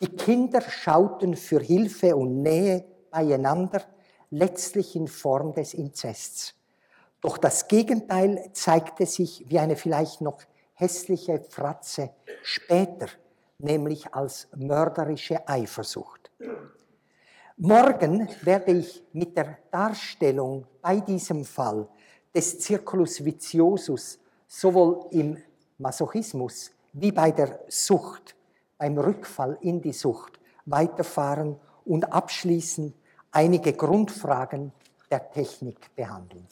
Die 0.00 0.08
Kinder 0.08 0.60
schauten 0.62 1.36
für 1.36 1.60
Hilfe 1.60 2.16
und 2.16 2.42
Nähe 2.42 2.84
beieinander, 3.10 3.82
letztlich 4.30 4.96
in 4.96 5.06
Form 5.06 5.52
des 5.52 5.74
Inzests. 5.74 6.54
Doch 7.20 7.38
das 7.38 7.68
Gegenteil 7.68 8.50
zeigte 8.52 9.06
sich 9.06 9.44
wie 9.48 9.58
eine 9.58 9.76
vielleicht 9.76 10.20
noch 10.20 10.42
hässliche 10.78 11.40
Fratze 11.50 12.10
später, 12.42 13.08
nämlich 13.58 14.14
als 14.14 14.46
mörderische 14.56 15.46
Eifersucht. 15.46 16.30
Morgen 17.56 18.28
werde 18.42 18.72
ich 18.72 19.02
mit 19.12 19.36
der 19.36 19.58
Darstellung 19.72 20.64
bei 20.80 21.00
diesem 21.00 21.44
Fall 21.44 21.88
des 22.32 22.60
Circulus 22.60 23.24
viciosus 23.24 24.20
sowohl 24.46 25.06
im 25.10 25.36
Masochismus 25.78 26.70
wie 26.92 27.10
bei 27.10 27.32
der 27.32 27.58
Sucht, 27.66 28.36
beim 28.78 28.96
Rückfall 28.96 29.58
in 29.60 29.80
die 29.80 29.92
Sucht 29.92 30.38
weiterfahren 30.66 31.56
und 31.84 32.12
abschließend 32.12 32.94
einige 33.32 33.72
Grundfragen 33.72 34.72
der 35.10 35.28
Technik 35.32 35.94
behandeln. 35.96 36.46